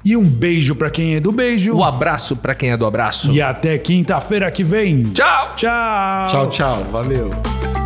E 0.03 0.17
um 0.17 0.23
beijo 0.23 0.75
pra 0.75 0.89
quem 0.89 1.15
é 1.15 1.19
do 1.19 1.31
beijo. 1.31 1.73
O 1.73 1.83
abraço 1.83 2.35
pra 2.35 2.55
quem 2.55 2.71
é 2.71 2.77
do 2.77 2.85
abraço. 2.85 3.31
E 3.31 3.41
até 3.41 3.77
quinta-feira 3.77 4.49
que 4.49 4.63
vem. 4.63 5.03
Tchau! 5.03 5.53
Tchau. 5.55 6.27
Tchau, 6.27 6.49
tchau. 6.49 6.83
Valeu. 6.91 7.80